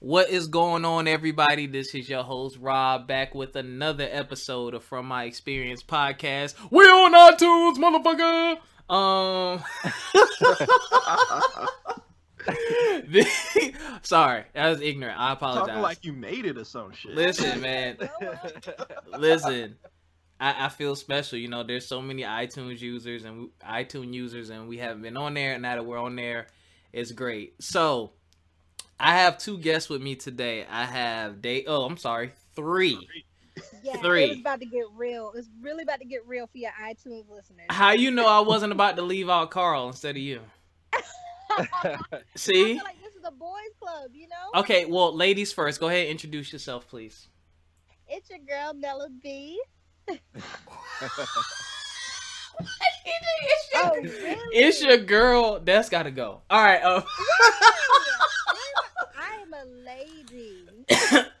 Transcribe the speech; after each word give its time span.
What 0.00 0.30
is 0.30 0.46
going 0.46 0.84
on, 0.84 1.08
everybody? 1.08 1.66
This 1.66 1.92
is 1.92 2.08
your 2.08 2.22
host 2.22 2.56
Rob 2.60 3.08
back 3.08 3.34
with 3.34 3.56
another 3.56 4.08
episode 4.08 4.74
of 4.74 4.84
From 4.84 5.06
My 5.06 5.24
Experience 5.24 5.82
podcast. 5.82 6.54
We 6.70 6.84
on 6.84 7.14
iTunes, 7.14 7.78
motherfucker. 7.78 8.58
Um, 8.88 9.64
sorry, 14.02 14.44
that 14.54 14.68
was 14.68 14.80
ignorant. 14.80 15.18
I 15.18 15.32
apologize. 15.32 15.66
Talking 15.66 15.82
like 15.82 16.04
you 16.04 16.12
made 16.12 16.46
it 16.46 16.56
or 16.56 16.64
some 16.64 16.92
shit. 16.92 17.16
Listen, 17.16 17.60
man. 17.60 17.96
Listen, 19.18 19.78
I, 20.38 20.66
I 20.66 20.68
feel 20.68 20.94
special. 20.94 21.40
You 21.40 21.48
know, 21.48 21.64
there's 21.64 21.88
so 21.88 22.00
many 22.00 22.22
iTunes 22.22 22.80
users 22.80 23.24
and 23.24 23.40
we, 23.40 23.48
iTunes 23.68 24.14
users, 24.14 24.50
and 24.50 24.68
we 24.68 24.78
haven't 24.78 25.02
been 25.02 25.16
on 25.16 25.34
there. 25.34 25.54
And 25.54 25.62
now 25.62 25.74
that 25.74 25.84
we're 25.84 25.98
on 25.98 26.14
there, 26.14 26.46
it's 26.92 27.10
great. 27.10 27.60
So 27.60 28.12
I 29.00 29.14
have 29.16 29.38
two 29.38 29.58
guests 29.58 29.88
with 29.88 30.02
me 30.02 30.16
today. 30.16 30.66
I 30.68 30.84
have 30.84 31.40
day. 31.40 31.64
Oh, 31.66 31.84
I'm 31.84 31.96
sorry, 31.96 32.32
three. 32.54 33.08
Yeah, 33.82 33.96
Three. 33.96 34.24
It's 34.24 34.40
about 34.40 34.60
to 34.60 34.66
get 34.66 34.84
real. 34.96 35.32
It's 35.34 35.48
really 35.60 35.82
about 35.82 35.98
to 36.00 36.04
get 36.06 36.26
real 36.26 36.46
for 36.46 36.58
your 36.58 36.70
iTunes 36.80 37.28
listeners. 37.28 37.66
How 37.70 37.90
you 37.90 38.10
know 38.10 38.26
I 38.26 38.40
wasn't 38.40 38.72
about 38.72 38.96
to 38.96 39.02
leave 39.14 39.28
out 39.28 39.50
Carl 39.50 39.88
instead 39.88 40.16
of 40.16 40.22
you? 40.22 40.40
I 41.50 41.98
See? 42.36 42.74
feel 42.74 42.84
like 42.84 43.00
this 43.02 43.14
is 43.14 43.24
a 43.24 43.30
boys' 43.32 43.74
club, 43.80 44.10
you 44.14 44.28
know? 44.28 44.60
Okay, 44.60 44.84
well, 44.84 45.14
ladies 45.14 45.52
first. 45.52 45.80
Go 45.80 45.88
ahead, 45.88 46.02
and 46.02 46.10
introduce 46.10 46.52
yourself, 46.52 46.86
please. 46.88 47.26
It's 48.08 48.30
your 48.30 48.38
girl 48.40 48.74
Nella 48.74 49.08
B. 49.22 49.60
Oh, 53.74 53.92
really? 53.94 54.36
It's 54.52 54.82
your 54.82 54.96
girl. 54.98 55.60
That's 55.60 55.88
got 55.88 56.04
to 56.04 56.10
go. 56.10 56.40
All 56.50 56.62
right. 56.62 56.82
Uh, 56.82 57.02
I 59.16 59.42
am 59.42 59.54
a 59.54 59.64
lady. 59.84 60.66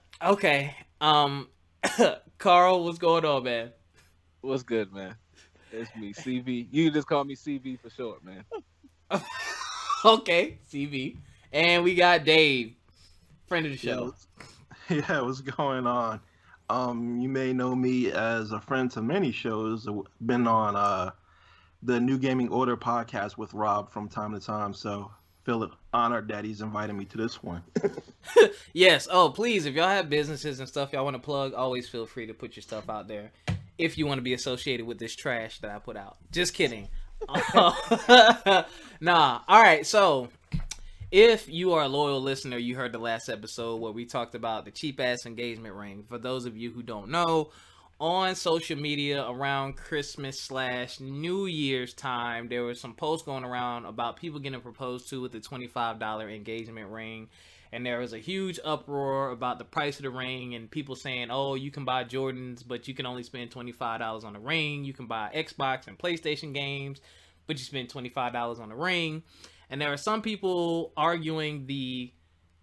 okay. 0.24 0.76
Um, 1.00 1.48
Carl, 2.38 2.84
what's 2.84 2.98
going 2.98 3.24
on, 3.24 3.44
man? 3.44 3.72
What's 4.40 4.62
good, 4.62 4.92
man? 4.92 5.16
It's 5.72 5.94
me, 5.96 6.12
CV. 6.12 6.66
You 6.70 6.86
can 6.86 6.94
just 6.94 7.08
call 7.08 7.24
me 7.24 7.34
CV 7.34 7.78
for 7.78 7.90
short, 7.90 8.24
man. 8.24 8.44
okay, 10.04 10.58
CV, 10.70 11.16
and 11.52 11.84
we 11.84 11.94
got 11.94 12.24
Dave, 12.24 12.74
friend 13.46 13.66
of 13.66 13.72
the 13.72 13.78
show. 13.78 14.14
yeah, 14.88 15.20
what's 15.20 15.40
going 15.40 15.86
on? 15.86 16.20
Um, 16.70 17.18
you 17.18 17.28
may 17.28 17.52
know 17.52 17.74
me 17.74 18.12
as 18.12 18.52
a 18.52 18.60
friend 18.60 18.90
to 18.92 19.02
many 19.02 19.32
shows. 19.32 19.88
Been 20.24 20.46
on 20.46 20.76
uh 20.76 21.10
the 21.82 22.00
New 22.00 22.18
Gaming 22.18 22.48
Order 22.48 22.76
podcast 22.76 23.38
with 23.38 23.54
Rob 23.54 23.90
from 23.90 24.08
time 24.08 24.32
to 24.34 24.40
time. 24.40 24.74
So 24.74 25.10
feel 25.44 25.70
honored 25.94 26.28
that 26.28 26.44
he's 26.44 26.60
invited 26.60 26.92
me 26.94 27.04
to 27.06 27.16
this 27.16 27.42
one. 27.42 27.62
Yes. 28.74 29.08
Oh, 29.10 29.30
please, 29.30 29.66
if 29.66 29.74
y'all 29.74 29.88
have 29.88 30.08
businesses 30.10 30.60
and 30.60 30.68
stuff 30.68 30.92
y'all 30.92 31.04
want 31.04 31.16
to 31.16 31.22
plug, 31.22 31.54
always 31.54 31.88
feel 31.88 32.06
free 32.06 32.26
to 32.26 32.34
put 32.34 32.54
your 32.54 32.62
stuff 32.62 32.88
out 32.88 33.08
there. 33.08 33.32
If 33.76 33.98
you 33.98 34.06
want 34.06 34.18
to 34.18 34.22
be 34.22 34.34
associated 34.34 34.86
with 34.86 34.98
this 34.98 35.16
trash 35.16 35.58
that 35.60 35.70
I 35.70 35.78
put 35.78 35.96
out. 35.96 36.18
Just 36.30 36.54
kidding. 36.54 36.88
nah. 39.00 39.40
All 39.48 39.62
right. 39.62 39.84
So, 39.84 40.28
if 41.10 41.48
you 41.48 41.72
are 41.72 41.84
a 41.84 41.88
loyal 41.88 42.20
listener, 42.20 42.58
you 42.58 42.76
heard 42.76 42.92
the 42.92 42.98
last 42.98 43.30
episode 43.30 43.76
where 43.76 43.92
we 43.92 44.04
talked 44.04 44.34
about 44.34 44.66
the 44.66 44.70
cheap 44.70 45.00
ass 45.00 45.24
engagement 45.24 45.74
ring. 45.74 46.04
For 46.06 46.18
those 46.18 46.44
of 46.44 46.56
you 46.56 46.70
who 46.70 46.82
don't 46.82 47.08
know, 47.08 47.50
on 47.98 48.34
social 48.34 48.78
media 48.78 49.26
around 49.26 49.76
Christmas 49.76 50.38
slash 50.38 51.00
New 51.00 51.46
Year's 51.46 51.94
time, 51.94 52.48
there 52.48 52.62
was 52.62 52.78
some 52.78 52.94
posts 52.94 53.24
going 53.24 53.42
around 53.42 53.86
about 53.86 54.18
people 54.18 54.38
getting 54.38 54.60
proposed 54.60 55.08
to 55.08 55.22
with 55.22 55.32
the 55.32 55.40
$25 55.40 56.34
engagement 56.34 56.90
ring. 56.90 57.28
And 57.72 57.84
there 57.84 57.98
was 57.98 58.12
a 58.12 58.18
huge 58.18 58.60
uproar 58.62 59.30
about 59.30 59.58
the 59.58 59.64
price 59.64 59.98
of 59.98 60.02
the 60.02 60.10
ring 60.10 60.54
and 60.54 60.70
people 60.70 60.94
saying 60.94 61.28
oh 61.30 61.54
you 61.54 61.70
can 61.70 61.84
buy 61.84 62.04
jordans 62.04 62.62
but 62.66 62.88
you 62.88 62.94
can 62.94 63.04
only 63.04 63.22
spend 63.22 63.50
$25 63.50 64.24
on 64.24 64.34
the 64.34 64.38
ring. 64.38 64.84
You 64.84 64.92
can 64.92 65.06
buy 65.06 65.30
xbox 65.34 65.86
and 65.86 65.98
playstation 65.98 66.52
games 66.54 67.00
but 67.46 67.58
you 67.58 67.64
spend 67.64 67.88
$25 67.88 68.60
on 68.60 68.68
the 68.68 68.74
ring 68.74 69.22
and 69.70 69.80
there 69.80 69.92
are 69.92 69.98
some 69.98 70.22
people 70.22 70.92
arguing 70.96 71.66
the 71.66 72.12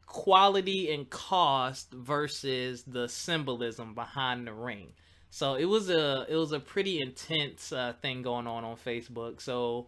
quality 0.05 0.93
and 0.93 1.09
cost 1.09 1.91
versus 1.91 2.83
the 2.83 3.07
symbolism 3.07 3.93
behind 3.93 4.47
the 4.47 4.53
ring 4.53 4.93
so 5.29 5.55
it 5.55 5.65
was 5.65 5.89
a 5.89 6.25
it 6.29 6.35
was 6.35 6.51
a 6.51 6.59
pretty 6.59 7.01
intense 7.01 7.71
uh, 7.71 7.93
thing 8.01 8.21
going 8.21 8.47
on 8.47 8.63
on 8.63 8.75
facebook 8.75 9.41
so 9.41 9.87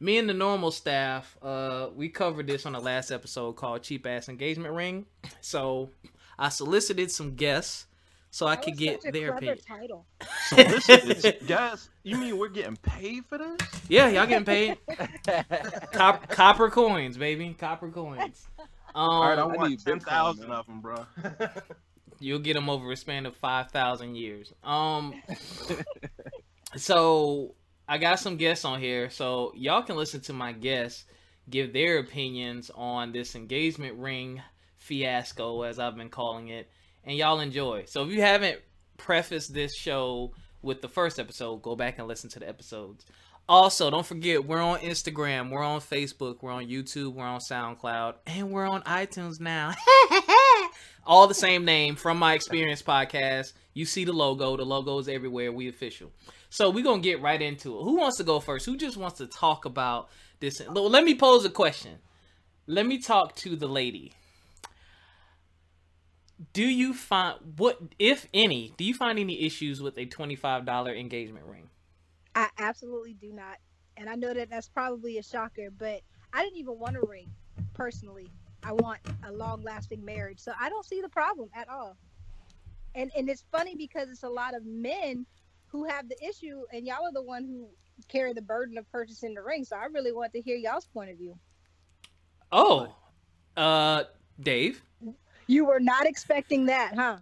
me 0.00 0.16
and 0.16 0.28
the 0.28 0.34
normal 0.34 0.70
staff, 0.70 1.36
uh, 1.42 1.88
we 1.94 2.08
covered 2.08 2.46
this 2.46 2.64
on 2.64 2.72
the 2.72 2.80
last 2.80 3.10
episode 3.10 3.52
called 3.52 3.82
Cheap 3.82 4.06
Ass 4.06 4.30
Engagement 4.30 4.74
Ring. 4.74 5.04
So 5.42 5.90
I 6.38 6.48
solicited 6.48 7.10
some 7.10 7.34
guests 7.34 7.84
so 8.30 8.46
I 8.46 8.56
That 8.56 8.62
could 8.64 8.76
get 8.76 9.02
such 9.02 9.08
a 9.08 9.12
their 9.12 9.32
clever 9.32 9.36
opinion. 9.36 9.58
title. 9.66 10.06
So 10.48 10.56
this 10.56 10.88
is 10.88 11.26
guys. 11.46 11.90
You 12.02 12.16
mean 12.16 12.38
we're 12.38 12.48
getting 12.48 12.76
paid 12.76 13.26
for 13.26 13.38
this? 13.38 13.58
Yeah, 13.88 14.08
y'all 14.08 14.26
getting 14.26 14.44
paid. 14.44 14.78
Cop- 15.92 16.28
copper 16.28 16.70
coins, 16.70 17.16
baby. 17.16 17.54
Copper 17.58 17.90
coins. 17.90 18.46
Um, 18.58 18.66
All 18.94 19.28
right, 19.28 19.38
I 19.38 19.44
I 19.48 19.56
want 19.56 19.70
need 19.70 19.80
ten 19.84 20.00
Bitcoin, 20.00 20.04
thousand 20.06 20.48
man. 20.48 20.58
of 20.58 20.66
them, 20.66 20.80
bro. 20.80 21.06
You'll 22.18 22.38
get 22.40 22.54
them 22.54 22.68
over 22.68 22.90
a 22.92 22.96
span 22.96 23.26
of 23.26 23.36
five 23.36 23.70
thousand 23.70 24.16
years. 24.16 24.52
Um, 24.62 25.14
so 26.76 27.54
I 27.88 27.98
got 27.98 28.20
some 28.20 28.36
guests 28.36 28.64
on 28.64 28.80
here, 28.80 29.10
so 29.10 29.52
y'all 29.56 29.82
can 29.82 29.96
listen 29.96 30.20
to 30.22 30.32
my 30.32 30.52
guests 30.52 31.04
give 31.48 31.72
their 31.72 31.98
opinions 31.98 32.70
on 32.74 33.12
this 33.12 33.34
engagement 33.34 33.98
ring 33.98 34.40
fiasco, 34.76 35.62
as 35.62 35.78
I've 35.80 35.96
been 35.96 36.08
calling 36.10 36.48
it, 36.48 36.70
and 37.10 37.18
y'all 37.18 37.40
enjoy. 37.40 37.82
So 37.88 38.04
if 38.04 38.10
you 38.10 38.20
haven't 38.20 38.60
prefaced 38.96 39.52
this 39.52 39.74
show 39.74 40.32
with 40.62 40.80
the 40.80 40.88
first 40.88 41.18
episode, 41.18 41.60
go 41.60 41.74
back 41.74 41.98
and 41.98 42.06
listen 42.06 42.30
to 42.30 42.38
the 42.38 42.48
episodes. 42.48 43.04
Also, 43.48 43.90
don't 43.90 44.06
forget 44.06 44.46
we're 44.46 44.62
on 44.62 44.78
Instagram, 44.78 45.50
we're 45.50 45.64
on 45.64 45.80
Facebook, 45.80 46.36
we're 46.40 46.52
on 46.52 46.68
YouTube, 46.68 47.14
we're 47.14 47.24
on 47.24 47.40
SoundCloud, 47.40 48.14
and 48.28 48.52
we're 48.52 48.68
on 48.68 48.82
iTunes 48.82 49.40
now. 49.40 49.74
All 51.04 51.26
the 51.26 51.34
same 51.34 51.64
name 51.64 51.96
from 51.96 52.16
my 52.16 52.34
experience 52.34 52.80
podcast. 52.80 53.54
You 53.74 53.86
see 53.86 54.04
the 54.04 54.12
logo, 54.12 54.56
the 54.56 54.64
logo 54.64 55.00
is 55.00 55.08
everywhere. 55.08 55.50
We 55.50 55.68
official. 55.68 56.12
So 56.48 56.70
we're 56.70 56.84
gonna 56.84 57.02
get 57.02 57.20
right 57.20 57.42
into 57.42 57.76
it. 57.76 57.82
Who 57.82 57.96
wants 57.96 58.18
to 58.18 58.24
go 58.24 58.38
first? 58.38 58.66
Who 58.66 58.76
just 58.76 58.96
wants 58.96 59.18
to 59.18 59.26
talk 59.26 59.64
about 59.64 60.10
this? 60.38 60.62
Let 60.68 61.02
me 61.02 61.16
pose 61.16 61.44
a 61.44 61.50
question. 61.50 61.98
Let 62.68 62.86
me 62.86 62.98
talk 62.98 63.34
to 63.36 63.56
the 63.56 63.66
lady. 63.66 64.12
Do 66.52 66.64
you 66.64 66.94
find 66.94 67.38
what, 67.58 67.78
if 67.98 68.26
any, 68.32 68.72
do 68.76 68.84
you 68.84 68.94
find 68.94 69.18
any 69.18 69.42
issues 69.42 69.82
with 69.82 69.98
a 69.98 70.06
twenty-five 70.06 70.64
dollar 70.64 70.94
engagement 70.94 71.44
ring? 71.46 71.68
I 72.34 72.48
absolutely 72.58 73.14
do 73.14 73.32
not. 73.32 73.56
And 73.96 74.08
I 74.08 74.14
know 74.14 74.32
that 74.32 74.48
that's 74.48 74.68
probably 74.68 75.18
a 75.18 75.22
shocker, 75.22 75.70
but 75.70 76.00
I 76.32 76.42
didn't 76.42 76.58
even 76.58 76.78
want 76.78 76.96
a 76.96 77.06
ring 77.06 77.28
personally. 77.74 78.30
I 78.62 78.72
want 78.72 79.00
a 79.26 79.32
long 79.32 79.62
lasting 79.62 80.04
marriage. 80.04 80.38
So 80.38 80.52
I 80.58 80.70
don't 80.70 80.86
see 80.86 81.00
the 81.02 81.08
problem 81.08 81.50
at 81.54 81.68
all. 81.68 81.96
And 82.94 83.10
and 83.16 83.28
it's 83.28 83.44
funny 83.52 83.74
because 83.76 84.08
it's 84.08 84.22
a 84.22 84.28
lot 84.28 84.54
of 84.54 84.64
men 84.64 85.26
who 85.66 85.84
have 85.84 86.08
the 86.08 86.16
issue 86.26 86.62
and 86.72 86.86
y'all 86.86 87.04
are 87.04 87.12
the 87.12 87.22
one 87.22 87.44
who 87.44 87.68
carry 88.08 88.32
the 88.32 88.42
burden 88.42 88.78
of 88.78 88.90
purchasing 88.90 89.34
the 89.34 89.42
ring. 89.42 89.64
So 89.64 89.76
I 89.76 89.84
really 89.86 90.12
want 90.12 90.32
to 90.32 90.40
hear 90.40 90.56
y'all's 90.56 90.86
point 90.86 91.10
of 91.10 91.18
view. 91.18 91.38
Oh, 92.50 92.94
uh, 93.56 94.04
Dave. 94.40 94.82
You 95.50 95.64
were 95.64 95.80
not 95.80 96.06
expecting 96.06 96.66
that, 96.66 96.94
huh? 96.94 97.16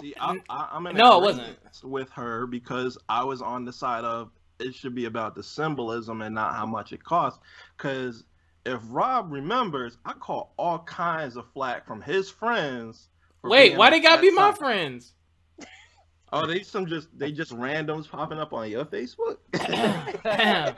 See, 0.00 0.14
I, 0.18 0.38
I, 0.48 0.70
I'm 0.72 0.86
in 0.86 0.96
No, 0.96 1.18
it 1.18 1.22
wasn't 1.22 1.58
with 1.84 2.08
her 2.12 2.46
because 2.46 2.96
I 3.10 3.24
was 3.24 3.42
on 3.42 3.66
the 3.66 3.72
side 3.74 4.04
of 4.06 4.30
it 4.58 4.74
should 4.74 4.94
be 4.94 5.04
about 5.04 5.34
the 5.34 5.42
symbolism 5.42 6.22
and 6.22 6.34
not 6.34 6.54
how 6.54 6.64
much 6.64 6.94
it 6.94 7.04
costs. 7.04 7.40
Because 7.76 8.24
if 8.64 8.80
Rob 8.88 9.30
remembers, 9.30 9.98
I 10.06 10.14
caught 10.14 10.48
all 10.56 10.78
kinds 10.78 11.36
of 11.36 11.44
flack 11.52 11.86
from 11.86 12.00
his 12.00 12.30
friends. 12.30 13.10
Wait, 13.44 13.76
why 13.76 13.90
they 13.90 14.00
gotta 14.00 14.22
be 14.22 14.30
my 14.30 14.48
some- 14.48 14.56
friends? 14.56 15.12
Oh, 16.32 16.46
they 16.46 16.62
some 16.62 16.86
just 16.86 17.08
they 17.18 17.32
just 17.32 17.52
randoms 17.52 18.08
popping 18.08 18.38
up 18.38 18.54
on 18.54 18.70
your 18.70 18.86
Facebook. 18.86 19.36
I, 19.54 20.74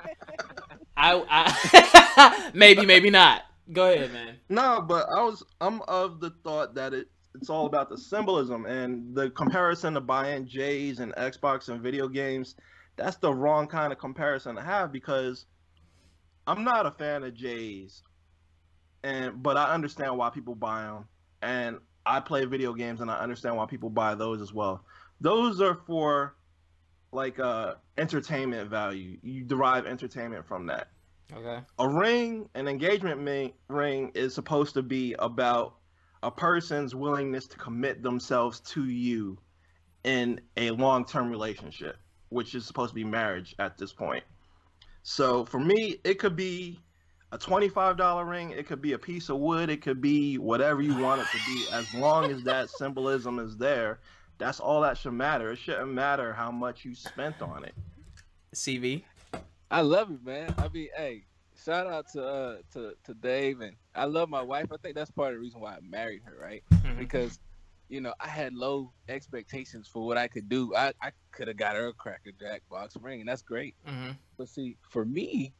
I 0.96 2.50
maybe, 2.54 2.84
maybe 2.84 3.10
not. 3.10 3.42
Go 3.72 3.92
ahead, 3.92 4.12
man. 4.12 4.36
No, 4.48 4.82
but 4.82 5.06
I 5.16 5.22
was 5.22 5.42
I'm 5.60 5.80
of 5.82 6.20
the 6.20 6.30
thought 6.42 6.74
that 6.74 6.92
it 6.92 7.08
it's 7.34 7.50
all 7.50 7.66
about 7.66 7.88
the 7.88 7.98
symbolism 7.98 8.66
and 8.66 9.14
the 9.14 9.30
comparison 9.30 9.94
to 9.94 10.00
buying 10.00 10.46
J's 10.46 11.00
and 11.00 11.12
Xbox 11.14 11.68
and 11.68 11.80
video 11.82 12.08
games. 12.08 12.54
That's 12.96 13.16
the 13.16 13.32
wrong 13.32 13.66
kind 13.66 13.92
of 13.92 13.98
comparison 13.98 14.54
to 14.56 14.62
have 14.62 14.92
because 14.92 15.46
I'm 16.46 16.62
not 16.62 16.86
a 16.86 16.90
fan 16.90 17.24
of 17.24 17.34
J's, 17.34 18.02
and 19.02 19.42
but 19.42 19.56
I 19.56 19.72
understand 19.72 20.16
why 20.16 20.30
people 20.30 20.54
buy 20.54 20.82
them, 20.82 21.06
and 21.42 21.78
I 22.06 22.20
play 22.20 22.44
video 22.44 22.74
games 22.74 23.00
and 23.00 23.10
I 23.10 23.18
understand 23.18 23.56
why 23.56 23.66
people 23.66 23.90
buy 23.90 24.14
those 24.14 24.40
as 24.42 24.52
well. 24.52 24.84
Those 25.20 25.60
are 25.60 25.80
for 25.86 26.36
like 27.12 27.38
uh 27.38 27.74
entertainment 27.96 28.68
value. 28.68 29.18
You 29.22 29.44
derive 29.44 29.86
entertainment 29.86 30.46
from 30.46 30.66
that 30.66 30.88
Okay. 31.32 31.60
a 31.78 31.88
ring, 31.88 32.48
an 32.54 32.68
engagement 32.68 33.54
ring, 33.68 34.12
is 34.14 34.34
supposed 34.34 34.74
to 34.74 34.82
be 34.82 35.14
about 35.18 35.76
a 36.22 36.30
person's 36.30 36.94
willingness 36.94 37.46
to 37.46 37.56
commit 37.56 38.02
themselves 38.02 38.60
to 38.60 38.84
you 38.84 39.38
in 40.04 40.40
a 40.56 40.70
long-term 40.70 41.30
relationship, 41.30 41.96
which 42.28 42.54
is 42.54 42.66
supposed 42.66 42.90
to 42.90 42.94
be 42.94 43.04
marriage 43.04 43.54
at 43.58 43.76
this 43.78 43.92
point. 43.92 44.24
So 45.02 45.44
for 45.44 45.58
me, 45.58 45.96
it 46.04 46.18
could 46.18 46.36
be 46.36 46.80
a 47.32 47.38
$25 47.38 48.28
ring, 48.28 48.50
it 48.50 48.66
could 48.66 48.80
be 48.80 48.92
a 48.92 48.98
piece 48.98 49.28
of 49.28 49.38
wood, 49.38 49.68
it 49.68 49.82
could 49.82 50.00
be 50.00 50.38
whatever 50.38 50.80
you 50.82 50.96
want 50.96 51.20
it 51.20 51.26
to 51.32 51.38
be, 51.46 51.66
as 51.72 51.92
long 51.94 52.30
as 52.30 52.42
that 52.44 52.70
symbolism 52.70 53.38
is 53.38 53.56
there. 53.56 53.98
That's 54.38 54.60
all 54.60 54.80
that 54.82 54.96
should 54.98 55.12
matter. 55.12 55.52
It 55.52 55.58
shouldn't 55.58 55.92
matter 55.92 56.32
how 56.32 56.50
much 56.50 56.84
you 56.84 56.94
spent 56.94 57.40
on 57.42 57.64
it. 57.64 57.74
CV. 58.54 59.02
I 59.74 59.80
love 59.80 60.08
it, 60.12 60.24
man. 60.24 60.54
I 60.58 60.68
mean, 60.68 60.86
hey, 60.96 61.24
shout 61.60 61.88
out 61.88 62.06
to 62.12 62.24
uh 62.24 62.56
to 62.74 62.94
to 63.02 63.14
Dave 63.14 63.60
and 63.60 63.74
I 63.92 64.04
love 64.04 64.28
my 64.28 64.40
wife. 64.40 64.68
I 64.72 64.76
think 64.76 64.94
that's 64.94 65.10
part 65.10 65.30
of 65.30 65.34
the 65.34 65.40
reason 65.40 65.60
why 65.60 65.72
I 65.72 65.78
married 65.82 66.22
her, 66.26 66.38
right? 66.40 66.62
Mhm. 66.70 66.96
Because 66.96 67.40
you 67.88 68.00
know 68.00 68.14
I 68.20 68.28
had 68.28 68.54
low 68.54 68.92
expectations 69.08 69.88
for 69.88 70.06
what 70.06 70.16
I 70.16 70.28
could 70.28 70.48
do. 70.48 70.72
I 70.76 70.92
I 71.02 71.10
could 71.32 71.48
have 71.48 71.56
got 71.56 71.74
her 71.74 71.88
a 71.88 71.92
Cracker 71.92 72.30
Jack 72.38 72.62
box 72.70 72.96
ring, 73.02 73.18
and 73.18 73.28
that's 73.28 73.42
great. 73.42 73.74
Mhm. 73.84 74.16
But 74.38 74.48
see, 74.48 74.76
for 74.90 75.04
me, 75.04 75.52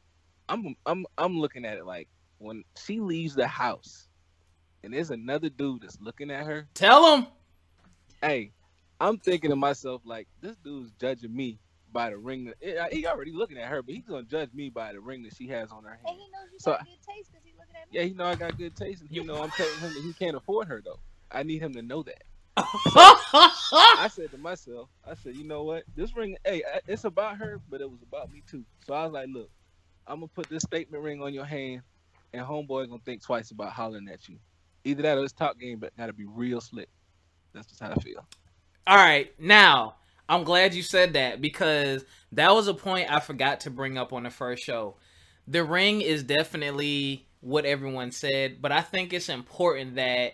I'm 0.47 0.77
I'm 0.85 1.05
I'm 1.17 1.37
looking 1.37 1.65
at 1.65 1.77
it 1.77 1.85
like 1.85 2.07
when 2.37 2.63
she 2.77 3.01
leaves 3.01 3.35
the 3.35 3.47
house, 3.47 4.07
and 4.81 4.93
there's 4.93 5.11
another 5.11 5.49
dude 5.49 5.81
that's 5.81 5.99
looking 5.99 6.31
at 6.31 6.45
her. 6.45 6.69
Tell 6.73 7.17
him. 7.17 7.27
Hey, 8.21 8.53
I'm 9.01 9.17
thinking 9.17 9.49
to 9.49 9.57
myself 9.57 10.03
like, 10.05 10.29
this 10.39 10.55
dude's 10.63 10.93
judging 11.01 11.35
me 11.35 11.59
by 11.95 12.09
the 12.09 12.17
ring. 12.17 12.51
That, 12.61 12.93
he 12.93 13.07
already 13.07 13.31
looking 13.31 13.57
at 13.57 13.69
her, 13.69 13.81
but 13.81 13.95
he's 13.95 14.05
gonna 14.05 14.23
judge 14.23 14.49
me 14.53 14.69
by 14.69 14.91
the 14.91 14.99
ring 14.99 15.23
that 15.23 15.33
she 15.35 15.47
has 15.47 15.71
on 15.71 15.83
her 15.85 15.91
And 15.91 16.07
hand. 16.07 16.19
he 16.19 16.27
knows 16.31 16.51
you 16.51 16.59
So- 16.59 16.71
got 16.73 16.85
good 16.85 17.13
taste 17.15 17.31
because 17.31 17.45
he 17.45 17.53
looking 17.57 17.75
at 17.81 17.91
me. 17.91 17.97
Yeah, 17.99 18.03
he 18.03 18.13
know 18.13 18.25
I 18.25 18.35
got 18.35 18.57
good 18.57 18.75
taste, 18.75 19.01
and 19.01 19.09
he 19.09 19.23
know 19.23 19.41
I'm 19.41 19.49
telling 19.51 19.79
him 19.79 19.93
that 19.93 20.03
he 20.03 20.13
can't 20.13 20.35
afford 20.35 20.67
her 20.67 20.81
though. 20.83 20.99
I 21.31 21.43
need 21.43 21.61
him 21.61 21.73
to 21.73 21.81
know 21.81 22.03
that. 22.03 22.23
I 22.57 24.09
said 24.13 24.31
to 24.31 24.37
myself, 24.37 24.89
I 25.09 25.15
said, 25.15 25.35
you 25.35 25.43
know 25.45 25.63
what? 25.63 25.83
This 25.95 26.15
ring, 26.15 26.37
hey, 26.45 26.63
it's 26.87 27.03
about 27.05 27.37
her, 27.37 27.59
but 27.69 27.81
it 27.81 27.89
was 27.89 28.01
about 28.03 28.31
me 28.31 28.43
too. 28.49 28.63
So 28.85 28.93
I 28.93 29.03
was 29.03 29.13
like, 29.13 29.27
look, 29.31 29.49
I'm 30.07 30.17
gonna 30.17 30.27
put 30.27 30.49
this 30.49 30.63
statement 30.63 31.03
ring 31.03 31.21
on 31.21 31.33
your 31.33 31.45
hand, 31.45 31.81
and 32.33 32.45
homeboy 32.45 32.87
gonna 32.89 32.99
think 33.05 33.23
twice 33.23 33.51
about 33.51 33.71
hollering 33.71 34.07
at 34.09 34.27
you. 34.29 34.37
Either 34.83 35.01
that 35.03 35.17
or 35.17 35.23
it's 35.23 35.33
top 35.33 35.57
game, 35.59 35.79
but 35.79 35.95
gotta 35.97 36.13
be 36.13 36.25
real 36.25 36.61
slick. 36.61 36.89
That's 37.53 37.67
just 37.67 37.81
how 37.81 37.91
I 37.91 37.95
feel. 37.95 38.25
All 38.87 38.97
right, 38.97 39.33
now 39.39 39.95
I'm 40.27 40.43
glad 40.43 40.73
you 40.73 40.81
said 40.81 41.13
that 41.13 41.41
because 41.41 42.03
that 42.31 42.53
was 42.53 42.67
a 42.67 42.73
point 42.73 43.11
I 43.11 43.19
forgot 43.19 43.61
to 43.61 43.69
bring 43.69 43.97
up 43.97 44.13
on 44.13 44.23
the 44.23 44.29
first 44.29 44.63
show. 44.63 44.95
The 45.47 45.63
ring 45.63 46.01
is 46.01 46.23
definitely 46.23 47.27
what 47.41 47.65
everyone 47.65 48.11
said, 48.11 48.61
but 48.61 48.71
I 48.71 48.81
think 48.81 49.13
it's 49.13 49.29
important 49.29 49.95
that 49.95 50.33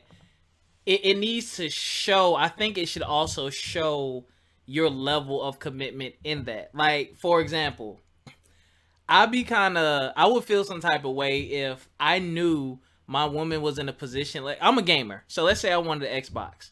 it, 0.85 1.05
it 1.05 1.17
needs 1.17 1.57
to 1.57 1.69
show. 1.69 2.35
I 2.35 2.47
think 2.47 2.77
it 2.77 2.88
should 2.88 3.03
also 3.03 3.49
show 3.49 4.25
your 4.65 4.89
level 4.89 5.41
of 5.41 5.59
commitment 5.59 6.15
in 6.23 6.45
that. 6.45 6.73
Like, 6.73 7.17
for 7.17 7.41
example, 7.41 7.99
I'd 9.09 9.31
be 9.31 9.43
kind 9.43 9.77
of, 9.77 10.13
I 10.15 10.27
would 10.27 10.45
feel 10.45 10.63
some 10.63 10.79
type 10.79 11.03
of 11.03 11.13
way 11.13 11.41
if 11.41 11.89
I 11.99 12.19
knew 12.19 12.79
my 13.07 13.25
woman 13.25 13.61
was 13.61 13.77
in 13.77 13.89
a 13.89 13.93
position 13.93 14.45
like 14.45 14.57
I'm 14.61 14.77
a 14.77 14.81
gamer. 14.81 15.25
So 15.27 15.43
let's 15.43 15.59
say 15.59 15.73
I 15.73 15.77
wanted 15.77 16.09
an 16.09 16.21
Xbox 16.21 16.71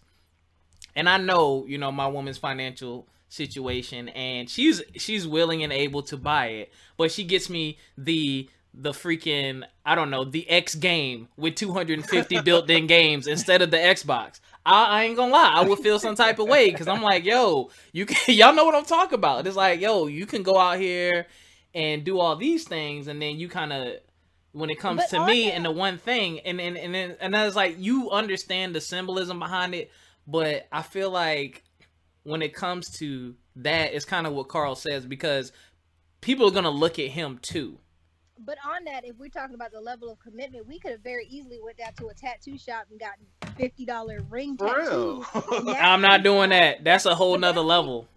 and 0.96 1.08
I 1.10 1.18
know, 1.18 1.66
you 1.68 1.78
know, 1.78 1.92
my 1.92 2.08
woman's 2.08 2.38
financial 2.38 3.08
situation 3.32 4.10
and 4.10 4.50
she's 4.50 4.82
she's 4.98 5.28
willing 5.28 5.64
and 5.64 5.72
able 5.72 6.02
to 6.04 6.18
buy 6.18 6.48
it, 6.48 6.74
but 6.98 7.12
she 7.12 7.24
gets 7.24 7.50
me 7.50 7.78
the 7.98 8.50
the 8.74 8.92
freaking 8.92 9.64
I 9.86 9.96
don't 9.96 10.10
know, 10.10 10.24
the 10.26 10.50
X 10.50 10.76
game 10.76 11.28
with 11.38 11.56
250 11.56 12.42
built-in 12.44 12.88
games 12.88 13.28
instead 13.28 13.62
of 13.62 13.72
the 13.72 13.78
Xbox. 13.78 14.40
I, 14.66 14.86
I 14.86 15.04
ain't 15.06 15.16
gonna 15.16 15.32
lie, 15.32 15.52
I 15.56 15.64
would 15.68 15.80
feel 15.80 16.00
some 16.00 16.16
type 16.16 16.40
of 16.40 16.48
way 16.48 16.70
because 16.72 16.88
I'm 16.88 17.02
like, 17.02 17.24
yo, 17.26 17.72
you 17.92 18.06
can 18.06 18.18
y'all 18.36 18.54
know 18.54 18.66
what 18.66 18.76
I'm 18.76 18.86
talking 18.86 19.16
about. 19.16 19.48
It's 19.48 19.56
like, 19.56 19.80
yo, 19.80 20.08
you 20.08 20.26
can 20.26 20.44
go 20.44 20.58
out 20.58 20.80
here 20.80 21.28
and 21.74 22.04
do 22.04 22.20
all 22.20 22.36
these 22.36 22.64
things, 22.68 23.08
and 23.08 23.22
then 23.22 23.38
you 23.38 23.48
kind 23.48 23.72
of 23.72 23.94
when 24.52 24.72
it 24.72 24.80
comes 24.80 25.02
But 25.02 25.10
to 25.18 25.26
me 25.28 25.46
that- 25.46 25.56
and 25.56 25.66
the 25.66 25.72
one 25.72 25.98
thing, 25.98 26.40
and 26.40 26.60
and 26.60 26.78
and 26.78 26.94
then 26.94 27.16
and 27.22 27.34
that's 27.34 27.56
like 27.56 27.76
you 27.78 28.10
understand 28.10 28.74
the 28.76 28.82
symbolism 28.82 29.38
behind 29.40 29.76
it, 29.76 29.92
but 30.30 30.68
I 30.72 30.82
feel 30.82 31.10
like 31.10 31.64
when 32.24 32.42
it 32.42 32.54
comes 32.54 32.90
to 33.00 33.36
that, 33.58 33.94
it's 33.94 34.06
kind 34.06 34.28
of 34.28 34.34
what 34.34 34.48
Carl 34.48 34.76
says 34.76 35.06
because 35.06 35.52
people 36.22 36.48
are 36.48 36.52
gonna 36.52 36.70
look 36.70 37.00
at 37.00 37.08
him 37.08 37.40
too. 37.42 37.80
But 38.38 38.58
on 38.66 38.86
that, 38.86 39.06
if 39.06 39.18
we're 39.18 39.30
talking 39.30 39.56
about 39.56 39.72
the 39.72 39.82
level 39.82 40.10
of 40.10 40.20
commitment, 40.20 40.66
we 40.66 40.80
could 40.80 40.92
have 40.92 41.02
very 41.02 41.26
easily 41.28 41.60
went 41.62 41.78
down 41.78 41.94
to 41.96 42.08
a 42.08 42.14
tattoo 42.14 42.58
shop 42.58 42.86
and 42.90 43.00
gotten 43.00 43.26
fifty 43.58 43.86
dollar 43.86 44.20
ring 44.30 44.56
For 44.58 44.68
tattoos. 44.68 45.26
real. 45.52 45.76
I'm 45.78 46.02
not 46.02 46.24
doing 46.24 46.52
that. 46.52 46.84
That's 46.84 47.06
a 47.06 47.16
whole 47.16 47.38
nother 47.38 47.62
level. 47.62 48.08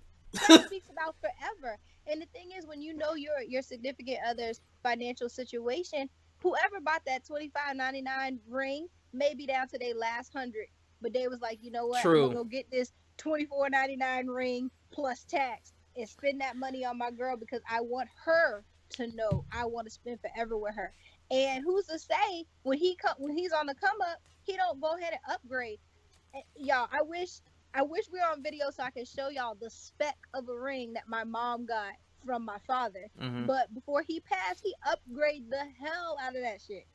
That 0.49 0.67
speaks 0.67 0.89
about 0.91 1.17
forever. 1.21 1.79
And 2.07 2.21
the 2.21 2.27
thing 2.27 2.51
is, 2.57 2.67
when 2.67 2.83
you 2.83 2.95
know 2.95 3.15
your 3.15 3.41
your 3.49 3.63
significant 3.63 4.19
other's 4.29 4.61
financial 4.83 5.29
situation, 5.29 6.09
whoever 6.43 6.81
bought 6.81 7.03
that 7.07 7.25
twenty 7.27 7.49
five 7.49 7.75
ninety 7.75 8.03
nine 8.03 8.39
ring 8.49 8.89
may 9.13 9.35
be 9.35 9.47
down 9.47 9.69
to 9.69 9.79
their 9.79 9.95
last 9.95 10.33
hundred, 10.33 10.67
but 11.03 11.13
they 11.13 11.29
was 11.29 11.41
like, 11.41 11.59
you 11.63 11.71
know 11.71 11.87
what, 11.87 12.03
True. 12.03 12.23
I'm 12.23 12.29
gonna 12.29 12.35
go 12.35 12.45
get 12.45 12.71
this 12.71 12.93
twenty 13.19 13.47
four 13.47 13.69
ninety 13.69 13.97
nine 13.97 14.27
ring 14.27 14.71
plus 14.91 15.25
tax 15.25 15.73
and 15.97 16.09
spend 16.09 16.41
that 16.41 16.57
money 16.57 16.85
on 16.85 16.97
my 16.99 17.11
girl 17.11 17.37
because 17.37 17.61
I 17.69 17.81
want 17.81 18.09
her 18.25 18.65
to 18.91 19.07
know 19.15 19.45
I 19.53 19.65
want 19.67 19.87
to 19.87 19.91
spend 19.91 20.19
forever 20.21 20.57
with 20.57 20.75
her. 20.75 20.93
And 21.31 21.65
who's 21.65 21.87
to 21.87 21.99
say 21.99 22.45
when 22.63 22.79
he 22.79 22.97
come 22.97 23.15
when 23.19 23.37
he's 23.37 23.53
on 23.53 23.67
the 23.67 23.75
come 23.75 24.01
up, 24.03 24.19
he 24.45 24.57
don't 24.57 24.81
go 24.81 24.97
ahead 24.97 25.13
and 25.13 25.35
upgrade. 25.35 25.79
And 26.35 26.43
y'all, 26.57 26.89
I 26.93 27.03
wish 27.03 27.41
I 27.75 27.83
wish 27.83 28.05
we 28.13 28.21
were 28.21 28.27
on 28.27 28.43
video 28.43 28.71
so 28.71 28.83
I 28.83 28.91
could 28.91 29.09
show 29.09 29.29
y'all 29.29 29.57
the 29.61 29.71
spec 29.71 30.17
of 30.35 30.49
a 30.49 30.55
ring 30.55 30.93
that 30.95 31.09
my 31.09 31.25
mom 31.25 31.67
got 31.67 31.93
from 32.25 32.45
my 32.45 32.59
father. 32.67 33.09
hmm 33.19 33.47
But 33.47 33.73
before 33.75 34.03
he 34.07 34.21
passed, 34.21 34.61
he 34.63 34.75
upgraded 34.87 35.51
the 35.51 35.65
hell 35.81 36.17
out 36.23 36.37
of 36.37 36.43
that 36.43 36.61
shit. 36.61 36.87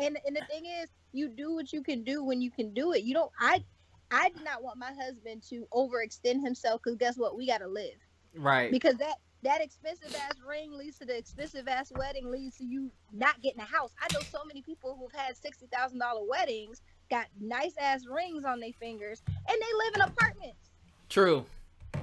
And 0.00 0.18
and 0.26 0.36
the 0.36 0.44
thing 0.46 0.64
is, 0.66 0.88
you 1.12 1.28
do 1.28 1.54
what 1.54 1.72
you 1.72 1.82
can 1.82 2.02
do 2.04 2.24
when 2.24 2.40
you 2.40 2.50
can 2.50 2.72
do 2.74 2.92
it. 2.92 3.02
You 3.02 3.14
don't. 3.14 3.30
I 3.40 3.64
I 4.10 4.28
did 4.30 4.44
not 4.44 4.62
want 4.62 4.78
my 4.78 4.92
husband 4.92 5.42
to 5.50 5.66
overextend 5.72 6.42
himself 6.42 6.80
because 6.82 6.96
guess 6.96 7.16
what? 7.16 7.36
We 7.36 7.46
gotta 7.46 7.68
live 7.68 7.94
Right. 8.34 8.70
because 8.70 8.96
that 8.96 9.16
that 9.42 9.62
expensive 9.62 10.14
ass 10.14 10.34
ring 10.46 10.72
leads 10.72 10.98
to 10.98 11.06
the 11.06 11.16
expensive 11.16 11.66
ass 11.68 11.90
wedding 11.96 12.30
leads 12.30 12.58
to 12.58 12.64
you 12.64 12.90
not 13.12 13.40
getting 13.40 13.60
a 13.60 13.64
house. 13.64 13.92
I 14.00 14.12
know 14.12 14.20
so 14.30 14.44
many 14.44 14.62
people 14.62 14.96
who've 14.98 15.18
had 15.18 15.36
sixty 15.36 15.66
thousand 15.66 15.98
dollar 15.98 16.26
weddings, 16.28 16.82
got 17.10 17.26
nice 17.40 17.74
ass 17.80 18.02
rings 18.10 18.44
on 18.44 18.60
their 18.60 18.72
fingers, 18.78 19.22
and 19.28 19.36
they 19.48 19.84
live 19.84 19.94
in 19.94 20.00
apartments. 20.02 20.70
True. 21.08 21.44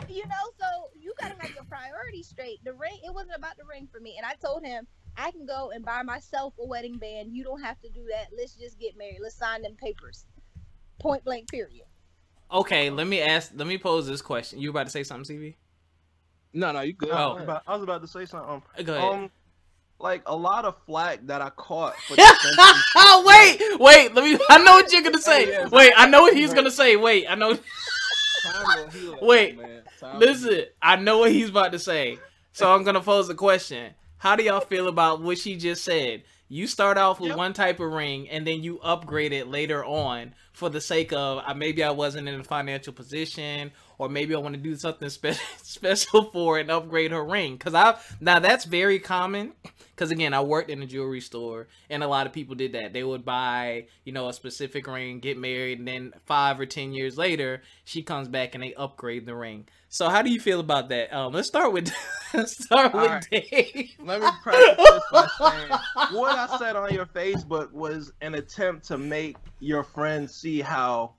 You 0.10 0.24
know, 0.26 0.52
so 0.60 0.66
you 1.00 1.14
gotta 1.20 1.36
have 1.40 1.54
your 1.54 1.64
priorities 1.66 2.28
straight. 2.28 2.64
The 2.64 2.74
ring, 2.74 2.98
it 3.04 3.14
wasn't 3.14 3.36
about 3.38 3.58
the 3.58 3.66
ring 3.66 3.88
for 3.92 4.00
me, 4.00 4.16
and 4.18 4.26
I 4.26 4.34
told 4.36 4.66
him 4.66 4.88
I 5.18 5.32
can 5.32 5.46
go 5.46 5.72
and 5.74 5.84
buy 5.84 6.04
myself 6.04 6.54
a 6.60 6.66
wedding 6.66 6.98
band. 6.98 7.36
You 7.36 7.44
don't 7.44 7.62
have 7.62 7.80
to 7.82 7.90
do 7.90 8.06
that. 8.12 8.28
Let's 8.38 8.54
just 8.54 8.80
get 8.80 8.98
married. 8.98 9.18
Let's 9.22 9.36
sign 9.36 9.64
them 9.64 9.76
papers. 9.76 10.26
Point 11.00 11.24
blank. 11.26 11.50
Period. 11.50 11.86
Okay, 12.52 12.90
let 12.90 13.08
me 13.08 13.22
ask. 13.22 13.52
Let 13.56 13.68
me 13.68 13.78
pose 13.78 14.08
this 14.08 14.22
question. 14.22 14.60
You 14.60 14.70
about 14.70 14.86
to 14.86 14.92
say 14.92 15.04
something, 15.04 15.38
CV? 15.38 15.56
No, 16.54 16.72
no, 16.72 16.82
you 16.82 16.94
good. 16.94 17.10
Oh. 17.10 17.16
I 17.16 17.34
was 17.34 17.44
about, 17.44 17.64
I 17.68 17.74
was 17.74 17.84
about 17.84 18.02
to 18.02 18.08
say 18.08 18.26
something. 18.26 18.62
Go 18.84 18.94
ahead. 18.94 19.04
Um, 19.04 19.32
like 20.00 20.22
a 20.28 20.36
lot 20.36 20.66
of 20.66 20.76
flack 20.86 21.26
that 21.26 21.42
I 21.42 21.50
caught 21.50 21.96
for 21.96 22.16
defending 22.16 22.86
wait, 23.26 23.80
wait. 23.80 24.14
Let 24.14 24.24
me. 24.24 24.40
I 24.50 24.60
know 24.60 24.74
what 24.74 24.92
you're 24.92 25.02
gonna 25.02 25.22
say. 25.22 25.46
Hey, 25.46 25.52
yeah, 25.52 25.70
Wait, 25.70 25.94
I 25.98 26.08
know 26.08 26.22
what 26.22 26.36
he's 26.36 26.54
gonna 26.54 26.72
say. 26.72 26.96
Wait, 26.96 27.26
I 27.28 27.36
know. 27.36 27.56
Time 27.56 27.64
gonna 28.76 28.92
heal 28.92 29.12
that, 29.14 29.22
Wait, 29.24 29.60
Listen, 30.16 30.66
I 30.82 30.96
know 30.96 31.20
what 31.20 31.32
he's 31.32 31.50
about 31.50 31.72
to 31.72 31.80
say. 31.80 32.20
So 32.54 32.72
I'm 32.74 32.84
gonna 32.84 33.02
pose 33.02 33.28
the 33.28 33.36
question. 33.36 33.94
How 34.20 34.36
do 34.36 34.44
y'all 34.44 34.60
feel 34.62 34.88
about 34.88 35.22
what 35.22 35.38
she 35.38 35.56
just 35.56 35.84
said? 35.84 36.24
You 36.50 36.66
start 36.66 36.98
off 36.98 37.20
with 37.20 37.30
Yep. 37.30 37.38
one 37.38 37.54
type 37.54 37.80
of 37.80 37.92
ring 37.92 38.30
and 38.30 38.48
then 38.48 38.64
you 38.64 38.80
upgrade 38.80 39.34
it 39.34 39.48
later 39.48 39.84
on 39.84 40.34
for 40.54 40.70
the 40.70 40.80
sake 40.82 41.12
of 41.12 41.44
uh, 41.46 41.54
maybe 41.54 41.84
I 41.84 41.92
wasn't 41.92 42.28
in 42.30 42.40
a 42.40 42.44
financial 42.44 42.94
position 42.94 43.72
or 43.98 44.10
maybe 44.10 44.36
I 44.36 44.40
want 44.40 44.56
to 44.56 44.62
do 44.62 44.76
something 44.76 45.10
spe- 45.10 45.40
special 45.62 46.24
for 46.32 46.58
and 46.60 46.70
upgrade 46.70 47.12
her 47.12 47.24
ring. 47.24 47.58
Cause 47.58 47.74
I 47.74 47.98
now 48.20 48.40
that's 48.40 48.66
very 48.66 49.00
common. 49.00 49.54
Cause 49.96 50.12
again, 50.12 50.34
I 50.34 50.42
worked 50.42 50.70
in 50.70 50.84
a 50.84 50.86
jewelry 50.86 51.22
store 51.22 51.68
and 51.90 52.04
a 52.04 52.08
lot 52.08 52.28
of 52.28 52.34
people 52.34 52.54
did 52.54 52.74
that. 52.74 52.94
They 52.94 53.04
would 53.04 53.26
buy, 53.26 53.88
you 54.04 54.12
know, 54.12 54.30
a 54.30 54.34
specific 54.34 54.86
ring, 54.86 55.20
get 55.20 55.38
married, 55.40 55.80
and 55.80 55.88
then 55.88 56.14
five 56.26 56.60
or 56.60 56.68
ten 56.68 56.94
years 56.94 57.18
later, 57.18 57.64
she 57.84 58.04
comes 58.04 58.28
back 58.28 58.54
and 58.54 58.64
they 58.64 58.76
upgrade 58.76 59.26
the 59.26 59.36
ring. 59.36 59.68
So 59.90 60.10
how 60.10 60.22
do 60.22 60.30
you 60.30 60.40
feel 60.40 60.60
about 60.60 60.90
that? 60.90 61.12
Um, 61.14 61.34
let's 61.34 61.48
start 61.48 61.74
with 61.74 61.92
let's 62.34 62.64
start 62.64 62.94
with 62.94 63.04
Alright. 63.04 63.28
Dave. 63.32 63.96
Let 64.00 64.22
me 64.22 64.28
preface 64.44 64.76
this 64.78 65.04
by 65.12 65.28
saying 65.40 65.80
what 66.12 66.38
I 66.38 66.58
said 66.58 66.76
on 66.76 66.94
your 66.94 67.06
Facebook 67.08 67.72
was 67.72 68.12
an 68.22 68.36
attempt 68.36 68.86
to 68.90 68.98
make 68.98 69.38
your 69.60 69.84
friends 69.84 70.36
see 70.36 70.62
how 70.62 71.14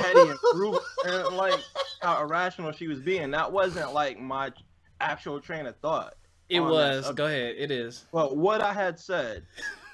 petty 0.00 0.20
and 0.20 0.38
rude 0.54 0.78
and 1.06 1.36
like 1.36 1.60
how 2.02 2.22
irrational 2.22 2.72
she 2.72 2.88
was 2.88 3.00
being. 3.00 3.30
That 3.30 3.52
wasn't 3.52 3.92
like 3.92 4.18
my 4.20 4.52
actual 5.00 5.40
train 5.40 5.66
of 5.66 5.76
thought. 5.76 6.14
It 6.48 6.60
was. 6.60 7.10
Go 7.12 7.26
ahead. 7.26 7.54
It 7.58 7.70
is. 7.70 8.04
Well, 8.12 8.36
what 8.36 8.60
I 8.60 8.72
had 8.72 8.98
said 8.98 9.44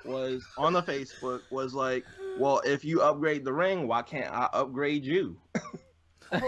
was 0.05 0.45
on 0.57 0.73
the 0.73 0.83
Facebook 0.83 1.41
was 1.51 1.75
like 1.75 2.05
well, 2.39 2.61
if 2.65 2.85
you 2.85 3.03
upgrade 3.03 3.45
the 3.45 3.53
ring, 3.53 3.87
why 3.87 4.03
can't 4.03 4.33
I 4.33 4.49
upgrade 4.53 5.05
you? 5.05 5.37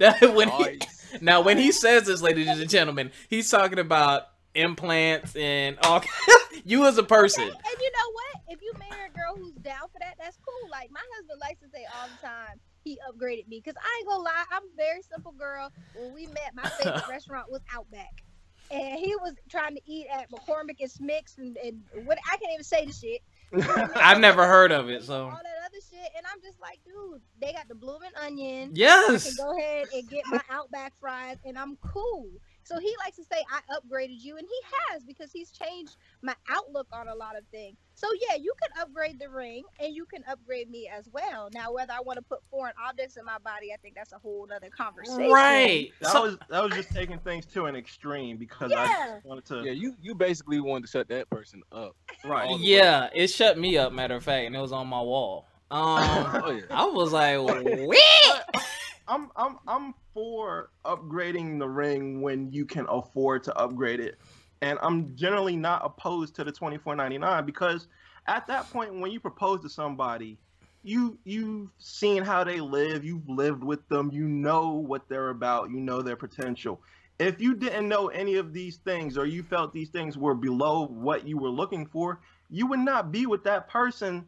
Now, 0.00 0.14
when 0.34 0.48
he, 0.48 0.80
now, 1.20 1.40
when 1.40 1.58
he 1.58 1.70
says 1.72 2.06
this, 2.06 2.20
ladies 2.20 2.48
and 2.48 2.68
gentlemen, 2.68 3.12
he's 3.28 3.48
talking 3.48 3.78
about 3.78 4.24
implants 4.54 5.36
and 5.36 5.78
all. 5.82 6.02
you 6.64 6.86
as 6.86 6.98
a 6.98 7.02
person. 7.02 7.44
Okay, 7.44 7.52
and 7.52 7.80
you 7.80 7.90
know 7.92 8.12
what? 8.12 8.42
If 8.48 8.62
you 8.62 8.72
marry 8.78 9.08
a 9.08 9.17
girl 9.28 9.42
who's 9.42 9.54
down 9.54 9.88
for 9.92 9.98
that, 10.00 10.16
that's 10.18 10.36
cool. 10.36 10.70
Like 10.70 10.90
my 10.90 11.02
husband 11.16 11.40
likes 11.40 11.60
to 11.60 11.68
say 11.68 11.84
all 11.94 12.08
the 12.08 12.26
time, 12.26 12.60
he 12.84 12.98
upgraded 13.08 13.48
me. 13.48 13.60
Cause 13.60 13.74
I 13.76 13.98
ain't 13.98 14.08
gonna 14.08 14.22
lie, 14.22 14.44
I'm 14.50 14.62
a 14.62 14.76
very 14.76 15.02
simple 15.02 15.32
girl. 15.32 15.70
When 15.94 16.14
we 16.14 16.26
met, 16.26 16.54
my 16.54 16.68
favorite 16.68 17.02
restaurant 17.08 17.50
was 17.50 17.60
Outback. 17.72 18.22
And 18.70 18.98
he 18.98 19.16
was 19.16 19.34
trying 19.48 19.74
to 19.76 19.80
eat 19.86 20.06
at 20.12 20.30
McCormick 20.30 20.76
and 20.80 20.90
Schmick's 20.90 21.38
and, 21.38 21.56
and 21.56 21.82
what 22.06 22.18
I 22.30 22.36
can't 22.36 22.52
even 22.52 22.64
say 22.64 22.84
the 22.84 22.92
shit. 22.92 23.22
I've 23.96 24.20
never 24.20 24.46
heard 24.46 24.72
of 24.72 24.90
it, 24.90 25.04
so 25.04 25.24
all 25.24 25.30
that 25.30 25.64
other 25.64 25.78
shit, 25.90 26.10
and 26.14 26.26
I'm 26.30 26.42
just 26.42 26.60
like, 26.60 26.78
dude, 26.84 27.22
they 27.40 27.54
got 27.54 27.66
the 27.66 27.74
blooming 27.74 28.10
onion. 28.22 28.72
Yes, 28.74 29.24
I 29.24 29.28
can 29.30 29.36
go 29.38 29.58
ahead 29.58 29.86
and 29.94 30.06
get 30.10 30.26
my 30.26 30.40
Outback 30.50 30.92
fries, 31.00 31.38
and 31.46 31.58
I'm 31.58 31.76
cool. 31.76 32.28
So 32.68 32.78
he 32.78 32.94
likes 33.02 33.16
to 33.16 33.24
say 33.24 33.42
I 33.50 33.60
upgraded 33.74 34.22
you, 34.22 34.36
and 34.36 34.46
he 34.46 34.76
has 34.90 35.02
because 35.02 35.32
he's 35.32 35.50
changed 35.50 35.96
my 36.20 36.34
outlook 36.50 36.86
on 36.92 37.08
a 37.08 37.14
lot 37.14 37.34
of 37.38 37.44
things. 37.50 37.78
So 37.94 38.06
yeah, 38.28 38.36
you 38.36 38.52
can 38.62 38.82
upgrade 38.82 39.18
the 39.18 39.30
ring, 39.30 39.62
and 39.80 39.94
you 39.94 40.04
can 40.04 40.22
upgrade 40.30 40.70
me 40.70 40.86
as 40.94 41.08
well. 41.10 41.48
Now, 41.54 41.72
whether 41.72 41.94
I 41.94 42.00
want 42.00 42.18
to 42.18 42.22
put 42.22 42.40
foreign 42.50 42.74
objects 42.86 43.16
in 43.16 43.24
my 43.24 43.38
body, 43.38 43.72
I 43.72 43.76
think 43.78 43.94
that's 43.94 44.12
a 44.12 44.18
whole 44.18 44.46
other 44.54 44.68
conversation. 44.68 45.30
Right. 45.32 45.92
That 46.00 46.12
So- 46.12 46.22
was 46.24 46.36
that 46.50 46.62
was 46.62 46.72
just 46.74 46.90
taking 46.90 47.18
things 47.20 47.46
to 47.46 47.64
an 47.64 47.74
extreme 47.74 48.36
because 48.36 48.70
I 48.70 48.84
Yeah. 48.84 49.12
just 49.14 49.24
wanted 49.24 49.46
to 49.46 49.62
Yeah, 49.64 49.72
you 49.72 49.96
you 50.02 50.14
basically 50.14 50.60
wanted 50.60 50.82
to 50.86 50.90
shut 50.90 51.08
that 51.08 51.30
person 51.30 51.62
up. 51.72 51.96
right. 52.22 52.48
all 52.48 52.58
the 52.58 52.64
yeah, 52.64 53.08
it 53.14 53.28
shut 53.28 53.56
me 53.56 53.78
up. 53.78 53.94
Matter 53.94 54.16
of 54.16 54.24
fact, 54.24 54.44
and 54.46 54.54
it 54.54 54.60
was 54.60 54.72
on 54.72 54.86
my 54.88 55.00
wall. 55.00 55.46
Um, 55.70 56.00
Oh 56.44 56.50
yeah. 56.50 56.62
I 56.70 56.86
was 56.86 57.12
like, 57.12 57.38
"What?" 57.38 58.66
I'm 59.08 59.30
I'm 59.36 59.56
I'm 59.66 59.94
for 60.12 60.70
upgrading 60.84 61.58
the 61.58 61.68
ring 61.68 62.20
when 62.20 62.52
you 62.52 62.66
can 62.66 62.86
afford 62.88 63.42
to 63.44 63.56
upgrade 63.56 64.00
it. 64.00 64.18
And 64.60 64.78
I'm 64.82 65.16
generally 65.16 65.56
not 65.56 65.84
opposed 65.84 66.34
to 66.36 66.44
the 66.44 66.52
24.99 66.52 67.46
because 67.46 67.86
at 68.26 68.46
that 68.48 68.70
point 68.70 69.00
when 69.00 69.10
you 69.10 69.20
propose 69.20 69.62
to 69.62 69.68
somebody, 69.68 70.38
you 70.82 71.18
you've 71.24 71.70
seen 71.78 72.22
how 72.22 72.44
they 72.44 72.60
live, 72.60 73.04
you've 73.04 73.28
lived 73.28 73.64
with 73.64 73.88
them, 73.88 74.10
you 74.12 74.24
know 74.24 74.72
what 74.72 75.08
they're 75.08 75.30
about, 75.30 75.70
you 75.70 75.80
know 75.80 76.02
their 76.02 76.16
potential. 76.16 76.80
If 77.18 77.40
you 77.40 77.54
didn't 77.54 77.88
know 77.88 78.08
any 78.08 78.36
of 78.36 78.52
these 78.52 78.76
things 78.76 79.18
or 79.18 79.26
you 79.26 79.42
felt 79.42 79.72
these 79.72 79.90
things 79.90 80.16
were 80.16 80.34
below 80.34 80.86
what 80.86 81.26
you 81.26 81.36
were 81.36 81.48
looking 81.48 81.86
for, 81.86 82.20
you 82.50 82.66
would 82.68 82.78
not 82.80 83.10
be 83.10 83.26
with 83.26 83.42
that 83.44 83.68
person 83.68 84.26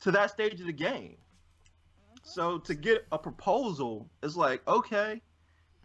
to 0.00 0.10
that 0.12 0.30
stage 0.30 0.60
of 0.60 0.66
the 0.66 0.72
game. 0.72 1.16
So 2.22 2.58
to 2.58 2.74
get 2.74 3.06
a 3.10 3.18
proposal, 3.18 4.08
it's 4.22 4.36
like, 4.36 4.66
okay, 4.68 5.20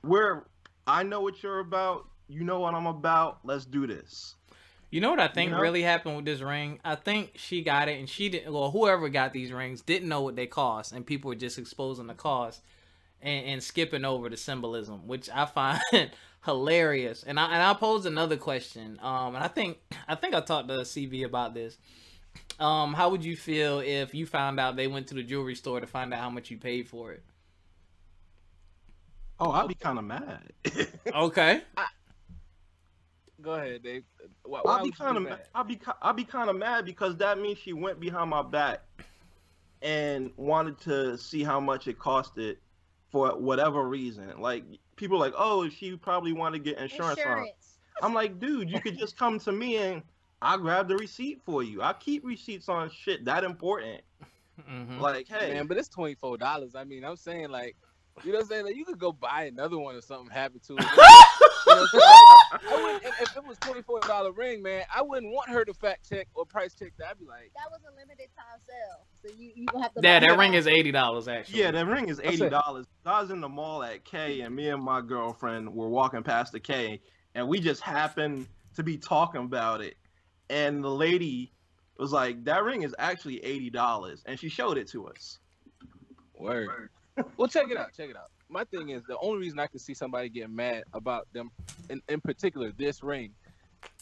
we're 0.03 0.45
I 0.87 1.03
know 1.03 1.21
what 1.21 1.41
you're 1.41 1.59
about, 1.59 2.07
you 2.27 2.43
know 2.43 2.59
what 2.59 2.73
I'm 2.75 2.85
about, 2.85 3.39
let's 3.43 3.65
do 3.65 3.87
this. 3.87 4.35
You 4.91 5.01
know 5.01 5.09
what 5.09 5.19
I 5.19 5.27
think 5.27 5.49
You 5.49 5.55
know? 5.55 5.61
really 5.61 5.81
happened 5.81 6.15
with 6.15 6.25
this 6.25 6.41
ring? 6.41 6.79
I 6.85 6.95
think 6.95 7.31
she 7.35 7.61
got 7.63 7.89
it, 7.89 7.99
and 7.99 8.07
she 8.07 8.29
didn't. 8.29 8.53
Well, 8.53 8.71
whoever 8.71 9.09
got 9.09 9.33
these 9.33 9.51
rings 9.51 9.81
didn't 9.81 10.07
know 10.07 10.21
what 10.21 10.35
they 10.35 10.45
cost, 10.45 10.91
and 10.93 11.05
people 11.05 11.29
were 11.29 11.35
just 11.35 11.57
exposing 11.57 12.07
the 12.07 12.13
cost 12.13 12.61
and, 13.21 13.45
and 13.45 13.63
skipping 13.63 14.05
over 14.05 14.29
the 14.29 14.37
symbolism, 14.37 15.07
which 15.07 15.29
I 15.33 15.45
find 15.91 16.11
hilarious. 16.45 17.23
And 17.23 17.39
I 17.39 17.45
and 17.45 17.61
I 17.61 17.73
posed 17.73 18.05
another 18.05 18.37
question. 18.37 18.99
Um, 19.01 19.35
and 19.35 19.43
I 19.43 19.47
think 19.47 19.79
I 20.07 20.15
think 20.15 20.33
I 20.33 20.41
talked 20.41 20.69
to 20.69 20.75
CV 20.75 21.25
about 21.25 21.53
this. 21.53 21.77
Um, 22.59 22.93
how 22.93 23.09
would 23.09 23.23
you 23.23 23.35
feel 23.35 23.79
if 23.79 24.13
you 24.13 24.25
found 24.25 24.59
out 24.59 24.75
they 24.75 24.87
went 24.87 25.07
to 25.07 25.13
the 25.13 25.23
jewelry 25.23 25.55
store 25.55 25.81
to 25.81 25.87
find 25.87 26.13
out 26.13 26.19
how 26.19 26.29
much 26.29 26.49
you 26.49 26.57
paid 26.57 26.87
for 26.87 27.11
it? 27.11 27.23
Oh, 29.39 29.51
I'd 29.51 29.67
be 29.67 29.75
kind 29.75 29.99
of 29.99 30.05
mad. 30.05 30.53
Okay. 31.13 31.61
Go 33.41 33.53
ahead, 33.53 33.83
Dave. 33.83 34.03
Why, 34.43 34.61
why 34.63 34.79
I'd 34.79 34.83
be 34.85 34.91
kind 34.91 35.17
of 35.17 35.23
that? 35.25 35.49
I'd 35.53 35.67
be 35.67 35.79
I'd 36.01 36.15
be 36.15 36.23
kind 36.23 36.49
of 36.49 36.55
mad 36.55 36.83
because 36.83 37.15
that 37.17 37.39
means 37.39 37.59
she 37.59 37.73
went 37.73 37.99
behind 37.99 38.31
my 38.31 38.41
back 38.41 38.81
and 39.83 40.31
wanted 40.35 40.79
to 40.81 41.17
see 41.17 41.43
how 41.43 41.59
much 41.59 41.87
it 41.87 41.99
costed 41.99 42.57
for 43.11 43.37
whatever 43.37 43.87
reason. 43.87 44.41
Like 44.41 44.63
people 44.95 45.17
are 45.17 45.19
like, 45.19 45.35
"Oh, 45.37 45.69
she 45.69 45.95
probably 45.95 46.33
wanted 46.33 46.63
to 46.63 46.71
get 46.71 46.79
insurance, 46.81 47.19
on." 47.19 47.31
Insurance. 47.31 47.77
I'm 48.01 48.15
like, 48.15 48.39
"Dude, 48.39 48.69
you 48.69 48.79
could 48.79 48.97
just 48.97 49.15
come 49.15 49.37
to 49.41 49.51
me 49.51 49.77
and 49.77 50.01
I'll 50.41 50.57
grab 50.57 50.87
the 50.87 50.95
receipt 50.95 51.41
for 51.45 51.63
you. 51.63 51.81
I 51.81 51.93
keep 51.93 52.25
receipts 52.25 52.69
on 52.69 52.89
shit 52.89 53.25
that 53.25 53.43
important. 53.43 54.01
hmm 54.67 54.99
Like, 54.99 55.27
hey, 55.27 55.53
Man, 55.53 55.67
but 55.67 55.77
it's 55.77 55.89
twenty 55.89 56.15
four 56.15 56.37
dollars. 56.37 56.75
I 56.75 56.83
mean, 56.83 57.03
I'm 57.03 57.15
saying 57.15 57.49
like, 57.49 57.75
you 58.23 58.31
know 58.31 58.37
what 58.37 58.43
I'm 58.43 58.49
saying? 58.49 58.65
Like, 58.65 58.75
you 58.75 58.85
could 58.85 58.99
go 58.99 59.11
buy 59.11 59.45
another 59.45 59.77
one 59.77 59.95
if 59.95 60.03
something 60.05 60.29
happened 60.29 60.63
to 60.67 60.75
it. 60.77 60.81
You 60.81 60.87
know 61.73 61.81
what 61.81 61.89
I'm 61.93 61.99
saying? 61.99 62.71
I 62.71 62.83
wouldn't, 62.83 63.03
if, 63.03 63.21
if 63.21 63.37
it 63.37 63.43
was 63.43 63.57
twenty 63.57 63.81
four 63.81 63.99
dollar 64.01 64.31
ring, 64.31 64.61
man, 64.61 64.83
I 64.93 65.01
wouldn't 65.01 65.33
want 65.33 65.49
her 65.49 65.65
to 65.65 65.73
fact 65.73 66.07
check 66.07 66.27
or 66.35 66.45
price 66.45 66.75
check 66.75 66.93
that. 66.99 67.07
I'd 67.11 67.19
be 67.19 67.25
like, 67.25 67.51
That 67.55 67.71
was 67.71 67.81
a 67.91 67.95
limited 67.99 68.27
time 68.37 68.59
sale, 68.67 69.05
so 69.21 69.29
you 69.37 69.51
you 69.55 69.65
gonna 69.65 69.83
have 69.83 69.93
to. 69.95 70.01
Yeah, 70.03 70.19
buy 70.19 70.27
that 70.27 70.37
ring 70.37 70.53
is 70.53 70.67
eighty 70.67 70.91
dollars 70.91 71.27
actually. 71.27 71.59
Yeah, 71.59 71.71
that 71.71 71.87
ring 71.87 72.07
is 72.07 72.21
eighty 72.23 72.49
dollars. 72.49 72.85
I 73.05 73.21
was 73.21 73.31
in 73.31 73.41
the 73.41 73.49
mall 73.49 73.83
at 73.83 74.05
Kay, 74.05 74.41
and 74.41 74.55
me 74.55 74.69
and 74.69 74.83
my 74.83 75.01
girlfriend 75.01 75.73
were 75.73 75.89
walking 75.89 76.23
past 76.23 76.51
the 76.53 76.59
Kay, 76.59 77.01
and 77.33 77.47
we 77.47 77.59
just 77.59 77.81
happened 77.81 78.47
to 78.75 78.83
be 78.83 78.97
talking 78.97 79.41
about 79.41 79.81
it, 79.81 79.95
and 80.49 80.83
the 80.83 80.89
lady 80.89 81.51
was 81.97 82.11
like, 82.11 82.43
"That 82.45 82.63
ring 82.63 82.83
is 82.83 82.95
actually 82.99 83.43
eighty 83.43 83.69
dollars," 83.69 84.23
and 84.25 84.39
she 84.39 84.49
showed 84.49 84.77
it 84.77 84.87
to 84.89 85.07
us. 85.07 85.39
word. 86.37 86.89
well, 87.37 87.47
check 87.47 87.67
it 87.69 87.77
out. 87.77 87.93
Check 87.95 88.09
it 88.09 88.17
out. 88.17 88.29
My 88.49 88.63
thing 88.65 88.89
is 88.89 89.03
the 89.07 89.17
only 89.17 89.39
reason 89.39 89.59
I 89.59 89.67
can 89.67 89.79
see 89.79 89.93
somebody 89.93 90.29
getting 90.29 90.55
mad 90.55 90.83
about 90.93 91.27
them, 91.33 91.49
in, 91.89 92.01
in 92.09 92.21
particular 92.21 92.71
this 92.77 93.01
ring, 93.01 93.31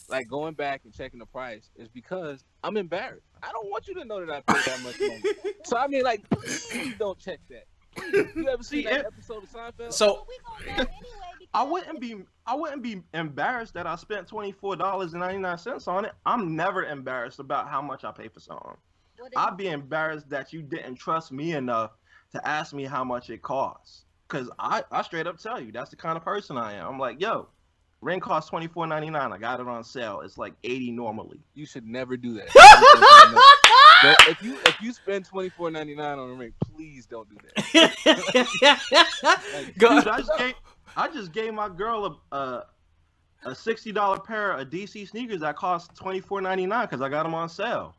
like 0.09 0.27
going 0.27 0.53
back 0.53 0.81
and 0.83 0.93
checking 0.93 1.19
the 1.19 1.25
price, 1.25 1.69
is 1.75 1.87
because 1.87 2.43
I'm 2.63 2.75
embarrassed. 2.77 3.27
I 3.41 3.51
don't 3.51 3.69
want 3.69 3.87
you 3.87 3.93
to 3.95 4.05
know 4.05 4.25
that 4.25 4.43
I 4.47 4.53
paid 4.53 4.65
that 4.65 4.81
much 4.81 4.99
money. 4.99 5.21
so 5.63 5.77
I 5.77 5.87
mean, 5.87 6.03
like, 6.03 6.27
please 6.29 6.95
don't 6.97 7.17
check 7.19 7.39
that. 7.49 7.65
Please. 7.95 8.27
You 8.35 8.49
ever 8.49 8.63
seen 8.63 8.83
See, 8.83 8.89
that 8.89 9.05
episode 9.05 9.43
of 9.43 9.49
Seinfeld? 9.49 9.93
So 9.93 10.25
But 10.75 10.89
we 11.61 11.81
gonna 11.81 11.93
know 11.93 11.93
anyway 11.93 11.93
because 11.93 11.93
I 11.95 11.95
wouldn't 11.95 11.99
be 12.01 12.23
I 12.45 12.55
wouldn't 12.55 12.81
be 12.83 13.01
embarrassed 13.13 13.73
that 13.75 13.87
I 13.87 13.95
spent 13.95 14.27
twenty 14.27 14.51
four 14.51 14.75
dollars 14.75 15.13
and 15.13 15.21
ninety 15.21 15.39
nine 15.39 15.57
cents 15.57 15.87
on 15.87 16.05
it. 16.05 16.13
I'm 16.25 16.55
never 16.55 16.83
embarrassed 16.85 17.39
about 17.39 17.69
how 17.69 17.81
much 17.81 18.03
I 18.03 18.11
pay 18.11 18.27
for 18.27 18.39
something. 18.39 18.71
I'd 19.37 19.57
be 19.57 19.67
embarrassed 19.67 20.29
that 20.29 20.51
you 20.53 20.61
didn't 20.61 20.95
trust 20.95 21.31
me 21.31 21.53
enough 21.53 21.91
to 22.33 22.45
ask 22.47 22.73
me 22.73 22.83
how 22.85 23.03
much 23.03 23.29
it 23.29 23.41
costs. 23.41 24.05
Cause 24.27 24.49
I, 24.57 24.83
I 24.91 25.03
straight 25.03 25.27
up 25.27 25.37
tell 25.37 25.61
you 25.61 25.71
that's 25.71 25.91
the 25.91 25.95
kind 25.95 26.17
of 26.17 26.23
person 26.23 26.57
I 26.57 26.73
am. 26.73 26.87
I'm 26.87 26.99
like, 26.99 27.21
yo, 27.21 27.47
ring 28.01 28.19
costs 28.19 28.49
twenty 28.49 28.67
four 28.67 28.87
ninety 28.87 29.09
nine. 29.11 29.31
I 29.31 29.37
got 29.37 29.59
it 29.59 29.67
on 29.67 29.83
sale. 29.83 30.21
It's 30.21 30.37
like 30.37 30.53
eighty 30.63 30.91
normally. 30.91 31.39
you 31.53 31.65
should 31.65 31.85
never 31.85 32.17
do 32.17 32.33
that. 32.33 32.49
But 34.03 34.17
if 34.27 34.43
you 34.43 34.57
if 34.65 34.81
you 34.81 34.91
spend 34.91 35.23
twenty 35.23 35.47
four 35.49 35.71
ninety 35.71 35.95
nine 35.95 36.19
on 36.19 36.29
a 36.31 36.33
ring, 36.33 36.53
please 36.75 37.05
don't 37.05 37.27
do 37.29 37.37
that. 37.55 37.63
Go- 39.77 39.99
Dude, 39.99 40.07
I 40.09 40.17
just 40.17 40.31
gave 40.37 40.53
I 40.95 41.09
just 41.09 41.31
gave 41.31 41.53
my 41.53 41.69
girl 41.69 42.21
a 42.31 42.35
a, 42.35 42.67
a 43.45 43.55
sixty 43.55 43.91
dollar 43.91 44.19
pair 44.19 44.53
of 44.53 44.69
DC 44.69 45.07
sneakers 45.07 45.41
that 45.41 45.55
cost 45.55 45.95
twenty 45.95 46.21
four 46.21 46.41
ninety 46.41 46.65
nine 46.65 46.85
because 46.85 47.01
I 47.01 47.09
got 47.09 47.23
them 47.23 47.33
on 47.35 47.49
sale, 47.49 47.97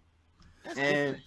and 0.75 1.23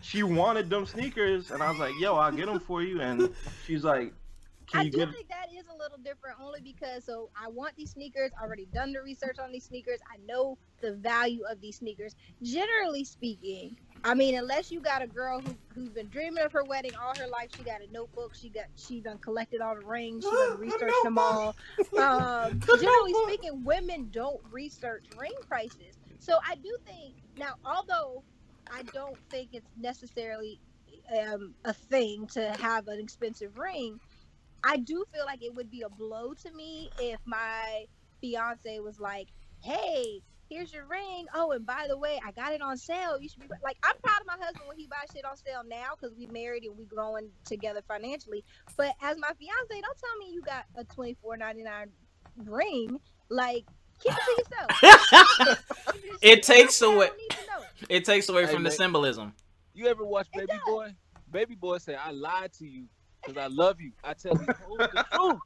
she 0.00 0.22
wanted 0.22 0.70
them 0.70 0.86
sneakers, 0.86 1.50
and 1.50 1.62
I 1.62 1.70
was 1.70 1.78
like, 1.78 1.96
yo, 1.96 2.16
I'll 2.16 2.32
get 2.32 2.46
them 2.46 2.60
for 2.60 2.82
you, 2.82 3.00
and 3.00 3.34
she's 3.60 3.84
like, 3.84 4.14
can 4.66 4.80
I 4.80 4.84
you 4.84 4.90
do 4.90 5.06
get? 5.06 5.08
think 5.08 5.28
that 5.28 5.52
is 5.52 5.66
a 5.68 5.74
little 5.74 5.98
different 5.98 6.38
only 6.40 6.60
because 6.60 7.04
so 7.04 7.30
I 7.36 7.48
want 7.48 7.76
these 7.76 7.92
sneakers. 7.92 8.32
I 8.38 8.42
already 8.44 8.66
done 8.66 8.92
the 8.92 9.02
research 9.02 9.38
on 9.38 9.52
these 9.52 9.64
sneakers. 9.64 10.00
I 10.12 10.18
know 10.18 10.58
the 10.80 10.94
value 10.94 11.44
of 11.48 11.60
these 11.60 11.78
sneakers. 11.78 12.14
Generally 12.42 13.04
speaking, 13.04 13.78
I 14.04 14.14
mean, 14.14 14.36
unless 14.36 14.70
you 14.70 14.80
got 14.80 15.02
a 15.02 15.06
girl 15.06 15.40
who 15.40 15.58
who's 15.74 15.90
been 15.90 16.08
dreaming 16.08 16.44
of 16.44 16.52
her 16.52 16.64
wedding 16.64 16.92
all 16.94 17.14
her 17.16 17.26
life, 17.28 17.50
she 17.50 17.64
got 17.64 17.82
a 17.82 17.90
notebook. 17.92 18.34
She 18.34 18.50
got 18.50 18.64
she 18.76 19.00
done 19.00 19.18
collected 19.18 19.60
all 19.60 19.74
the 19.74 19.80
rings. 19.80 20.24
She 20.24 20.30
done 20.30 20.58
researched 20.58 21.02
them 21.02 21.18
all. 21.18 21.56
Um, 21.98 22.60
generally 22.60 23.14
speaking, 23.26 23.64
women 23.64 24.08
don't 24.10 24.40
research 24.50 25.06
ring 25.18 25.32
prices. 25.48 25.98
So 26.18 26.36
I 26.46 26.56
do 26.56 26.76
think 26.86 27.16
now, 27.36 27.54
although 27.64 28.24
I 28.70 28.82
don't 28.92 29.18
think 29.30 29.50
it's 29.52 29.70
necessarily 29.76 30.60
um, 31.18 31.54
a 31.64 31.72
thing 31.72 32.26
to 32.28 32.50
have 32.60 32.88
an 32.88 33.00
expensive 33.00 33.56
ring. 33.56 34.00
I 34.64 34.76
do 34.78 35.04
feel 35.14 35.24
like 35.24 35.42
it 35.42 35.54
would 35.54 35.70
be 35.70 35.82
a 35.82 35.88
blow 35.88 36.34
to 36.34 36.52
me 36.52 36.90
if 36.98 37.20
my 37.24 37.86
fiance 38.20 38.80
was 38.80 38.98
like, 38.98 39.28
"Hey, 39.60 40.22
here's 40.48 40.72
your 40.72 40.86
ring. 40.86 41.26
Oh, 41.34 41.52
and 41.52 41.66
by 41.66 41.86
the 41.88 41.96
way, 41.96 42.20
I 42.24 42.32
got 42.32 42.52
it 42.52 42.60
on 42.60 42.76
sale. 42.76 43.20
You 43.20 43.28
should 43.28 43.40
be 43.40 43.48
like." 43.62 43.76
I'm 43.82 43.96
proud 44.02 44.20
of 44.20 44.26
my 44.26 44.44
husband 44.44 44.64
when 44.66 44.78
he 44.78 44.86
buys 44.86 45.08
shit 45.14 45.24
on 45.24 45.36
sale 45.36 45.62
now 45.66 45.92
because 45.98 46.16
we 46.16 46.26
married 46.26 46.64
and 46.64 46.76
we 46.76 46.84
growing 46.84 47.30
together 47.44 47.82
financially. 47.86 48.44
But 48.76 48.94
as 49.02 49.16
my 49.18 49.28
fiance, 49.38 49.68
don't 49.70 49.98
tell 49.98 50.16
me 50.18 50.32
you 50.32 50.42
got 50.42 50.64
a 50.76 50.84
twenty 50.84 51.16
four 51.22 51.36
ninety 51.36 51.62
nine 51.62 51.90
ring. 52.44 53.00
Like, 53.28 53.64
keep 54.00 54.12
it 54.12 54.78
to 54.80 54.90
yourself. 54.92 55.58
it 56.22 56.42
takes 56.42 56.80
away. 56.82 57.06
don't 57.06 57.16
need 57.16 57.30
to 57.30 57.36
know 57.46 57.62
it. 57.62 57.86
It 57.88 58.04
takes 58.04 58.28
away 58.28 58.46
Hey, 58.46 58.52
from 58.52 58.62
the 58.62 58.70
symbolism. 58.70 59.32
You 59.74 59.86
ever 59.88 60.04
watch 60.04 60.28
Baby. 60.34 60.52
Boy? 60.66 60.94
Baby 61.30 61.54
Boy 61.54 61.78
say, 61.78 61.94
"I 61.94 62.12
lied 62.12 62.52
to 62.54 62.66
you 62.66 62.86
because 63.20 63.36
I 63.36 63.48
love 63.48 63.80
you. 63.80 63.92
I 64.02 64.14
tell 64.14 64.32
you 64.32 64.46
the 64.46 65.04
truth." 65.10 65.38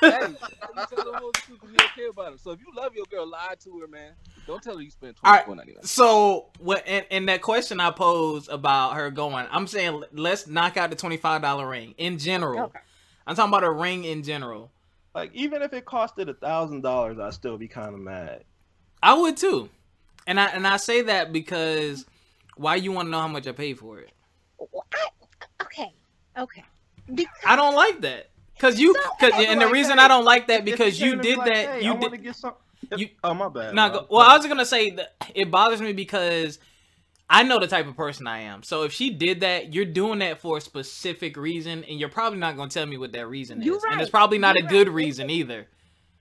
Hey, 0.00 0.26
you 0.76 0.86
tell 0.88 1.04
them 1.04 1.14
the 1.20 1.40
truth 1.46 1.60
'cause 1.60 1.70
you 1.70 1.76
don't 1.76 1.94
care 1.94 2.08
about 2.10 2.32
him. 2.32 2.38
So 2.38 2.50
if 2.52 2.60
you 2.60 2.66
love 2.74 2.94
your 2.94 3.06
girl, 3.06 3.26
lie 3.26 3.54
to 3.64 3.80
her, 3.80 3.86
man. 3.86 4.12
Don't 4.46 4.62
tell 4.62 4.76
her 4.76 4.82
you 4.82 4.90
spent 4.90 5.16
All 5.22 5.30
twenty 5.30 5.36
right. 5.38 5.46
four 5.46 5.56
ninety 5.56 5.72
nine. 5.74 5.82
So, 5.84 6.46
what 6.58 6.82
And, 6.86 7.06
in 7.10 7.26
that 7.26 7.42
question 7.42 7.80
I 7.80 7.90
posed 7.90 8.48
about 8.48 8.94
her 8.94 9.10
going, 9.10 9.46
I'm 9.50 9.66
saying 9.66 10.02
let's 10.12 10.46
knock 10.46 10.76
out 10.76 10.90
the 10.90 10.96
twenty 10.96 11.16
five 11.16 11.42
dollar 11.42 11.68
ring 11.68 11.94
in 11.98 12.18
general. 12.18 12.64
Okay. 12.64 12.78
I'm 13.26 13.36
talking 13.36 13.50
about 13.50 13.64
a 13.64 13.70
ring 13.70 14.04
in 14.04 14.22
general. 14.22 14.70
Like 15.14 15.30
even 15.34 15.62
if 15.62 15.72
it 15.72 15.84
costed 15.84 16.28
a 16.28 16.34
thousand 16.34 16.82
dollars, 16.82 17.18
I'd 17.18 17.34
still 17.34 17.58
be 17.58 17.68
kind 17.68 17.94
of 17.94 18.00
mad. 18.00 18.44
I 19.02 19.14
would 19.14 19.36
too, 19.36 19.68
and 20.26 20.38
I 20.40 20.46
and 20.46 20.66
I 20.66 20.76
say 20.78 21.02
that 21.02 21.32
because 21.32 22.06
why 22.56 22.76
you 22.76 22.92
want 22.92 23.06
to 23.06 23.10
know 23.10 23.20
how 23.20 23.28
much 23.28 23.46
I 23.46 23.52
paid 23.52 23.78
for 23.78 23.98
it? 23.98 24.10
I, 24.94 25.08
okay, 25.62 25.92
okay. 26.36 26.64
Be- 27.14 27.26
I 27.46 27.56
don't 27.56 27.74
like 27.74 28.00
that. 28.02 28.29
Cause 28.60 28.78
you, 28.78 28.94
cause, 29.18 29.32
and 29.34 29.58
the 29.58 29.68
reason 29.68 29.98
I 29.98 30.06
don't 30.06 30.26
like 30.26 30.48
that 30.48 30.66
because 30.66 31.00
you 31.00 31.16
did 31.16 31.38
that. 31.38 31.82
you 31.82 31.98
did. 31.98 32.22
get 32.22 32.36
some. 32.36 32.52
you- 32.94 33.08
oh 33.24 33.32
my 33.32 33.48
bad. 33.48 33.74
Go, 33.74 34.06
well, 34.10 34.20
I 34.20 34.36
was 34.36 34.46
gonna 34.46 34.66
say 34.66 34.90
that 34.90 35.14
it 35.34 35.50
bothers 35.50 35.80
me 35.80 35.94
because 35.94 36.58
I 37.28 37.42
know 37.42 37.58
the 37.58 37.68
type 37.68 37.86
of 37.86 37.96
person 37.96 38.26
I 38.26 38.40
am. 38.40 38.62
So 38.62 38.82
if 38.82 38.92
she 38.92 39.08
did 39.10 39.40
that, 39.40 39.72
you're 39.72 39.86
doing 39.86 40.18
that 40.18 40.40
for 40.40 40.58
a 40.58 40.60
specific 40.60 41.38
reason, 41.38 41.84
and 41.84 41.98
you're 41.98 42.10
probably 42.10 42.38
not 42.38 42.56
gonna 42.56 42.68
tell 42.68 42.84
me 42.84 42.98
what 42.98 43.12
that 43.12 43.28
reason 43.28 43.60
is. 43.60 43.66
You're 43.66 43.80
And 43.90 44.00
it's 44.00 44.10
probably 44.10 44.38
not 44.38 44.56
You're 44.56 44.66
a 44.66 44.68
good 44.68 44.88
right. 44.88 44.94
reason 44.94 45.30
either. 45.30 45.66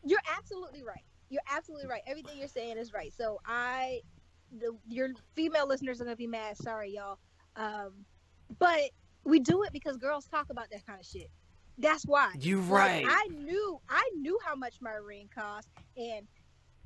You're 0.05 0.22
absolutely 0.38 0.84
right. 0.84 1.03
You're 1.29 1.41
absolutely 1.51 1.88
right. 1.88 2.01
Everything 2.08 2.38
you're 2.38 2.48
saying 2.48 2.77
is 2.77 2.93
right. 2.93 3.12
So 3.12 3.41
I, 3.46 4.00
the 4.58 4.77
your 4.88 5.10
female 5.36 5.67
listeners 5.67 6.00
are 6.00 6.05
gonna 6.05 6.15
be 6.15 6.27
mad. 6.27 6.55
Sorry, 6.58 6.93
y'all. 6.93 7.19
Um, 7.58 8.05
but 8.60 8.91
we 9.25 9.39
do 9.39 9.63
it 9.63 9.74
because 9.74 9.98
girls 9.98 10.25
talk 10.27 10.51
about 10.51 10.69
that 10.72 10.86
kind 10.86 11.00
of 11.00 11.05
shit. 11.05 11.29
That's 11.79 12.03
why. 12.03 12.33
You 12.39 12.59
Like, 12.62 12.69
right. 12.69 13.05
I 13.07 13.27
knew 13.33 13.79
I 13.89 14.03
knew 14.17 14.38
how 14.45 14.55
much 14.55 14.75
my 14.81 14.93
ring 14.93 15.29
cost, 15.33 15.67
and 15.98 16.27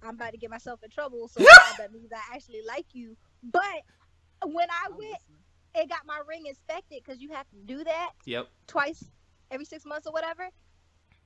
I'm 0.03 0.15
about 0.15 0.31
to 0.31 0.37
get 0.37 0.49
myself 0.49 0.79
in 0.83 0.89
trouble. 0.89 1.27
So 1.27 1.43
that 1.77 1.91
means 1.91 2.11
I 2.13 2.35
actually 2.35 2.61
like 2.67 2.85
you. 2.93 3.17
But 3.43 3.61
when 4.45 4.67
I 4.69 4.89
went 4.89 5.17
and 5.75 5.89
got 5.89 6.01
my 6.05 6.19
ring 6.27 6.45
inspected, 6.47 7.01
because 7.03 7.21
you 7.21 7.29
have 7.33 7.49
to 7.49 7.57
do 7.65 7.83
that 7.83 8.11
Yep. 8.25 8.47
twice 8.67 9.03
every 9.51 9.65
six 9.65 9.85
months 9.85 10.07
or 10.07 10.13
whatever. 10.13 10.47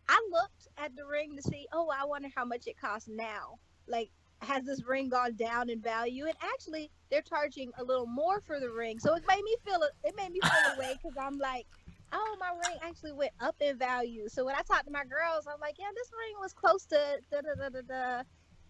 I 0.10 0.22
looked 0.32 0.70
at 0.78 0.96
the 0.96 1.06
ring 1.06 1.36
to 1.36 1.42
see, 1.42 1.68
oh, 1.74 1.90
I 1.90 2.06
wonder 2.06 2.30
how 2.34 2.46
much 2.46 2.66
it 2.66 2.80
costs 2.80 3.10
now. 3.12 3.60
Like, 3.88 4.10
has 4.42 4.64
this 4.64 4.86
ring 4.86 5.10
gone 5.10 5.36
down 5.36 5.70
in 5.70 5.82
value? 5.82 6.26
And 6.26 6.36
actually, 6.42 6.90
they're 7.12 7.22
charging 7.22 7.72
a 7.78 7.84
little 7.84 8.06
more 8.06 8.40
for 8.40 8.60
the 8.60 8.72
ring, 8.72 9.00
so 9.00 9.16
it 9.16 9.24
made 9.28 9.44
me 9.44 9.56
feel 9.66 9.82
it 10.04 10.16
made 10.16 10.32
me 10.32 10.40
feel 10.42 10.76
away 10.76 10.94
because 10.94 11.18
I'm 11.20 11.38
like, 11.40 11.66
oh, 12.12 12.38
my 12.40 12.50
ring 12.50 12.78
actually 12.82 13.14
went 13.14 13.32
up 13.40 13.56
in 13.60 13.78
value. 13.78 14.28
So 14.28 14.46
when 14.46 14.56
I 14.56 14.62
talked 14.62 14.86
to 14.86 14.92
my 14.92 15.04
girls, 15.04 15.48
I'm 15.48 15.60
like, 15.60 15.76
yeah, 15.80 15.88
this 15.96 16.12
ring 16.12 16.36
was 16.42 16.54
close 16.54 16.86
to 16.86 17.20
da 17.32 17.42
da 17.42 17.56
da 17.56 17.70
da 17.70 17.82
da. 17.88 18.24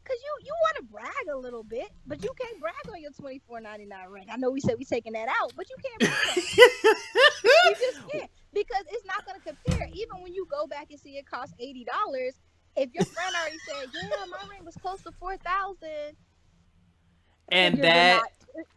Cause 0.04 0.16
you 0.24 0.46
you 0.46 0.54
want 0.62 0.78
to 0.78 0.84
brag 0.84 1.36
a 1.36 1.38
little 1.38 1.64
bit, 1.64 1.90
but 2.06 2.24
you 2.24 2.32
can't 2.40 2.62
brag 2.62 2.76
on 2.90 3.02
your 3.02 3.12
twenty 3.12 3.42
four 3.46 3.60
ninety 3.60 3.86
nine 3.86 4.08
ring. 4.08 4.28
I 4.32 4.38
know 4.38 4.50
we 4.50 4.62
said 4.62 4.76
we 4.80 4.86
taking 4.86 5.12
that 5.14 5.28
out, 5.28 5.52
but 5.58 5.68
you 5.70 5.76
can't 5.84 6.00
brag. 6.00 6.46
you 7.44 7.76
just 7.82 8.08
can't 8.08 8.32
because 8.54 8.86
it's 8.90 9.06
not 9.06 9.26
going 9.26 9.38
to 9.38 9.46
compare. 9.46 9.90
Even 9.92 10.22
when 10.22 10.34
you 10.34 10.48
go 10.50 10.66
back 10.66 10.88
and 10.92 11.00
see 11.00 11.18
it 11.18 11.30
cost 11.30 11.54
eighty 11.60 11.84
dollars, 11.84 12.36
if 12.78 12.90
your 12.94 13.04
friend 13.04 13.36
already 13.36 13.58
said, 13.68 13.90
"Yeah, 14.02 14.26
my 14.32 14.48
ring 14.50 14.64
was 14.64 14.76
close 14.76 15.02
to 15.02 15.12
four 15.20 15.36
thousand, 15.36 16.16
and 17.50 17.84
that 17.84 18.24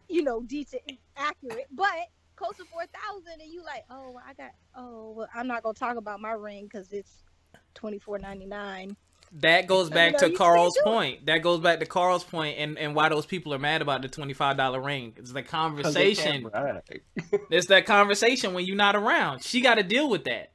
you 0.09 0.23
know 0.23 0.41
decent, 0.41 0.81
accurate, 1.15 1.67
but 1.71 2.09
close 2.41 2.57
to 2.57 2.65
four 2.65 2.83
thousand, 2.87 3.41
and 3.41 3.51
you 3.51 3.63
like, 3.63 3.83
oh, 3.89 4.19
I 4.27 4.33
got, 4.33 4.51
oh, 4.75 5.13
well, 5.15 5.27
I'm 5.33 5.47
not 5.47 5.63
gonna 5.63 5.73
talk 5.73 5.97
about 5.97 6.19
my 6.19 6.31
ring 6.31 6.65
because 6.65 6.91
it's 6.91 7.23
twenty 7.73 7.99
four 7.99 8.17
ninety 8.19 8.45
nine. 8.45 8.95
that 9.33 9.67
goes 9.67 9.89
You 9.89 9.95
back 9.95 10.13
know, 10.13 10.29
to 10.29 10.35
Carl's 10.35 10.77
point. 10.83 11.25
That 11.27 11.39
goes 11.41 11.59
back 11.59 11.79
to 11.79 11.85
Carl's 11.85 12.23
point 12.23 12.57
and, 12.57 12.77
and 12.77 12.95
why 12.95 13.09
those 13.09 13.25
people 13.25 13.53
are 13.53 13.59
mad 13.59 13.81
about 13.81 14.01
the 14.01 14.07
twenty 14.07 14.33
five 14.33 14.57
dollar 14.57 14.81
ring. 14.81 15.13
It's 15.17 15.31
the 15.31 15.43
conversation. 15.43 16.43
brag. 16.43 17.01
It's 17.49 17.67
that 17.67 17.85
conversation 17.85 18.53
when 18.53 18.65
you're 18.65 18.75
not 18.75 18.95
around. 18.95 19.43
She 19.43 19.61
got 19.61 19.75
to 19.75 19.83
deal 19.83 20.09
with 20.09 20.23
that. 20.25 20.51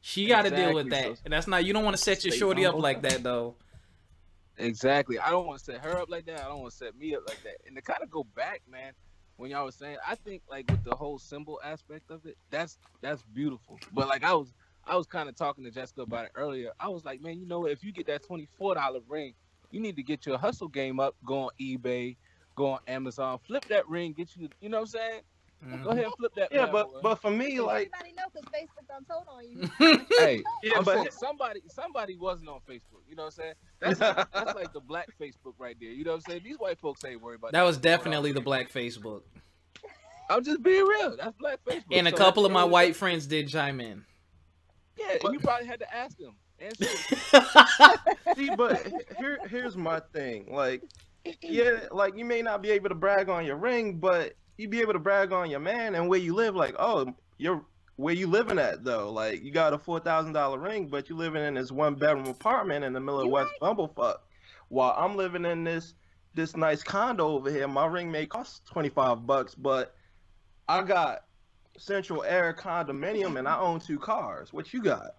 She 0.00 0.26
got 0.26 0.42
to 0.42 0.50
deal 0.50 0.74
with 0.74 0.90
that. 0.90 1.20
And 1.24 1.32
that's 1.32 1.46
not. 1.48 1.64
You 1.64 1.72
don't 1.72 1.84
want 1.84 1.96
to 1.96 2.02
set 2.02 2.24
your 2.24 2.34
shorty 2.34 2.64
up 2.66 2.76
like 2.76 3.02
that 3.02 3.22
though. 3.22 3.56
Exactly. 4.56 5.18
I 5.18 5.30
don't 5.30 5.46
want 5.46 5.58
to 5.58 5.64
set 5.64 5.84
her 5.84 5.98
up 5.98 6.08
like 6.10 6.26
that. 6.26 6.40
I 6.40 6.48
don't 6.48 6.60
want 6.60 6.72
to 6.72 6.76
set 6.76 6.96
me 6.96 7.14
up 7.16 7.22
like 7.28 7.42
that. 7.42 7.56
And 7.66 7.74
to 7.76 7.82
kind 7.82 8.02
of 8.02 8.10
go 8.10 8.24
back, 8.36 8.62
man, 8.70 8.92
when 9.36 9.50
y'all 9.50 9.64
was 9.64 9.76
saying, 9.76 9.96
I 10.06 10.14
think 10.16 10.42
like 10.48 10.70
with 10.70 10.82
the 10.84 10.94
whole 10.94 11.18
symbol 11.18 11.60
aspect 11.64 12.10
of 12.10 12.24
it, 12.26 12.36
that's 12.50 12.78
that's 13.02 13.22
beautiful. 13.22 13.82
But 13.92 14.08
like 14.08 14.24
I 14.24 14.34
was 14.34 14.54
I 14.84 14.96
was 14.96 15.06
kind 15.06 15.28
of 15.28 15.36
talking 15.36 15.64
to 15.64 15.70
Jessica 15.70 16.02
about 16.02 16.26
it 16.26 16.32
earlier. 16.34 16.70
I 16.78 16.88
was 16.88 17.04
like, 17.04 17.20
man, 17.20 17.38
you 17.38 17.46
know, 17.46 17.66
if 17.66 17.82
you 17.84 17.92
get 17.92 18.06
that 18.06 18.24
twenty 18.26 18.48
four 18.58 18.74
dollar 18.74 19.00
ring, 19.08 19.34
you 19.70 19.80
need 19.80 19.96
to 19.96 20.02
get 20.02 20.26
your 20.26 20.38
hustle 20.38 20.68
game 20.68 21.00
up. 21.00 21.16
Go 21.24 21.44
on 21.44 21.50
eBay, 21.60 22.16
go 22.54 22.72
on 22.72 22.78
Amazon, 22.86 23.38
flip 23.46 23.64
that 23.68 23.88
ring, 23.88 24.12
get 24.12 24.36
you. 24.36 24.48
You 24.60 24.68
know 24.68 24.78
what 24.78 24.82
I'm 24.82 24.86
saying? 24.88 25.20
Go 25.82 25.90
ahead, 25.90 26.04
and 26.04 26.14
flip 26.14 26.32
that. 26.36 26.48
Yeah, 26.52 26.66
but 26.70 26.92
boy. 26.92 26.98
but 27.02 27.14
for 27.16 27.30
me, 27.30 27.60
like, 27.60 27.90
Everybody 27.94 28.14
know 28.16 28.24
because 28.32 28.48
Facebook 28.52 28.88
done 28.88 29.04
told 29.04 29.24
on 29.28 29.44
you. 29.44 30.06
hey, 30.18 30.42
yeah, 30.62 30.72
I'm 30.78 30.84
but 30.84 31.12
somebody 31.12 31.62
somebody 31.68 32.16
wasn't 32.16 32.48
on 32.48 32.60
Facebook. 32.68 33.02
You 33.08 33.16
know 33.16 33.24
what 33.24 33.34
I'm 33.38 33.42
saying? 33.42 33.54
That's 33.80 33.98
that's 33.98 34.54
like 34.54 34.72
the 34.72 34.80
black 34.80 35.08
Facebook 35.20 35.54
right 35.58 35.76
there. 35.80 35.90
You 35.90 36.04
know 36.04 36.12
what 36.12 36.16
I'm 36.26 36.32
saying? 36.32 36.42
These 36.44 36.58
white 36.58 36.78
folks 36.80 37.04
ain't 37.04 37.20
worried 37.22 37.38
about 37.38 37.52
That 37.52 37.62
was 37.62 37.78
definitely 37.78 38.32
the 38.32 38.40
black 38.40 38.70
Facebook. 38.70 39.22
I'm 40.30 40.42
just 40.42 40.62
being 40.62 40.84
real. 40.84 41.16
That's 41.16 41.36
black 41.36 41.60
Facebook. 41.66 41.84
And 41.92 42.08
a 42.08 42.10
So 42.10 42.16
couple 42.16 42.46
of 42.46 42.52
my 42.52 42.60
the 42.60 42.64
only- 42.64 42.72
white 42.72 42.96
friends 42.96 43.26
did 43.26 43.48
chime 43.48 43.80
in. 43.80 44.04
Yeah, 44.98 45.16
and 45.24 45.34
you 45.34 45.40
probably 45.40 45.66
had 45.66 45.80
to 45.80 45.94
ask 45.94 46.16
them. 46.18 46.36
See, 48.36 48.50
but 48.56 48.86
here 49.18 49.38
here's 49.48 49.76
my 49.76 50.00
thing. 50.12 50.46
Like, 50.50 50.82
yeah, 51.42 51.80
like 51.90 52.16
you 52.16 52.24
may 52.24 52.42
not 52.42 52.62
be 52.62 52.70
able 52.70 52.88
to 52.88 52.94
brag 52.94 53.28
on 53.28 53.44
your 53.44 53.56
ring, 53.56 53.96
but 53.98 54.34
you 54.56 54.68
be 54.68 54.80
able 54.80 54.92
to 54.92 54.98
brag 54.98 55.32
on 55.32 55.50
your 55.50 55.60
man 55.60 55.94
and 55.94 56.08
where 56.08 56.18
you 56.18 56.34
live. 56.34 56.54
Like, 56.54 56.74
oh, 56.78 57.14
you're 57.38 57.64
where 57.96 58.14
you 58.14 58.26
living 58.26 58.58
at 58.58 58.84
though. 58.84 59.10
Like, 59.10 59.42
you 59.42 59.50
got 59.50 59.72
a 59.72 59.78
four 59.78 60.00
thousand 60.00 60.32
dollar 60.32 60.58
ring, 60.58 60.88
but 60.88 61.08
you 61.08 61.16
living 61.16 61.42
in 61.42 61.54
this 61.54 61.70
one 61.72 61.94
bedroom 61.94 62.26
apartment 62.26 62.84
in 62.84 62.92
the 62.92 63.00
middle 63.00 63.20
of 63.20 63.26
You 63.26 63.32
West 63.32 63.52
Bumblefuck, 63.60 64.16
while 64.68 64.94
I'm 64.96 65.16
living 65.16 65.44
in 65.44 65.64
this 65.64 65.94
this 66.34 66.56
nice 66.56 66.82
condo 66.82 67.28
over 67.28 67.50
here. 67.50 67.68
My 67.68 67.86
ring 67.86 68.10
may 68.10 68.26
cost 68.26 68.64
twenty 68.66 68.88
five 68.88 69.26
bucks, 69.26 69.54
but 69.54 69.94
I 70.68 70.82
got 70.82 71.24
Central 71.78 72.24
Air 72.24 72.54
condominium 72.54 73.38
and 73.38 73.48
I 73.48 73.58
own 73.58 73.80
two 73.80 73.98
cars. 73.98 74.52
What 74.52 74.72
you 74.72 74.82
got? 74.82 75.16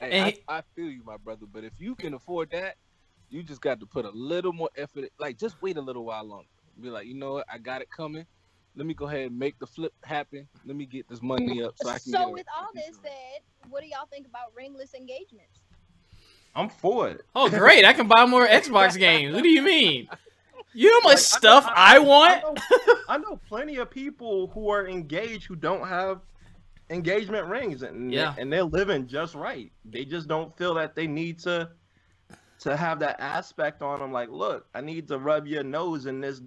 Hey, 0.00 0.10
And 0.12 0.34
I, 0.48 0.58
I 0.58 0.62
feel 0.74 0.88
you, 0.88 1.02
my 1.04 1.16
brother. 1.16 1.46
But 1.52 1.64
if 1.64 1.72
you 1.78 1.94
can 1.94 2.14
afford 2.14 2.50
that, 2.52 2.76
you 3.30 3.42
just 3.42 3.60
got 3.60 3.80
to 3.80 3.86
put 3.86 4.04
a 4.04 4.10
little 4.10 4.52
more 4.52 4.70
effort. 4.76 5.10
Like, 5.18 5.38
just 5.38 5.60
wait 5.60 5.76
a 5.76 5.80
little 5.80 6.04
while 6.04 6.24
longer. 6.24 6.48
Be 6.80 6.88
like, 6.88 7.06
you 7.06 7.14
know 7.14 7.34
what? 7.34 7.46
I 7.52 7.58
got 7.58 7.82
it 7.82 7.88
coming. 7.90 8.24
Let 8.76 8.86
me 8.86 8.94
go 8.94 9.06
ahead 9.06 9.26
and 9.30 9.38
make 9.38 9.58
the 9.58 9.66
flip 9.66 9.92
happen. 10.04 10.46
Let 10.64 10.76
me 10.76 10.86
get 10.86 11.08
this 11.08 11.20
money 11.22 11.62
up 11.62 11.74
so 11.82 11.88
I 11.88 11.98
can. 11.98 12.12
get 12.12 12.20
So 12.20 12.28
a- 12.28 12.32
with 12.32 12.46
all 12.56 12.68
this 12.74 12.96
said, 13.02 13.40
what 13.70 13.82
do 13.82 13.88
y'all 13.88 14.06
think 14.10 14.26
about 14.26 14.52
ringless 14.56 14.94
engagements? 14.94 15.60
I'm 16.54 16.68
for 16.68 17.08
it. 17.08 17.22
Oh, 17.34 17.48
great! 17.48 17.84
I 17.84 17.92
can 17.92 18.08
buy 18.08 18.24
more 18.26 18.46
Xbox 18.46 18.96
games. 18.98 19.34
What 19.34 19.42
do 19.42 19.48
you 19.48 19.62
mean? 19.62 20.08
You 20.74 20.90
know 20.90 21.00
how 21.00 21.08
much 21.08 21.16
Like, 21.16 21.18
I 21.18 21.38
stuff 21.38 21.64
know- 21.66 21.72
I 21.74 21.98
want? 21.98 22.32
I 22.36 22.40
know, 22.86 22.94
I 23.08 23.18
know 23.18 23.40
plenty 23.48 23.76
of 23.76 23.90
people 23.90 24.48
who 24.48 24.68
are 24.70 24.86
engaged 24.88 25.46
who 25.46 25.56
don't 25.56 25.86
have 25.86 26.20
engagement 26.90 27.46
rings, 27.46 27.82
and 27.82 28.12
Yeah. 28.12 28.34
and 28.38 28.52
they're 28.52 28.64
living 28.64 29.06
just 29.06 29.34
right. 29.34 29.70
They 29.84 30.04
just 30.04 30.26
don't 30.28 30.56
feel 30.56 30.74
that 30.74 30.94
they 30.94 31.06
need 31.06 31.38
to 31.40 31.70
to 32.60 32.76
have 32.76 32.98
that 33.00 33.20
aspect 33.20 33.82
on 33.82 34.00
them. 34.00 34.10
Like, 34.12 34.30
look, 34.30 34.66
I 34.74 34.80
need 34.80 35.06
to 35.08 35.18
rub 35.18 35.46
your 35.46 35.62
nose 35.62 36.06
in 36.06 36.20
this 36.20 36.40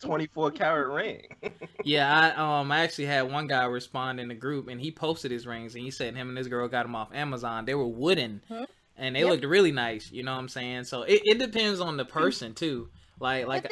24 0.00 0.50
karat 0.52 0.88
ring. 0.88 1.22
Yeah, 1.84 2.34
I 2.36 2.60
um 2.60 2.72
I 2.72 2.80
actually 2.80 3.06
had 3.06 3.30
one 3.30 3.46
guy 3.46 3.64
respond 3.64 4.18
in 4.20 4.28
the 4.28 4.34
group, 4.34 4.68
and 4.68 4.80
he 4.80 4.90
posted 4.90 5.30
his 5.30 5.46
rings, 5.46 5.74
and 5.74 5.84
he 5.84 5.90
said 5.90 6.14
him 6.16 6.28
and 6.28 6.36
his 6.36 6.48
girl 6.48 6.66
got 6.68 6.82
them 6.82 6.94
off 6.96 7.14
Amazon. 7.14 7.64
They 7.64 7.74
were 7.74 7.86
wooden, 7.86 8.42
Huh? 8.48 8.66
and 8.96 9.14
they 9.14 9.20
Yep. 9.20 9.28
looked 9.30 9.44
really 9.44 9.72
nice. 9.72 10.10
You 10.10 10.24
know 10.24 10.32
what 10.32 10.40
I'm 10.40 10.48
saying? 10.48 10.84
So 10.84 11.02
it, 11.02 11.22
it 11.24 11.38
depends 11.38 11.80
on 11.80 11.96
the 11.96 12.04
person 12.04 12.52
too. 12.54 12.90
Like 13.20 13.46
like 13.46 13.62
the 13.62 13.68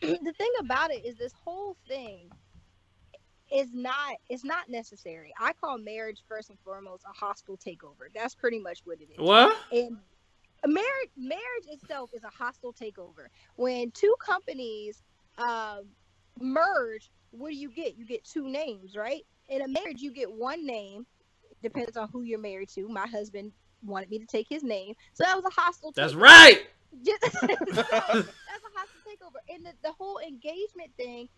thing, 0.00 0.18
the 0.24 0.32
thing 0.32 0.52
about 0.60 0.90
it 0.90 1.04
is 1.04 1.16
this 1.16 1.32
whole 1.44 1.76
thing 1.86 2.30
is 3.52 3.68
not 3.74 4.16
it's 4.28 4.44
not 4.44 4.68
necessary. 4.68 5.32
I 5.38 5.52
call 5.52 5.78
marriage 5.78 6.22
first 6.28 6.50
and 6.50 6.58
foremost 6.64 7.04
a 7.04 7.12
hostile 7.12 7.58
takeover. 7.58 8.08
That's 8.14 8.34
pretty 8.34 8.58
much 8.58 8.80
what 8.84 8.98
it 9.00 9.08
is. 9.12 9.18
what? 9.18 9.56
And 9.72 9.98
marriage 10.66 11.10
marriage 11.16 11.66
itself 11.68 12.10
is 12.14 12.24
a 12.24 12.30
hostile 12.30 12.72
takeover. 12.72 13.26
When 13.56 13.90
two 13.90 14.14
companies 14.24 15.02
um, 15.40 15.86
merge, 16.40 17.10
what 17.32 17.50
do 17.50 17.56
you 17.56 17.70
get? 17.70 17.96
You 17.96 18.06
get 18.06 18.24
two 18.24 18.48
names, 18.48 18.96
right? 18.96 19.22
In 19.48 19.62
a 19.62 19.68
marriage, 19.68 20.00
you 20.00 20.12
get 20.12 20.30
one 20.32 20.66
name. 20.66 21.06
Depends 21.62 21.96
on 21.96 22.08
who 22.12 22.22
you're 22.22 22.38
married 22.40 22.70
to. 22.70 22.88
My 22.88 23.06
husband 23.08 23.52
wanted 23.82 24.10
me 24.10 24.18
to 24.20 24.26
take 24.26 24.46
his 24.48 24.62
name, 24.64 24.94
so 25.14 25.24
that 25.24 25.36
was 25.36 25.44
a 25.46 25.60
hostile. 25.60 25.92
That's 25.96 26.14
takeover. 26.14 26.20
right. 26.22 26.62
Just- 27.04 27.22
that's 27.42 28.64
a 28.64 28.72
hostile 28.76 29.02
takeover. 29.06 29.54
And 29.54 29.66
the, 29.66 29.72
the 29.84 29.92
whole 29.92 30.18
engagement 30.18 30.92
thing, 30.96 31.28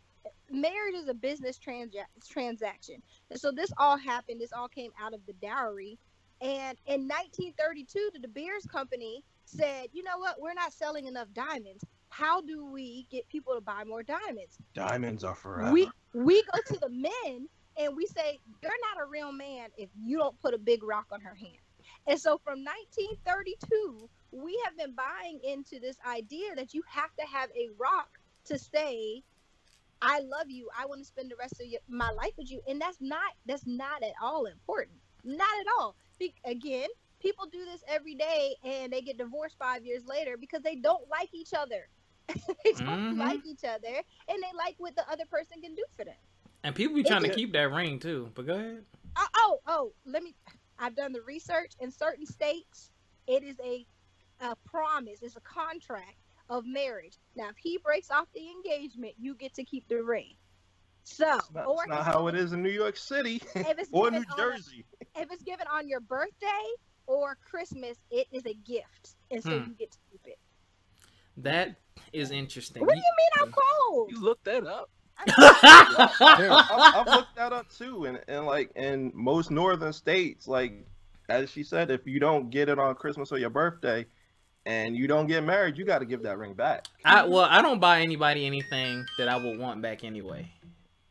marriage 0.51 0.95
is 0.95 1.09
a 1.09 1.15
business 1.15 1.59
transa- 1.59 2.07
transaction. 2.29 3.03
And 3.31 3.41
so 3.41 3.53
this 3.53 3.71
all 3.79 3.99
happened. 3.99 4.41
This 4.41 4.53
all 4.53 4.69
came 4.69 4.93
out 5.01 5.15
of 5.15 5.21
the 5.27 5.35
dowry. 5.35 5.99
And 6.41 6.79
in 6.87 7.09
1932, 7.09 8.11
the 8.15 8.21
De 8.21 8.29
Beers 8.29 8.67
Company 8.67 9.25
said, 9.45 9.89
you 9.93 10.03
know 10.03 10.19
what? 10.19 10.41
We're 10.41 10.55
not 10.55 10.73
selling 10.73 11.07
enough 11.07 11.29
diamonds. 11.35 11.85
How 12.13 12.43
do 12.43 12.67
we 12.67 13.07
get 13.11 13.27
people 13.29 13.55
to 13.55 13.63
buy 13.63 13.85
more 13.85 14.03
diamonds? 14.03 14.59
Diamonds 14.75 15.25
are 15.25 15.35
forever. 15.35 15.73
We 15.73 15.89
we 16.13 16.43
go 16.53 16.59
to 16.67 16.79
the 16.79 16.91
men 16.91 17.49
and 17.79 17.97
we 17.97 18.05
say 18.05 18.39
you're 18.63 18.71
not 18.71 19.03
a 19.03 19.09
real 19.09 19.33
man 19.33 19.71
if 19.79 19.89
you 19.99 20.19
don't 20.19 20.39
put 20.43 20.53
a 20.53 20.59
big 20.59 20.83
rock 20.83 21.07
on 21.11 21.23
her 21.23 21.35
hand. 21.35 21.57
And 22.07 22.21
so 22.21 22.39
from 22.45 22.63
1932, 22.65 24.11
we 24.31 24.61
have 24.67 24.77
been 24.77 24.95
buying 24.95 25.41
into 25.43 25.81
this 25.81 25.97
idea 26.07 26.55
that 26.55 26.75
you 26.75 26.83
have 26.87 27.15
to 27.19 27.25
have 27.27 27.49
a 27.57 27.71
rock 27.79 28.19
to 28.45 28.59
say 28.59 29.23
I 30.03 30.19
love 30.19 30.51
you. 30.51 30.69
I 30.79 30.85
want 30.85 31.01
to 31.01 31.07
spend 31.07 31.31
the 31.31 31.37
rest 31.37 31.63
of 31.63 31.67
your, 31.67 31.81
my 31.89 32.11
life 32.11 32.33
with 32.37 32.51
you. 32.51 32.61
And 32.69 32.79
that's 32.79 32.99
not 33.01 33.33
that's 33.47 33.67
not 33.67 34.03
at 34.03 34.13
all 34.23 34.45
important. 34.45 34.99
Not 35.25 35.49
at 35.61 35.67
all. 35.79 35.97
Be, 36.19 36.35
again, 36.45 36.89
people 37.21 37.47
do 37.51 37.65
this 37.65 37.83
every 37.89 38.17
day 38.17 38.55
and 38.65 38.93
they 38.93 39.01
get 39.01 39.17
divorced 39.17 39.57
5 39.59 39.87
years 39.87 40.03
later 40.05 40.37
because 40.37 40.61
they 40.61 40.77
don't 40.77 41.09
like 41.09 41.31
each 41.33 41.55
other. 41.55 41.89
they 42.65 42.73
don't 42.73 43.15
Mhm. 43.15 43.19
like 43.19 43.45
each 43.47 43.65
other 43.65 43.89
and 44.29 44.43
they 44.43 44.57
like 44.57 44.75
what 44.79 44.95
the 44.97 45.09
other 45.11 45.25
person 45.27 45.61
can 45.63 45.75
do 45.75 45.85
for 45.97 46.05
them. 46.05 46.17
And 46.65 46.75
people 46.75 46.95
be 46.95 47.03
trying 47.03 47.23
to 47.23 47.27
It's- 47.29 47.37
keep 47.37 47.53
that 47.53 47.71
ring 47.73 47.99
too. 47.99 48.31
But 48.35 48.47
go 48.47 48.55
ahead. 48.55 48.85
Oh, 49.17 49.27
oh, 49.37 49.61
oh, 49.67 49.93
let 50.07 50.23
me. 50.23 50.35
I've 50.79 50.95
done 50.97 51.13
the 51.13 51.23
research. 51.23 51.73
In 51.81 51.91
certain 51.91 52.25
states, 52.27 52.91
it 53.27 53.43
is 53.43 53.59
a, 53.61 53.87
a 54.41 54.57
promise, 54.65 55.23
it's 55.23 55.37
a 55.37 55.41
contract 55.41 56.17
of 56.49 56.65
marriage. 56.67 57.19
Now, 57.37 57.49
if 57.51 57.57
he 57.57 57.79
breaks 57.79 58.11
off 58.11 58.27
the 58.35 58.49
engagement, 58.51 59.15
you 59.19 59.35
get 59.35 59.55
to 59.55 59.65
keep 59.65 59.87
the 59.89 60.03
ring. 60.03 60.35
So, 61.05 61.25
That's 61.25 61.51
not, 61.53 61.67
or 61.67 61.77
that's 61.89 61.89
not 61.89 62.05
how 62.05 62.29
it 62.29 62.35
is 62.37 62.53
in 62.53 62.63
New 62.63 62.71
York 62.71 62.97
City 62.97 63.43
if 63.55 63.79
it's 63.79 63.91
or 63.93 64.11
given 64.11 64.23
New 64.23 64.33
on- 64.33 64.39
Jersey. 64.39 64.85
if 65.17 65.31
it's 65.33 65.43
given 65.43 65.67
on 65.67 65.89
your 65.89 66.01
birthday 66.01 66.65
or 67.07 67.37
Christmas, 67.45 67.99
it 68.11 68.29
is 68.33 68.47
a 68.47 68.55
gift, 68.55 69.17
and 69.31 69.43
so 69.43 69.51
Hmm. 69.59 69.69
you 69.71 69.75
get 69.75 69.91
to 69.91 69.99
keep 70.11 70.27
it. 70.27 70.39
That 71.39 71.77
is 72.13 72.31
interesting. 72.31 72.85
What 72.85 72.95
do 72.95 72.99
you 72.99 73.03
mean 73.19 73.47
I'm 73.47 73.53
cold? 73.53 74.11
You 74.11 74.21
looked 74.21 74.45
that 74.45 74.67
up. 74.67 74.91
I've, 75.29 76.97
I've 76.97 77.07
looked 77.07 77.37
that 77.37 77.53
up 77.53 77.71
too, 77.71 78.07
and, 78.07 78.21
and 78.29 78.45
like 78.47 78.71
in 78.75 79.13
most 79.15 79.51
northern 79.51 79.93
states, 79.93 80.49
like 80.49 80.87
as 81.29 81.51
she 81.51 81.63
said, 81.63 81.91
if 81.91 82.07
you 82.07 82.19
don't 82.19 82.51
get 82.51 82.69
it 82.69 82.79
on 82.79 82.95
Christmas 82.97 83.31
or 83.31 83.39
your 83.39 83.51
birthday, 83.51 84.05
and 84.67 84.97
you 84.97 85.07
don't 85.07 85.27
get 85.27 85.45
married, 85.45 85.77
you 85.79 85.85
got 85.85 86.01
to 86.01 86.05
give 86.07 86.23
that 86.23 86.39
ring 86.39 86.55
back, 86.55 86.87
I 87.05 87.25
well, 87.27 87.47
I 87.49 87.63
don't 87.63 87.79
buy 87.81 88.01
anybody 88.01 88.47
anything 88.47 89.05
that 89.19 89.29
I 89.29 89.37
would 89.37 89.59
want 89.59 89.81
back 89.83 90.03
anyway. 90.05 90.51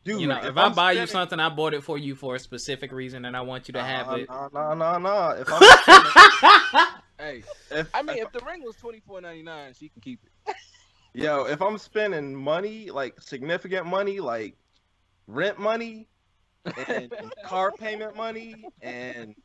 dude. 0.04 0.20
you 0.20 0.26
know, 0.26 0.38
if, 0.42 0.56
I 0.56 0.64
I'm 0.64 0.74
buy 0.74 0.92
you 0.92 1.06
something, 1.06 1.38
I 1.40 1.48
bought 1.48 1.72
it 1.74 1.82
for 1.82 1.96
you 1.96 2.14
for 2.14 2.34
a 2.34 2.38
specific 2.38 2.92
reason, 2.92 3.24
and 3.24 3.36
I 3.36 3.40
want 3.42 3.68
you 3.68 3.72
to 3.74 3.82
have 3.82 4.06
Nah, 4.08 4.14
it. 4.14 4.28
Nah, 4.28 4.48
nah, 4.52 4.74
nah, 4.74 4.98
nah. 4.98 5.30
If 5.32 5.48
I'm 5.50 5.62
spending, 5.82 6.92
Hey, 7.22 7.44
if, 7.70 7.88
I 7.94 8.02
mean, 8.02 8.18
if 8.18 8.32
the 8.32 8.40
ring 8.40 8.64
was 8.64 8.74
twenty 8.74 8.98
four 8.98 9.20
ninety 9.20 9.44
nine, 9.44 9.74
she 9.78 9.88
can 9.88 10.02
keep 10.02 10.18
it. 10.24 10.56
yo, 11.14 11.44
if 11.44 11.62
I'm 11.62 11.78
spending 11.78 12.34
money, 12.34 12.90
like 12.90 13.20
significant 13.20 13.86
money, 13.86 14.18
like 14.18 14.56
rent 15.28 15.56
money, 15.60 16.08
and 16.88 17.12
car 17.44 17.70
payment 17.70 18.16
money, 18.16 18.64
and 18.80 19.36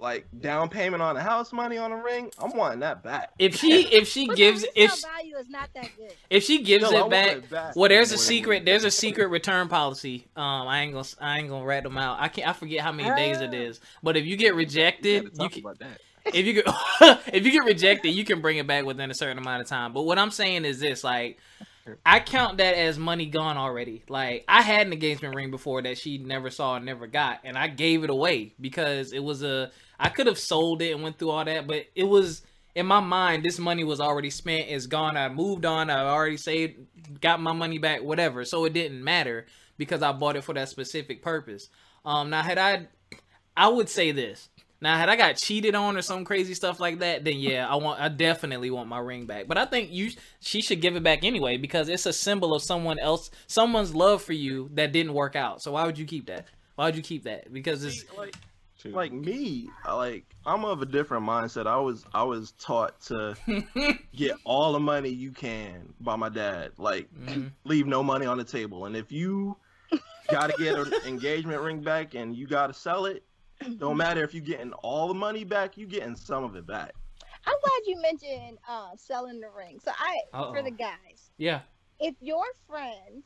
like 0.00 0.26
down 0.40 0.68
payment 0.68 1.00
on 1.00 1.16
a 1.16 1.22
house 1.22 1.52
money 1.52 1.78
on 1.78 1.92
a 1.92 2.02
ring, 2.02 2.32
I'm 2.40 2.56
wanting 2.56 2.80
that 2.80 3.04
back. 3.04 3.30
If 3.38 3.54
she 3.54 3.82
if 3.92 4.08
she 4.08 4.26
But 4.26 4.36
gives 4.36 4.64
if 4.74 4.90
resale 4.90 5.10
value 5.12 5.36
is 5.36 5.48
not 5.48 5.70
that 5.76 5.90
good. 5.96 6.12
if 6.28 6.42
she 6.42 6.62
gives 6.62 6.86
Still, 6.86 7.06
it 7.06 7.10
back, 7.10 7.36
it 7.36 7.50
back 7.50 7.76
well, 7.76 7.88
there's 7.88 8.10
a 8.10 8.18
secret. 8.18 8.64
There's 8.64 8.82
a 8.82 8.90
secret 8.90 9.28
return 9.28 9.68
policy. 9.68 10.26
Um, 10.34 10.66
I 10.66 10.80
ain't 10.80 10.92
gonna 10.92 11.06
I 11.20 11.38
ain't 11.38 11.50
gonna 11.50 11.64
rat 11.64 11.84
them 11.84 11.98
out. 11.98 12.20
I 12.20 12.26
can't. 12.26 12.48
I 12.48 12.52
forget 12.52 12.80
how 12.80 12.90
many 12.90 13.14
days 13.14 13.40
it 13.40 13.54
Ah. 13.54 13.78
But 14.02 14.16
if 14.16 14.26
you 14.26 14.36
get 14.36 14.56
rejected, 14.56 15.22
gotta 15.22 15.34
you 15.34 15.38
talk 15.38 15.52
can, 15.52 15.60
about 15.60 15.78
that. 15.78 16.00
If 16.34 16.46
you 16.46 16.52
get 16.54 16.64
if 17.32 17.44
you 17.44 17.52
get 17.52 17.64
rejected, 17.64 18.10
you 18.10 18.24
can 18.24 18.40
bring 18.40 18.58
it 18.58 18.66
back 18.66 18.84
within 18.84 19.10
a 19.10 19.14
certain 19.14 19.38
amount 19.38 19.62
of 19.62 19.68
time. 19.68 19.92
But 19.92 20.02
what 20.02 20.18
I'm 20.18 20.30
saying 20.30 20.64
is 20.64 20.80
this: 20.80 21.04
like, 21.04 21.38
I 22.04 22.20
count 22.20 22.58
that 22.58 22.74
as 22.74 22.98
money 22.98 23.26
gone 23.26 23.56
already. 23.56 24.02
Like, 24.08 24.44
I 24.48 24.62
had 24.62 24.86
an 24.86 24.92
engagement 24.92 25.34
ring 25.34 25.50
before 25.50 25.82
that 25.82 25.98
she 25.98 26.18
never 26.18 26.50
saw 26.50 26.76
and 26.76 26.86
never 26.86 27.06
got, 27.06 27.40
and 27.44 27.56
I 27.56 27.68
gave 27.68 28.04
it 28.04 28.10
away 28.10 28.54
because 28.60 29.12
it 29.12 29.22
was 29.22 29.42
a. 29.42 29.70
I 29.98 30.08
could 30.10 30.26
have 30.26 30.38
sold 30.38 30.82
it 30.82 30.92
and 30.92 31.02
went 31.02 31.18
through 31.18 31.30
all 31.30 31.44
that, 31.44 31.66
but 31.66 31.86
it 31.94 32.04
was 32.04 32.42
in 32.74 32.86
my 32.86 33.00
mind. 33.00 33.44
This 33.44 33.58
money 33.58 33.84
was 33.84 34.00
already 34.00 34.30
spent. 34.30 34.68
It's 34.68 34.86
gone. 34.86 35.16
I 35.16 35.28
moved 35.28 35.64
on. 35.64 35.90
I 35.90 36.04
already 36.04 36.36
saved, 36.36 37.20
got 37.20 37.40
my 37.40 37.52
money 37.52 37.78
back, 37.78 38.02
whatever. 38.02 38.44
So 38.44 38.64
it 38.64 38.72
didn't 38.72 39.02
matter 39.02 39.46
because 39.76 40.02
I 40.02 40.12
bought 40.12 40.36
it 40.36 40.44
for 40.44 40.54
that 40.54 40.68
specific 40.68 41.22
purpose. 41.22 41.70
Um, 42.04 42.30
now 42.30 42.42
had 42.42 42.58
I, 42.58 42.86
I 43.56 43.68
would 43.68 43.88
say 43.88 44.12
this. 44.12 44.48
Now, 44.80 44.96
had 44.96 45.08
I 45.08 45.16
got 45.16 45.36
cheated 45.36 45.74
on 45.74 45.96
or 45.96 46.02
some 46.02 46.24
crazy 46.24 46.54
stuff 46.54 46.78
like 46.78 47.00
that, 47.00 47.24
then 47.24 47.38
yeah, 47.38 47.66
I 47.68 47.74
want, 47.76 48.00
I 48.00 48.08
definitely 48.08 48.70
want 48.70 48.88
my 48.88 49.00
ring 49.00 49.26
back. 49.26 49.48
But 49.48 49.58
I 49.58 49.64
think 49.64 49.90
you, 49.92 50.10
she 50.40 50.60
should 50.62 50.80
give 50.80 50.94
it 50.94 51.02
back 51.02 51.24
anyway 51.24 51.56
because 51.56 51.88
it's 51.88 52.06
a 52.06 52.12
symbol 52.12 52.54
of 52.54 52.62
someone 52.62 52.98
else, 53.00 53.30
someone's 53.48 53.94
love 53.94 54.22
for 54.22 54.34
you 54.34 54.70
that 54.74 54.92
didn't 54.92 55.14
work 55.14 55.34
out. 55.34 55.62
So 55.62 55.72
why 55.72 55.84
would 55.84 55.98
you 55.98 56.04
keep 56.04 56.26
that? 56.26 56.46
Why 56.76 56.84
would 56.86 56.96
you 56.96 57.02
keep 57.02 57.24
that? 57.24 57.52
Because 57.52 57.82
it's 57.82 58.04
like, 58.16 58.36
like 58.84 59.12
me, 59.12 59.68
like 59.84 60.24
I'm 60.46 60.64
of 60.64 60.80
a 60.80 60.86
different 60.86 61.26
mindset. 61.26 61.66
I 61.66 61.78
was 61.80 62.04
I 62.14 62.22
was 62.22 62.52
taught 62.52 63.00
to 63.06 63.34
get 64.14 64.36
all 64.44 64.72
the 64.72 64.78
money 64.78 65.08
you 65.08 65.32
can 65.32 65.92
by 66.00 66.14
my 66.14 66.28
dad. 66.28 66.70
Like 66.78 67.08
Mhm. 67.12 67.50
leave 67.64 67.88
no 67.88 68.04
money 68.04 68.26
on 68.26 68.38
the 68.38 68.44
table. 68.44 68.84
And 68.86 68.96
if 68.96 69.10
you 69.10 69.56
gotta 70.30 70.54
get 70.56 70.78
an 70.78 70.92
engagement 71.06 71.60
ring 71.62 71.80
back 71.80 72.14
and 72.14 72.36
you 72.36 72.46
gotta 72.46 72.72
sell 72.72 73.06
it, 73.06 73.24
don't 73.78 73.96
matter 73.96 74.22
if 74.22 74.34
you're 74.34 74.42
getting 74.44 74.72
all 74.74 75.08
the 75.08 75.14
money 75.14 75.44
back, 75.44 75.76
you're 75.76 75.88
getting 75.88 76.14
some 76.16 76.44
of 76.44 76.56
it 76.56 76.66
back. 76.66 76.92
I'm 77.46 77.54
glad 77.62 77.80
you 77.86 78.00
mentioned 78.00 78.58
uh, 78.68 78.90
selling 78.96 79.40
the 79.40 79.48
ring. 79.56 79.78
So 79.84 79.90
I, 79.98 80.20
for 80.32 80.58
Uh-oh. 80.58 80.62
the 80.62 80.70
guys, 80.70 81.30
yeah. 81.38 81.60
if 82.00 82.14
your 82.20 82.44
friend, 82.68 83.22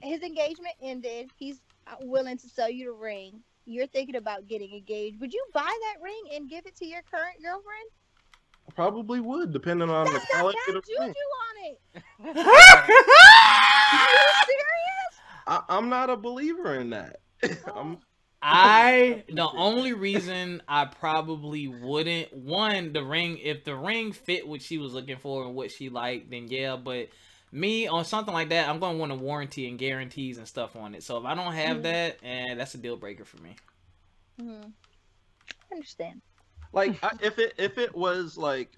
his 0.00 0.22
engagement 0.22 0.74
ended, 0.82 1.30
he's 1.36 1.60
uh, 1.86 1.96
willing 2.02 2.36
to 2.38 2.48
sell 2.48 2.70
you 2.70 2.86
the 2.86 2.92
ring. 2.92 3.40
You're 3.66 3.86
thinking 3.86 4.16
about 4.16 4.46
getting 4.46 4.72
engaged. 4.74 5.18
Would 5.20 5.32
you 5.32 5.44
buy 5.54 5.62
that 5.62 6.02
ring 6.02 6.22
and 6.34 6.48
give 6.48 6.66
it 6.66 6.76
to 6.76 6.86
your 6.86 7.00
current 7.10 7.36
girlfriend? 7.42 7.88
I 8.68 8.72
probably 8.72 9.20
would, 9.20 9.52
depending 9.52 9.90
on 9.90 10.06
the 10.06 10.12
That's 10.12 10.24
not 10.32 10.40
quality 10.40 10.58
bad 10.66 10.76
of 10.76 10.84
the 10.84 10.90
juju 10.90 11.00
ring. 11.00 11.14
on 11.40 12.32
it. 12.34 12.36
Are 12.46 14.08
you 14.12 14.28
serious? 14.46 15.20
I, 15.46 15.62
I'm 15.68 15.88
not 15.88 16.10
a 16.10 16.16
believer 16.16 16.74
in 16.76 16.90
that. 16.90 17.20
I'm, 17.74 17.98
I 18.44 19.24
the 19.30 19.48
only 19.56 19.92
reason 19.94 20.62
I 20.68 20.84
probably 20.86 21.68
wouldn't 21.68 22.32
one 22.32 22.92
the 22.92 23.02
ring 23.04 23.38
if 23.38 23.64
the 23.64 23.74
ring 23.76 24.12
fit 24.12 24.46
what 24.46 24.62
she 24.62 24.78
was 24.78 24.92
looking 24.94 25.16
for 25.16 25.44
and 25.44 25.54
what 25.54 25.70
she 25.72 25.88
liked 25.88 26.30
then 26.30 26.48
yeah 26.48 26.76
but 26.76 27.08
me 27.52 27.86
on 27.86 28.04
something 28.04 28.34
like 28.34 28.50
that 28.50 28.68
I'm 28.68 28.80
gonna 28.80 28.98
want 28.98 29.12
a 29.12 29.16
warranty 29.16 29.68
and 29.68 29.78
guarantees 29.78 30.38
and 30.38 30.46
stuff 30.48 30.76
on 30.76 30.94
it 30.94 31.02
so 31.02 31.18
if 31.18 31.24
I 31.24 31.34
don't 31.34 31.52
have 31.54 31.78
Mhm. 31.78 31.82
that 31.84 32.18
and 32.22 32.60
that's 32.60 32.74
a 32.74 32.78
deal 32.78 32.96
breaker 32.96 33.24
for 33.24 33.38
me. 33.38 33.56
Hmm. 34.40 34.62
I 35.70 35.74
understand. 35.74 36.22
like 36.72 37.02
I, 37.02 37.12
if 37.22 37.38
it 37.38 37.54
if 37.58 37.78
it 37.78 37.94
was 37.94 38.36
like 38.36 38.72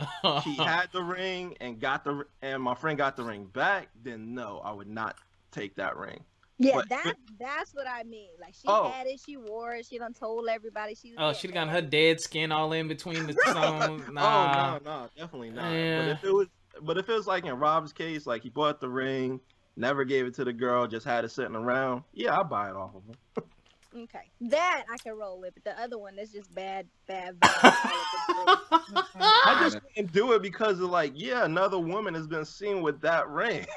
she 0.45 0.55
had 0.63 0.87
the 0.93 1.03
ring 1.03 1.57
and 1.61 1.81
got 1.81 2.05
the 2.05 2.27
and 2.43 2.63
my 2.63 2.75
friend 2.75 2.99
got 2.99 3.17
the 3.17 3.25
ring 3.25 3.47
back, 3.47 3.89
then 4.03 4.35
no, 4.35 4.61
I 4.65 4.73
would 4.73 4.89
not 4.89 5.17
take 5.51 5.77
that 5.77 5.97
ring. 5.97 6.25
Yeah, 6.59 6.77
But- 6.77 6.89
that 6.89 7.15
that's 7.39 7.75
what 7.75 7.87
I 7.87 8.03
mean. 8.05 8.31
Like 8.41 8.55
she 8.55 8.63
Oh. 8.67 8.89
had 8.89 9.07
it, 9.07 9.21
she 9.25 9.37
wore 9.37 9.75
it, 9.75 9.85
she 9.87 9.99
done 9.99 10.15
told 10.15 10.49
everybody 10.49 10.95
she 10.95 11.11
was 11.13 11.17
oh 11.21 11.33
she'd 11.35 11.53
got 11.53 11.69
her 11.69 11.83
dead 11.83 12.21
skin 12.21 12.51
all 12.51 12.73
in 12.73 12.89
between 12.89 13.27
the 13.27 13.33
stones. 13.47 14.03
Oh 14.09 14.13
Nah. 14.13 14.79
no, 14.79 14.85
no, 14.85 15.09
definitely 15.17 15.51
not. 15.51 15.71
Yeah. 15.73 15.99
But 16.03 16.09
if 16.13 16.25
it 16.25 16.33
was, 16.35 16.47
but 16.83 16.99
if 16.99 17.09
it 17.09 17.13
was 17.13 17.27
like 17.27 17.45
in 17.45 17.55
Rob's 17.59 17.93
case, 17.93 18.27
like 18.27 18.43
he 18.43 18.49
bought 18.49 18.81
the 18.81 18.89
ring, 18.89 19.39
never 19.77 20.05
gave 20.05 20.25
it 20.27 20.35
to 20.37 20.45
the 20.45 20.53
girl, 20.53 20.87
just 20.87 21.05
had 21.05 21.25
it 21.25 21.31
sitting 21.31 21.57
around, 21.57 22.05
yeah, 22.15 22.39
I'd 22.39 22.49
buy 22.49 22.71
it 22.71 22.77
off 22.77 22.95
of 22.95 23.03
him. 23.05 23.45
Okay, 23.97 24.31
that 24.43 24.85
I 24.93 24.99
can 24.99 25.17
roll 25.17 25.41
with, 25.41 25.55
but 25.55 25.65
the 25.65 25.81
other 25.81 25.97
one 25.97 26.19
is 26.19 26.31
just 26.31 26.55
bad, 26.55 26.87
bad. 27.07 27.39
vibes 27.41 28.37
all 28.37 28.51
over 28.51 28.85
the 28.95 29.03
place. 29.03 29.33
I 29.45 29.59
just 29.63 29.79
can't 29.95 30.13
do 30.13 30.33
it 30.33 30.43
because 30.43 30.81
of 30.81 30.91
like, 30.91 31.13
yeah, 31.15 31.45
another 31.45 31.79
woman 31.79 32.13
has 32.15 32.27
been 32.27 32.45
seen 32.45 32.83
with 32.83 33.01
that 33.01 33.29
ring. 33.29 33.67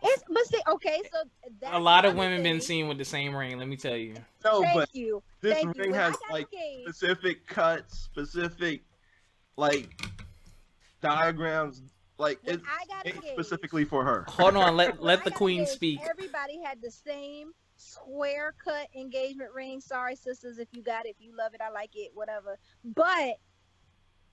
It's 0.00 0.22
but 0.28 0.46
see, 0.46 0.60
okay, 0.68 1.02
so 1.12 1.28
that's 1.60 1.74
a 1.74 1.78
lot 1.78 2.04
of 2.04 2.12
another 2.12 2.28
women 2.30 2.42
been 2.44 2.60
seen 2.60 2.86
with 2.86 2.98
the 2.98 3.04
same 3.04 3.34
ring, 3.34 3.58
let 3.58 3.66
me 3.66 3.76
tell 3.76 3.96
you. 3.96 4.14
no, 4.44 4.62
Thank 4.62 4.74
but 4.74 4.94
you, 4.94 5.22
this 5.40 5.54
thank 5.54 5.76
ring 5.76 5.90
When 5.90 6.00
has 6.00 6.14
like 6.30 6.46
engaged, 6.52 6.88
specific 6.88 7.46
cuts, 7.48 7.98
specific 7.98 8.82
like 9.56 10.00
diagrams, 11.00 11.82
like 12.16 12.38
when 12.44 12.56
it's 12.56 12.64
I 12.64 12.86
got 12.86 13.04
made 13.04 13.32
specifically 13.32 13.84
for 13.84 14.04
her. 14.04 14.24
Hold 14.28 14.54
on, 14.54 14.76
let 14.76 15.02
let 15.02 15.24
the 15.24 15.32
queen 15.32 15.60
engaged, 15.60 15.72
speak. 15.72 16.00
Everybody 16.08 16.60
had 16.62 16.80
the 16.80 16.92
same 16.92 17.52
square 17.78 18.54
cut 18.62 18.88
engagement 18.94 19.50
ring. 19.54 19.80
Sorry, 19.80 20.16
sisters, 20.16 20.58
if 20.58 20.68
you 20.72 20.82
got 20.82 21.06
it, 21.06 21.10
if 21.10 21.16
you 21.20 21.34
love 21.36 21.54
it, 21.54 21.60
I 21.60 21.70
like 21.70 21.90
it, 21.94 22.10
whatever. 22.14 22.58
But 22.84 23.38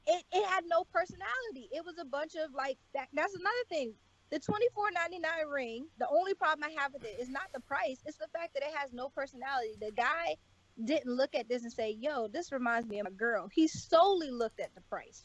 it, 0.07 0.23
it 0.31 0.45
had 0.45 0.65
no 0.67 0.83
personality. 0.83 1.69
It 1.71 1.83
was 1.85 1.97
a 1.99 2.05
bunch 2.05 2.35
of 2.35 2.53
like 2.53 2.77
that. 2.93 3.07
That's 3.13 3.33
another 3.33 3.65
thing. 3.69 3.93
The 4.31 4.39
twenty 4.39 4.67
four 4.73 4.89
ninety 4.91 5.19
nine 5.19 5.47
ring. 5.51 5.87
The 5.99 6.07
only 6.09 6.33
problem 6.33 6.69
I 6.69 6.81
have 6.81 6.93
with 6.93 7.05
it 7.05 7.19
is 7.19 7.29
not 7.29 7.43
the 7.53 7.59
price; 7.61 8.01
it's 8.05 8.17
the 8.17 8.27
fact 8.33 8.53
that 8.53 8.63
it 8.63 8.75
has 8.75 8.91
no 8.91 9.09
personality. 9.09 9.75
The 9.79 9.91
guy 9.91 10.35
didn't 10.83 11.15
look 11.15 11.35
at 11.35 11.47
this 11.47 11.63
and 11.63 11.71
say, 11.71 11.95
"Yo, 11.99 12.27
this 12.27 12.51
reminds 12.51 12.87
me 12.87 12.99
of 12.99 13.07
a 13.07 13.11
girl." 13.11 13.47
He 13.53 13.67
solely 13.67 14.31
looked 14.31 14.59
at 14.59 14.73
the 14.75 14.81
price, 14.81 15.23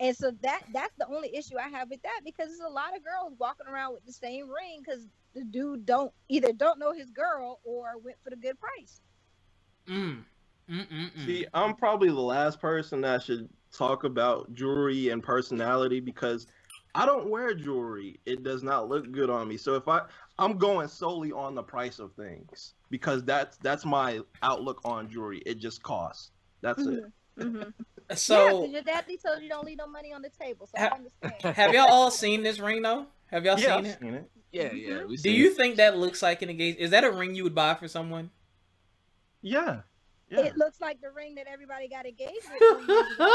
and 0.00 0.16
so 0.16 0.32
that 0.42 0.62
that's 0.72 0.94
the 0.98 1.06
only 1.08 1.34
issue 1.34 1.58
I 1.58 1.68
have 1.68 1.90
with 1.90 2.02
that 2.02 2.20
because 2.24 2.48
there's 2.48 2.68
a 2.68 2.72
lot 2.72 2.96
of 2.96 3.04
girls 3.04 3.34
walking 3.38 3.66
around 3.68 3.94
with 3.94 4.04
the 4.04 4.12
same 4.12 4.48
ring 4.48 4.82
because 4.84 5.06
the 5.34 5.44
dude 5.44 5.84
don't 5.86 6.12
either 6.28 6.52
don't 6.52 6.78
know 6.78 6.92
his 6.92 7.10
girl 7.10 7.60
or 7.64 7.98
went 8.02 8.16
for 8.22 8.30
the 8.30 8.36
good 8.36 8.56
price. 8.58 9.00
Mm. 9.88 10.24
Mm-mm-mm. 10.70 11.26
See, 11.26 11.46
I'm 11.52 11.74
probably 11.74 12.08
the 12.08 12.14
last 12.20 12.60
person 12.60 13.02
that 13.02 13.22
should 13.22 13.48
talk 13.70 14.04
about 14.04 14.54
jewelry 14.54 15.10
and 15.10 15.22
personality 15.22 16.00
because 16.00 16.46
I 16.94 17.04
don't 17.04 17.28
wear 17.28 17.54
jewelry. 17.54 18.18
It 18.24 18.44
does 18.44 18.62
not 18.62 18.88
look 18.88 19.10
good 19.12 19.28
on 19.28 19.48
me. 19.48 19.56
So 19.56 19.74
if 19.74 19.88
I 19.88 20.02
I'm 20.38 20.56
going 20.56 20.88
solely 20.88 21.32
on 21.32 21.54
the 21.54 21.62
price 21.62 21.98
of 21.98 22.12
things 22.14 22.74
because 22.88 23.24
that's 23.24 23.56
that's 23.58 23.84
my 23.84 24.20
outlook 24.42 24.80
on 24.84 25.10
jewelry. 25.10 25.42
It 25.44 25.58
just 25.58 25.82
costs. 25.82 26.30
That's 26.62 26.86
it. 26.86 27.04
Mm-hmm. 27.38 27.62
yeah, 28.08 28.14
so 28.14 28.60
because 28.60 28.72
your 28.72 28.82
daddy 28.82 29.18
told 29.18 29.42
you 29.42 29.48
don't 29.48 29.66
leave 29.66 29.78
no 29.78 29.88
money 29.88 30.12
on 30.12 30.22
the 30.22 30.30
table, 30.30 30.66
so 30.66 30.80
I 30.80 30.86
understand. 30.86 31.56
have 31.56 31.74
y'all 31.74 31.88
all 31.88 32.10
seen 32.10 32.42
this 32.42 32.60
ring 32.60 32.80
though? 32.80 33.06
Have 33.26 33.44
y'all 33.44 33.58
Yeah, 33.58 33.76
seen 33.76 33.78
I've 33.78 33.86
it? 33.86 33.98
seen 34.00 34.14
it. 34.14 34.30
Yeah, 34.54 34.68
mm-hmm. 34.68 35.10
yeah. 35.10 35.16
Do 35.22 35.30
you 35.30 35.50
it. 35.50 35.56
think 35.56 35.76
that 35.76 35.96
looks 35.98 36.22
like 36.22 36.42
an 36.42 36.50
engagement? 36.50 36.84
Is 36.84 36.90
that 36.92 37.04
a 37.04 37.10
ring 37.10 37.34
you 37.34 37.42
would 37.44 37.54
buy 37.54 37.74
for 37.74 37.88
someone? 37.88 38.30
Yeah. 39.42 39.80
Yeah. 40.30 40.40
It 40.40 40.56
looks 40.56 40.80
like 40.80 41.00
the 41.02 41.10
ring 41.10 41.34
that 41.34 41.46
everybody 41.46 41.86
got 41.86 42.06
engaged 42.06 42.32
with. 42.50 42.58
three 42.58 42.94
years 42.94 43.06
ago. 43.14 43.28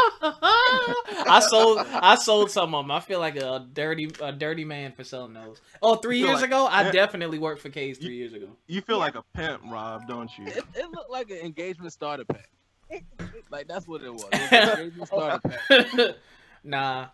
I 1.27 1.39
sold 1.47 1.79
I 1.87 2.15
sold 2.15 2.49
some 2.51 2.73
of 2.73 2.83
them. 2.83 2.91
I 2.91 2.99
feel 2.99 3.19
like 3.19 3.35
a 3.35 3.65
dirty 3.73 4.09
a 4.21 4.31
dirty 4.31 4.65
man 4.65 4.91
for 4.93 5.03
selling 5.03 5.33
those. 5.33 5.61
Oh, 5.81 5.95
three 5.95 6.17
years 6.19 6.37
like- 6.41 6.45
ago, 6.45 6.65
I 6.65 6.83
Yeah. 6.85 6.91
definitely 6.91 7.37
worked 7.37 7.61
for 7.61 7.69
Kay's 7.69 7.97
three 7.99 8.15
years 8.17 8.33
ago. 8.33 8.47
You 8.67 8.81
feel 8.81 8.97
like 8.97 9.15
a 9.15 9.23
pimp, 9.33 9.61
Rob, 9.69 10.07
don't 10.07 10.35
you? 10.37 10.45
It, 10.47 10.63
it 10.75 10.89
looked 10.91 11.11
like 11.11 11.29
an 11.29 11.37
engagement 11.37 11.93
starter 11.93 12.25
pack. 12.25 12.49
Like 13.51 13.67
that's 13.67 13.87
what 13.87 14.01
it 14.03 14.11
was. 14.13 14.23
It 14.31 14.39
was 14.41 14.51
an 14.51 14.69
engagement 14.79 15.07
starter 15.13 15.39
pack. 15.49 16.15
nah, 16.63 17.07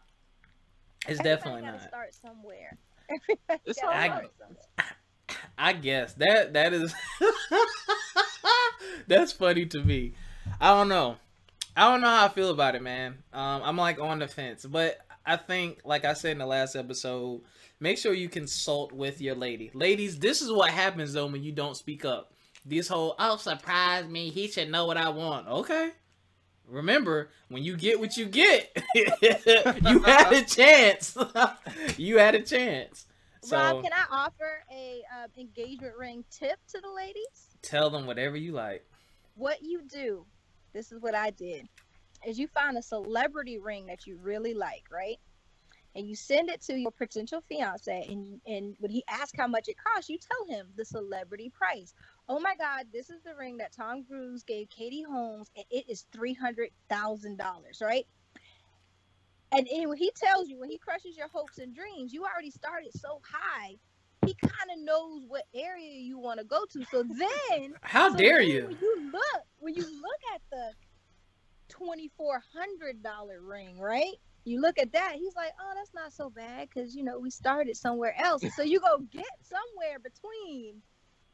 it's 1.07 1.19
everybody 1.19 1.23
definitely 1.23 1.61
not. 1.61 1.81
Start 1.81 2.13
somewhere. 2.13 2.77
It's 3.65 3.79
start 3.79 3.93
right. 3.93 4.29
I 5.57 5.73
guess 5.73 6.13
that 6.13 6.53
that 6.53 6.73
is 6.73 6.93
that's 9.07 9.31
funny 9.31 9.65
to 9.67 9.83
me. 9.83 10.13
I 10.59 10.69
don't 10.73 10.89
know. 10.89 11.17
I 11.75 11.91
don't 11.91 12.01
know 12.01 12.07
how 12.07 12.25
I 12.25 12.29
feel 12.29 12.51
about 12.51 12.75
it, 12.75 12.81
man. 12.81 13.17
Um, 13.33 13.61
I'm 13.63 13.77
like 13.77 13.99
on 13.99 14.19
the 14.19 14.27
fence, 14.27 14.65
but 14.65 14.97
I 15.25 15.37
think, 15.37 15.79
like 15.83 16.05
I 16.05 16.13
said 16.13 16.33
in 16.33 16.37
the 16.37 16.45
last 16.45 16.75
episode, 16.75 17.41
make 17.79 17.97
sure 17.97 18.13
you 18.13 18.29
consult 18.29 18.91
with 18.91 19.21
your 19.21 19.35
lady. 19.35 19.71
Ladies, 19.73 20.19
this 20.19 20.41
is 20.41 20.51
what 20.51 20.71
happens 20.71 21.13
though 21.13 21.27
when 21.27 21.43
you 21.43 21.51
don't 21.51 21.75
speak 21.75 22.05
up. 22.05 22.31
This 22.65 22.87
whole 22.87 23.15
oh 23.19 23.37
surprise 23.37 24.07
me, 24.07 24.29
he 24.29 24.47
should 24.47 24.69
know 24.71 24.85
what 24.85 24.97
I 24.97 25.09
want. 25.09 25.47
Okay. 25.47 25.91
Remember, 26.67 27.29
when 27.49 27.63
you 27.63 27.77
get 27.77 27.99
what 27.99 28.17
you 28.17 28.25
get, 28.25 28.75
you 28.95 30.01
had 30.03 30.33
a 30.33 30.43
chance. 30.43 31.17
you 31.97 32.17
had 32.17 32.35
a 32.35 32.41
chance. 32.41 33.05
So 33.41 33.57
Rob, 33.57 33.83
can 33.83 33.91
I 33.93 34.05
offer 34.09 34.63
a 34.71 35.03
um, 35.15 35.29
engagement 35.37 35.95
ring 35.97 36.23
tip 36.31 36.57
to 36.69 36.81
the 36.81 36.89
ladies? 36.89 37.55
tell 37.65 37.89
them 37.89 38.05
whatever 38.05 38.37
you 38.37 38.53
like. 38.53 38.85
What 39.35 39.61
you 39.61 39.81
do, 39.81 40.25
this 40.73 40.91
is 40.91 41.01
what 41.01 41.15
I 41.15 41.31
did, 41.31 41.67
is 42.25 42.39
you 42.39 42.47
find 42.47 42.77
a 42.77 42.81
celebrity 42.81 43.57
ring 43.57 43.87
that 43.87 44.07
you 44.07 44.17
really 44.21 44.53
like, 44.53 44.83
right? 44.91 45.17
And 45.95 46.07
you 46.07 46.15
send 46.15 46.49
it 46.49 46.61
to 46.63 46.77
your 46.77 46.91
potential 46.91 47.41
fiance, 47.47 48.05
and 48.09 48.41
and 48.45 48.75
when 48.79 48.91
he 48.91 49.03
asks 49.09 49.37
how 49.37 49.47
much 49.47 49.69
it 49.69 49.77
costs, 49.81 50.09
you 50.09 50.17
tell 50.17 50.57
him 50.57 50.67
the 50.75 50.83
celebrity 50.83 51.49
price. 51.49 51.93
Oh 52.27 52.39
my 52.39 52.55
God, 52.59 52.87
this 52.93 53.09
is 53.09 53.21
the 53.23 53.35
ring 53.35 53.57
that 53.57 53.73
Tom 53.75 54.03
Cruise 54.05 54.43
gave 54.43 54.69
Katie 54.69 55.03
Holmes, 55.03 55.49
and 55.55 55.65
it 55.69 55.85
is 55.89 56.05
three 56.11 56.33
hundred 56.33 56.69
thousand 56.89 57.37
dollars, 57.37 57.81
right? 57.81 58.05
And, 59.51 59.67
and 59.69 59.89
when 59.89 59.97
he 59.97 60.11
tells 60.15 60.49
you, 60.49 60.59
when 60.59 60.69
he 60.69 60.77
crushes 60.79 61.17
your 61.17 61.29
hopes 61.29 61.59
and 61.59 61.75
dreams, 61.75 62.13
you 62.13 62.23
already 62.25 62.51
started 62.51 62.91
so 62.93 63.21
high. 63.31 63.77
He 64.25 64.35
kind 64.41 64.71
of 64.73 64.79
knows 64.83 65.23
what 65.27 65.43
area 65.55 65.91
you 65.93 66.19
want 66.19 66.39
to 66.39 66.45
go 66.45 66.65
to. 66.73 66.85
So 66.85 67.03
then 67.09 67.75
How 67.81 68.09
so 68.09 68.15
dare 68.15 68.41
then 68.41 68.41
you? 68.41 68.67
When 68.67 68.77
you 68.81 69.11
look, 69.13 69.43
when 69.59 69.75
you 69.75 69.83
look 69.85 70.21
at 70.35 70.41
the 70.51 70.73
twenty 71.69 72.11
four 72.17 72.41
hundred 72.53 73.03
dollar 73.03 73.41
ring, 73.41 73.79
right? 73.79 74.15
You 74.45 74.61
look 74.61 74.79
at 74.79 74.93
that, 74.93 75.13
he's 75.15 75.35
like, 75.35 75.51
"Oh, 75.59 75.73
that's 75.75 75.93
not 75.95 76.13
so 76.13 76.29
bad 76.29 76.69
because 76.73 76.95
you 76.95 77.03
know 77.03 77.19
we 77.19 77.31
started 77.31 77.77
somewhere 77.77 78.15
else." 78.19 78.43
so 78.55 78.63
you 78.63 78.79
go 78.79 78.99
get 79.11 79.25
somewhere 79.43 79.99
between 79.99 80.81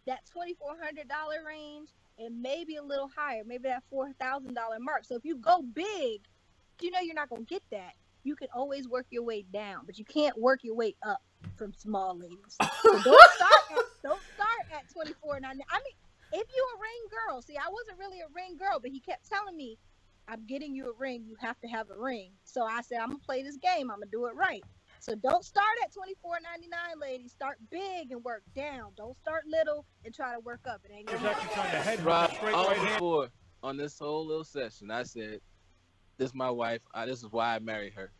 that 0.07 0.19
twenty 0.31 0.53
four 0.55 0.77
hundred 0.81 1.07
dollar 1.07 1.37
range 1.45 1.89
and 2.17 2.41
maybe 2.41 2.75
a 2.75 2.83
little 2.83 3.09
higher, 3.15 3.43
maybe 3.45 3.63
that 3.69 3.83
four 3.89 4.11
thousand 4.13 4.53
dollar 4.53 4.77
mark. 4.79 5.05
So 5.05 5.15
if 5.15 5.25
you 5.25 5.37
go 5.37 5.61
big, 5.61 6.21
you 6.81 6.91
know 6.91 6.99
you're 6.99 7.15
not 7.15 7.29
gonna 7.29 7.43
get 7.43 7.63
that. 7.71 7.93
You 8.23 8.35
can 8.35 8.49
always 8.53 8.87
work 8.87 9.07
your 9.09 9.23
way 9.23 9.45
down, 9.51 9.83
but 9.85 9.97
you 9.97 10.05
can't 10.05 10.37
work 10.39 10.63
your 10.63 10.75
way 10.75 10.95
up 11.03 11.21
from 11.55 11.73
small 11.73 12.17
ladies. 12.17 12.57
So 12.81 12.91
don't 13.03 13.31
start 13.35 13.53
at 13.71 13.77
don't 14.03 14.21
start 14.35 14.71
at 14.73 14.91
twenty 14.91 15.13
four 15.21 15.39
ninety. 15.39 15.63
I 15.69 15.77
mean, 15.77 16.41
if 16.41 16.47
you 16.55 16.67
a 16.75 16.79
ring 16.79 17.09
girl, 17.27 17.41
see, 17.41 17.57
I 17.57 17.69
wasn't 17.69 17.97
really 17.97 18.19
a 18.21 18.27
ring 18.33 18.57
girl, 18.57 18.79
but 18.79 18.91
he 18.91 18.99
kept 18.99 19.27
telling 19.27 19.55
me, 19.55 19.77
"I'm 20.27 20.45
getting 20.45 20.75
you 20.75 20.89
a 20.89 20.93
ring. 20.97 21.23
You 21.27 21.35
have 21.39 21.59
to 21.61 21.67
have 21.67 21.89
a 21.89 21.97
ring." 21.97 22.31
So 22.43 22.63
I 22.63 22.81
said, 22.81 22.99
"I'm 22.99 23.09
gonna 23.09 23.19
play 23.19 23.43
this 23.43 23.57
game. 23.57 23.89
I'm 23.89 23.97
gonna 23.97 24.11
do 24.11 24.25
it 24.27 24.35
right." 24.35 24.63
So 25.01 25.15
don't 25.15 25.43
start 25.43 25.65
at 25.83 25.91
twenty 25.91 26.13
four 26.21 26.37
ninety 26.43 26.67
nine, 26.67 26.99
ladies. 27.01 27.31
Start 27.31 27.57
big 27.71 28.11
and 28.11 28.23
work 28.23 28.43
down. 28.55 28.91
Don't 28.95 29.17
start 29.17 29.45
little 29.47 29.83
and 30.05 30.13
try 30.13 30.31
to 30.33 30.39
work 30.39 30.61
up. 30.69 30.81
It 30.85 30.91
ain't 30.95 31.07
gonna 31.07 31.17
He's 31.17 31.27
actually 31.27 31.53
trying 31.55 31.71
to 31.71 31.77
head 31.77 32.05
Rob, 32.05 32.31
straight 32.31 32.53
on 32.53 32.67
right 32.67 32.77
hand. 32.77 32.89
before 32.93 33.29
on 33.63 33.77
this 33.77 33.97
whole 33.97 34.27
little 34.27 34.43
session, 34.43 34.91
I 34.91 35.01
said, 35.01 35.41
"This 36.17 36.29
is 36.29 36.35
my 36.35 36.51
wife. 36.51 36.81
Uh, 36.93 37.07
this 37.07 37.23
is 37.23 37.31
why 37.31 37.55
I 37.55 37.59
married 37.59 37.93
her." 37.93 38.11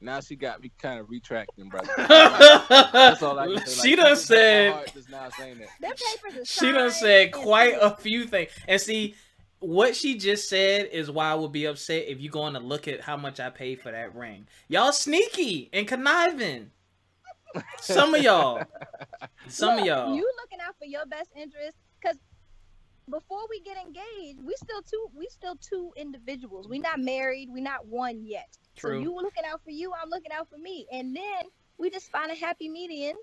Now 0.00 0.20
she 0.20 0.34
got 0.34 0.62
me 0.62 0.72
kind 0.80 0.98
of 0.98 1.10
retracting, 1.10 1.68
brother. 1.68 1.92
That's 1.98 3.22
all 3.22 3.38
I 3.38 3.46
can 3.46 3.66
say. 3.66 3.90
she 3.90 3.96
Like, 3.96 4.06
done 4.06 4.16
said 4.16 4.72
heart 4.72 4.90
just 4.94 5.10
now 5.10 5.28
saying 5.36 5.58
that. 5.58 5.68
Them 5.80 5.92
papers 5.92 6.40
is 6.40 6.48
she 6.48 6.72
done 6.72 6.90
said 6.90 7.32
quite 7.32 7.74
a 7.78 7.94
few 7.96 8.26
things. 8.26 8.50
And 8.66 8.80
see, 8.80 9.14
what 9.60 9.96
she 9.96 10.16
just 10.16 10.48
said 10.48 10.88
is 10.92 11.10
why 11.10 11.30
I 11.30 11.34
would 11.34 11.52
be 11.52 11.64
upset 11.66 12.04
if 12.08 12.20
you 12.20 12.30
going 12.30 12.54
to 12.54 12.60
look 12.60 12.88
at 12.88 13.00
how 13.00 13.16
much 13.16 13.40
I 13.40 13.50
paid 13.50 13.80
for 13.80 13.90
that 13.90 14.14
ring. 14.14 14.46
Y'all 14.68 14.92
sneaky 14.92 15.68
and 15.72 15.86
conniving. 15.86 16.70
Some 17.80 18.14
of 18.14 18.22
y'all. 18.22 18.62
Some 19.48 19.78
of 19.78 19.84
y'all. 19.84 20.14
You 20.14 20.30
looking 20.42 20.58
out 20.66 20.76
for 20.78 20.84
your 20.84 21.06
best 21.06 21.30
interest 21.34 21.76
because 22.00 22.18
before 23.10 23.46
we 23.48 23.60
get 23.60 23.76
engaged, 23.76 24.40
we 24.44 24.54
still 24.56 24.82
two 24.82 25.06
we 25.14 25.26
still 25.30 25.56
two 25.56 25.92
individuals. 25.96 26.68
We 26.68 26.78
not 26.78 27.00
married. 27.00 27.48
We 27.50 27.60
not 27.60 27.86
one 27.86 28.22
yet. 28.22 28.56
True. 28.76 28.98
So 28.98 29.02
you 29.02 29.14
looking 29.14 29.44
out 29.50 29.62
for 29.64 29.70
you, 29.70 29.92
I'm 30.00 30.10
looking 30.10 30.32
out 30.32 30.48
for 30.48 30.58
me, 30.58 30.86
and 30.92 31.16
then 31.16 31.44
we 31.78 31.90
just 31.90 32.10
find 32.10 32.30
a 32.30 32.34
happy 32.34 32.68
median, 32.68 33.16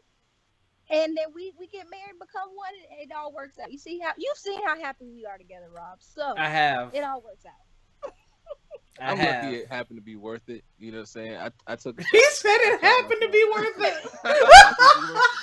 and 0.89 1.17
then 1.17 1.25
we 1.33 1.53
we 1.59 1.67
get 1.67 1.85
married, 1.89 2.19
become 2.19 2.49
one, 2.55 2.73
and 2.91 3.09
it 3.09 3.13
all 3.15 3.33
works 3.33 3.57
out. 3.59 3.71
You 3.71 3.77
see 3.77 3.99
how 3.99 4.11
you've 4.17 4.37
seen 4.37 4.61
how 4.65 4.79
happy 4.79 5.05
we 5.13 5.25
are 5.25 5.37
together, 5.37 5.67
Rob. 5.75 5.99
So 5.99 6.33
I 6.37 6.49
have. 6.49 6.93
it 6.93 7.03
all 7.03 7.21
works 7.21 7.45
out. 7.45 8.11
I 9.01 9.11
I'm 9.11 9.17
have. 9.17 9.43
lucky 9.45 9.57
it 9.57 9.67
happened 9.67 9.97
to 9.97 10.03
be 10.03 10.15
worth 10.15 10.47
it. 10.47 10.63
You 10.77 10.91
know 10.91 10.97
what 10.97 11.01
I'm 11.01 11.05
saying? 11.07 11.35
I, 11.37 11.49
I 11.67 11.75
took. 11.75 11.99
He 12.11 12.23
said 12.31 12.57
it 12.61 12.81
happened 12.81 13.21
to 13.21 13.29
be 13.29 13.45
worth 13.53 13.79
it. 13.79 14.11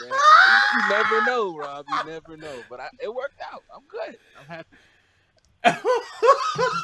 you, 0.00 0.10
you 0.10 0.88
never 0.88 1.24
know, 1.26 1.56
Rob. 1.56 1.84
You 1.88 2.10
never 2.10 2.36
know. 2.36 2.62
But 2.70 2.80
I, 2.80 2.88
it 3.00 3.12
worked 3.14 3.40
out. 3.52 3.62
I'm 3.74 3.82
good. 3.88 4.18
I'm 4.40 4.46
happy. 4.46 4.68
I 5.64 5.78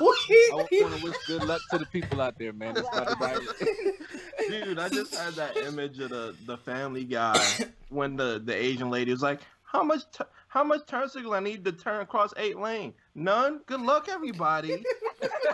want 0.01 0.99
to 0.99 1.01
wish 1.03 1.17
good 1.27 1.45
luck 1.45 1.61
to 1.71 1.79
the 1.79 1.87
people 1.87 2.21
out 2.21 2.39
there, 2.39 2.53
man. 2.53 2.75
That's 2.75 2.93
not 2.93 3.13
about 3.13 3.43
it. 3.43 3.97
Dude, 4.49 4.79
I 4.79 4.89
just 4.89 5.15
had 5.15 5.35
that 5.35 5.57
image 5.57 5.99
of 5.99 6.11
the, 6.11 6.35
the 6.47 6.57
family 6.57 7.05
guy 7.05 7.41
when 7.89 8.17
the, 8.17 8.41
the 8.45 8.55
Asian 8.55 8.91
lady 8.91 9.11
was 9.11 9.23
like, 9.23 9.41
How 9.65 9.83
much 9.83 10.03
t- 10.13 10.25
how 10.49 10.65
much 10.65 10.87
turn 10.87 11.09
signal 11.11 11.35
I 11.35 11.41
need 11.41 11.65
to 11.67 11.73
turn 11.73 12.01
across 12.01 12.33
eight 12.39 12.59
lane? 12.59 12.95
None? 13.15 13.61
Good 13.67 13.83
luck 13.83 14.09
everybody. 14.09 14.83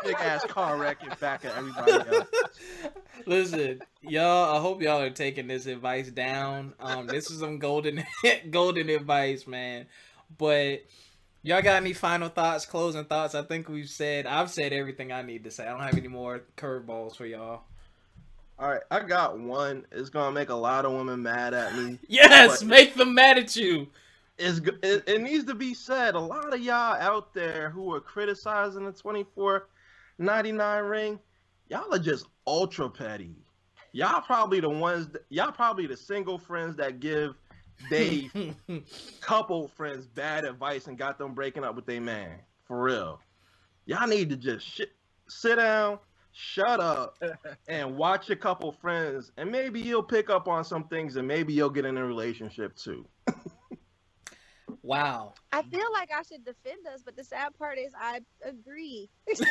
Big 0.05 0.15
ass 0.15 0.45
car 0.45 0.77
wreck 0.77 1.03
in 1.03 1.11
back 1.19 1.45
of 1.45 1.57
everybody 1.57 1.93
else. 1.93 2.29
Listen, 3.27 3.81
y'all. 4.03 4.57
I 4.57 4.61
hope 4.61 4.83
y'all 4.83 5.01
are 5.01 5.11
taking 5.11 5.49
this 5.49 5.67
advice 5.67 6.11
down. 6.11 6.75
Um, 6.79 7.09
this 7.09 7.29
is 7.29 7.41
some 7.41 7.59
golden, 7.59 8.05
golden 8.51 8.89
advice, 8.89 9.49
man. 9.49 9.87
But 10.39 10.85
y'all 11.45 11.63
got 11.63 11.77
any 11.77 11.93
final 11.93 12.29
thoughts, 12.29 12.67
closing 12.67 13.05
thoughts? 13.05 13.37
I 13.37 13.43
think 13.43 13.69
we've 13.69 13.89
said. 13.89 14.27
I've 14.27 14.51
said 14.51 14.73
everything 14.73 15.13
I 15.13 15.23
need 15.23 15.45
to 15.45 15.51
say. 15.53 15.65
I 15.65 15.71
don't 15.71 15.83
have 15.83 15.97
any 15.97 16.09
more 16.09 16.43
curveballs 16.57 17.15
for 17.15 17.27
y'all. 17.27 17.63
All 18.59 18.71
right, 18.71 18.83
I 18.91 19.01
got 19.01 19.39
one. 19.39 19.85
It's 19.93 20.11
gonna 20.11 20.33
make 20.33 20.49
a 20.49 20.55
lot 20.55 20.85
of 20.85 20.93
women 20.93 21.23
mad 21.23 21.55
at 21.55 21.77
me. 21.77 21.99
Yes, 22.09 22.63
make 22.65 22.95
them 22.95 23.15
mad 23.15 23.39
at 23.39 23.55
you. 23.57 23.89
It's, 24.39 24.59
it, 24.83 25.05
it 25.07 25.21
needs 25.23 25.45
to 25.45 25.55
be 25.55 25.75
said. 25.75 26.15
A 26.17 26.21
lot 26.21 26.53
of 26.53 26.61
y'all 26.61 26.97
out 27.01 27.35
there 27.35 27.71
who 27.71 27.93
are 27.95 28.01
criticizing 28.01 28.85
the 28.85 28.93
twenty 28.93 29.25
four 29.35 29.69
ninety 30.19 30.53
nine 30.53 30.85
ring, 30.85 31.21
y'all 31.69 31.93
are 31.95 31.99
just 31.99 32.27
ultra 32.47 32.89
petty. 32.89 33.35
y'all 33.93 34.21
probably 34.21 34.61
the 34.61 34.69
ones. 34.69 35.09
That, 35.09 35.25
y'all 35.31 35.53
probably 35.53 35.87
the 35.87 35.97
single 35.97 36.39
friends 36.39 36.77
that 36.77 37.01
give 37.01 37.35
they 37.91 38.31
couple 39.21 39.69
friends 39.69 40.07
bad 40.07 40.45
advice 40.45 40.87
and 40.87 40.99
got 40.99 41.19
them 41.19 41.35
breaking 41.35 41.65
up 41.65 41.75
with 41.77 41.87
their 41.87 42.01
man. 42.01 42.39
For 42.65 42.83
real, 42.83 43.21
y'all 43.87 44.07
need 44.07 44.31
to 44.31 44.37
just 44.37 44.67
sh- 44.67 44.83
sit 45.29 45.57
down, 45.57 45.99
shut 46.33 46.81
up, 46.81 47.23
and 47.69 47.97
watch 47.97 48.31
a 48.31 48.37
couple 48.37 48.73
friends, 48.73 49.33
and 49.37 49.51
maybe 49.51 49.81
you'll 49.81 50.03
pick 50.03 50.31
up 50.31 50.49
on 50.49 50.65
some 50.65 50.85
things, 50.85 51.17
and 51.17 51.29
maybe 51.29 51.53
you'll 51.53 51.71
get 51.71 51.85
in 51.85 51.97
a 51.97 52.05
relationship 52.05 52.75
too. 52.77 53.07
wow. 54.83 55.35
I 55.53 55.63
feel 55.63 55.93
like 55.93 56.11
I 56.11 56.23
should 56.23 56.45
defend 56.45 56.87
us, 56.87 57.03
but 57.05 57.17
the 57.17 57.25
sad 57.25 57.57
part 57.59 57.79
is 57.79 57.93
I 57.99 58.21
agree. 58.45 59.11
Like, 59.29 59.49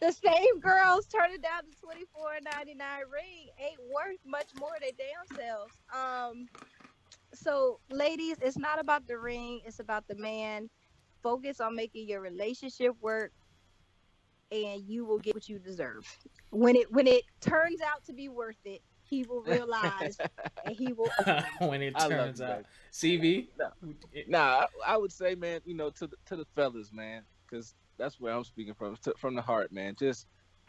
the 0.00 0.12
same 0.12 0.60
girls 0.60 1.06
turning 1.06 1.40
down 1.40 1.62
the 1.68 1.76
twenty 1.80 2.04
four 2.14 2.32
ninety 2.54 2.74
nine 2.74 3.02
ring 3.12 3.48
ain't 3.58 3.80
worth 3.92 4.18
much 4.26 4.48
more 4.58 4.76
than 4.80 4.90
damn 4.96 5.38
selves. 5.38 5.72
Um, 5.94 6.46
so 7.34 7.80
ladies, 7.90 8.36
it's 8.40 8.58
not 8.58 8.80
about 8.80 9.06
the 9.06 9.18
ring; 9.18 9.60
it's 9.64 9.80
about 9.80 10.06
the 10.08 10.16
man. 10.16 10.68
Focus 11.22 11.60
on 11.60 11.74
making 11.74 12.08
your 12.08 12.20
relationship 12.20 12.92
work, 13.00 13.32
and 14.52 14.82
you 14.86 15.04
will 15.04 15.18
get 15.18 15.34
what 15.34 15.48
you 15.48 15.58
deserve. 15.58 16.06
When 16.50 16.76
it 16.76 16.92
when 16.92 17.06
it 17.06 17.24
turns 17.40 17.80
out 17.80 18.04
to 18.06 18.12
be 18.12 18.28
worth 18.28 18.56
it, 18.64 18.82
he 19.02 19.24
will 19.24 19.42
realize, 19.42 20.18
and 20.64 20.74
he 20.76 20.92
will. 20.92 21.10
when 21.58 21.82
it 21.82 21.98
turns 21.98 22.40
out. 22.40 22.64
baby. 23.00 23.48
CV? 23.52 24.28
Nah, 24.28 24.66
I, 24.84 24.94
I 24.94 24.96
would 24.96 25.12
say, 25.12 25.34
man, 25.34 25.60
you 25.64 25.74
know, 25.74 25.90
to 25.90 26.06
the 26.06 26.16
to 26.26 26.36
the 26.36 26.46
fellas, 26.54 26.92
man, 26.92 27.22
because 27.48 27.74
that's 27.98 28.20
where 28.20 28.32
I'm 28.34 28.44
speaking 28.44 28.74
from, 28.74 28.96
from 29.18 29.34
the 29.34 29.42
heart, 29.42 29.72
man. 29.72 29.94
Just 29.98 30.26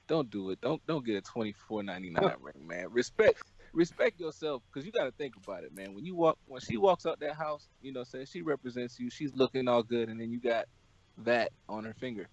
don't 0.07 0.29
do 0.29 0.51
it. 0.51 0.61
Don't 0.61 0.85
don't 0.87 1.05
get 1.05 1.15
a 1.15 1.21
twenty 1.21 1.53
four 1.67 1.83
ninety 1.83 2.09
nine 2.09 2.35
ring, 2.41 2.67
man. 2.67 2.87
Respect 2.91 3.41
respect 3.73 4.19
yourself, 4.19 4.63
because 4.71 4.85
you 4.85 4.91
got 4.91 5.03
to 5.05 5.11
think 5.11 5.35
about 5.35 5.63
it, 5.63 5.75
man. 5.75 5.93
When 5.93 6.05
you 6.05 6.15
walk, 6.15 6.37
when 6.47 6.61
she 6.61 6.77
walks 6.77 7.05
out 7.05 7.19
that 7.19 7.35
house, 7.35 7.67
you 7.81 7.91
know, 7.91 8.03
say 8.03 8.25
she 8.25 8.41
represents 8.41 8.99
you, 8.99 9.09
she's 9.09 9.35
looking 9.35 9.67
all 9.67 9.83
good, 9.83 10.09
and 10.09 10.19
then 10.19 10.31
you 10.31 10.39
got 10.39 10.65
that 11.19 11.51
on 11.67 11.83
her 11.83 11.93
finger, 11.93 12.27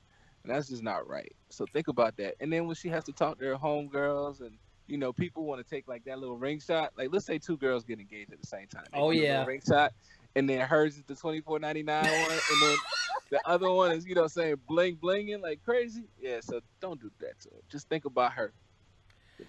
and 0.44 0.54
that's 0.54 0.68
just 0.68 0.82
not 0.82 1.08
right. 1.08 1.32
So 1.50 1.66
think 1.72 1.88
about 1.88 2.16
that. 2.18 2.34
And 2.40 2.52
then 2.52 2.66
when 2.66 2.76
she 2.76 2.88
has 2.88 3.04
to 3.04 3.12
talk 3.12 3.38
to 3.40 3.44
her 3.46 3.56
homegirls 3.56 4.40
and 4.40 4.56
you 4.86 4.98
know, 4.98 5.14
people 5.14 5.44
want 5.46 5.66
to 5.66 5.68
take 5.68 5.88
like 5.88 6.04
that 6.04 6.18
little 6.18 6.36
ring 6.36 6.60
shot. 6.60 6.92
Like, 6.96 7.08
let's 7.10 7.24
say 7.24 7.38
two 7.38 7.56
girls 7.56 7.84
get 7.84 7.98
engaged 8.00 8.32
at 8.34 8.40
the 8.40 8.46
same 8.46 8.66
time. 8.68 8.84
They 8.92 8.98
Oh, 8.98 9.10
yeah. 9.10 9.44
ring 9.46 9.62
shot, 9.66 9.92
and 10.36 10.46
then 10.48 10.60
hers 10.60 10.96
is 10.98 11.04
the 11.04 11.14
twenty 11.14 11.40
four 11.40 11.58
ninety 11.58 11.82
nine 11.82 12.04
one, 12.04 12.30
and 12.30 12.62
then 12.62 12.76
the 13.30 13.40
other 13.46 13.70
one 13.70 13.92
is 13.92 14.06
you 14.06 14.14
know 14.14 14.26
saying 14.26 14.56
bling 14.68 14.96
blinging 14.96 15.42
like 15.42 15.62
crazy. 15.64 16.04
Yeah, 16.20 16.40
so 16.40 16.60
don't 16.80 17.00
do 17.00 17.10
that 17.20 17.40
to 17.40 17.50
her. 17.50 17.60
Just 17.70 17.88
think 17.88 18.04
about 18.04 18.32
her. 18.34 18.52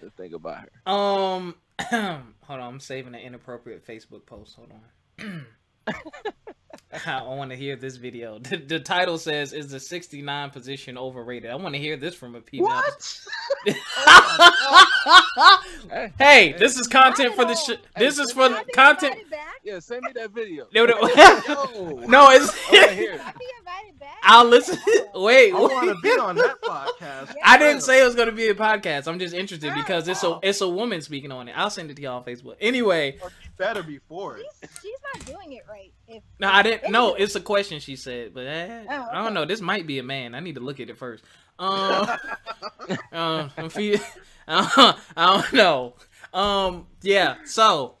Just 0.00 0.16
think 0.16 0.34
about 0.34 0.58
her. 0.58 0.92
Um, 0.92 1.54
hold 1.90 2.60
on. 2.60 2.60
I'm 2.60 2.80
saving 2.80 3.14
an 3.14 3.20
inappropriate 3.20 3.86
Facebook 3.86 4.26
post. 4.26 4.56
Hold 4.56 4.72
on. 5.20 5.46
I 7.06 7.22
want 7.22 7.50
to 7.50 7.56
hear 7.56 7.76
this 7.76 7.96
video. 7.96 8.38
The, 8.38 8.56
the 8.56 8.80
title 8.80 9.18
says, 9.18 9.52
"Is 9.52 9.70
the 9.70 9.80
69 9.80 10.50
position 10.50 10.96
overrated?" 10.96 11.50
I 11.50 11.54
want 11.56 11.74
to 11.74 11.80
hear 11.80 11.96
this 11.96 12.14
from 12.14 12.34
a 12.34 12.40
female. 12.40 12.68
What? 12.68 13.20
Hey, 15.90 16.12
hey, 16.18 16.52
this 16.58 16.76
is 16.78 16.88
content 16.88 17.34
for 17.36 17.44
the 17.44 17.54
sh- 17.54 17.78
This 17.96 18.18
is 18.18 18.32
for 18.32 18.48
the 18.48 18.64
content. 18.74 19.14
yeah, 19.62 19.78
send 19.78 20.02
me 20.02 20.10
that 20.14 20.32
video. 20.32 20.66
No, 20.74 20.84
no, 20.84 20.94
Yo, 21.48 22.06
no, 22.08 22.28
it's. 22.30 22.52
I'll 24.26 24.44
listen. 24.44 24.78
Wait, 25.14 25.54
I 25.54 25.58
want 25.58 25.88
to 25.88 25.94
be 26.02 26.10
on 26.10 26.36
that 26.36 26.60
podcast. 26.62 27.34
I 27.42 27.56
didn't 27.56 27.82
say 27.82 28.02
it 28.02 28.04
was 28.04 28.14
gonna 28.14 28.32
be 28.32 28.48
a 28.48 28.54
podcast. 28.54 29.08
I'm 29.08 29.18
just 29.18 29.34
interested 29.34 29.68
Girl, 29.68 29.76
because 29.76 30.08
it's 30.08 30.22
a 30.22 30.38
it's 30.42 30.60
a 30.60 30.68
woman 30.68 31.00
speaking 31.00 31.32
on 31.32 31.48
it. 31.48 31.54
I'll 31.56 31.70
send 31.70 31.90
it 31.90 31.96
to 31.96 32.02
y'all 32.02 32.18
on 32.18 32.24
Facebook. 32.24 32.56
Anyway, 32.60 33.18
she 33.18 33.48
Better 33.56 33.82
before 33.82 34.36
it. 34.36 34.46
She's, 34.60 34.70
she's 34.82 34.98
not 35.14 35.24
doing 35.24 35.52
it 35.52 35.64
right. 35.68 35.92
If 36.06 36.22
no, 36.38 36.48
I 36.48 36.62
didn't. 36.62 36.92
No, 36.92 37.14
it's 37.14 37.34
a 37.34 37.40
question 37.40 37.80
she 37.80 37.96
said, 37.96 38.34
but 38.34 38.46
eh, 38.46 38.84
Oh, 38.90 39.08
I 39.12 39.24
don't 39.24 39.32
know. 39.32 39.46
This 39.46 39.60
might 39.60 39.86
be 39.86 39.98
a 39.98 40.02
man. 40.02 40.34
I 40.34 40.40
need 40.40 40.56
to 40.56 40.60
look 40.60 40.80
at 40.80 40.90
it 40.90 40.98
first. 40.98 41.24
Um, 41.58 42.08
um, 43.12 43.50
I'm 43.56 43.70
I 44.46 44.94
don't 45.16 45.52
know. 45.54 45.94
Um, 46.34 46.86
yeah. 47.00 47.36
So, 47.46 47.94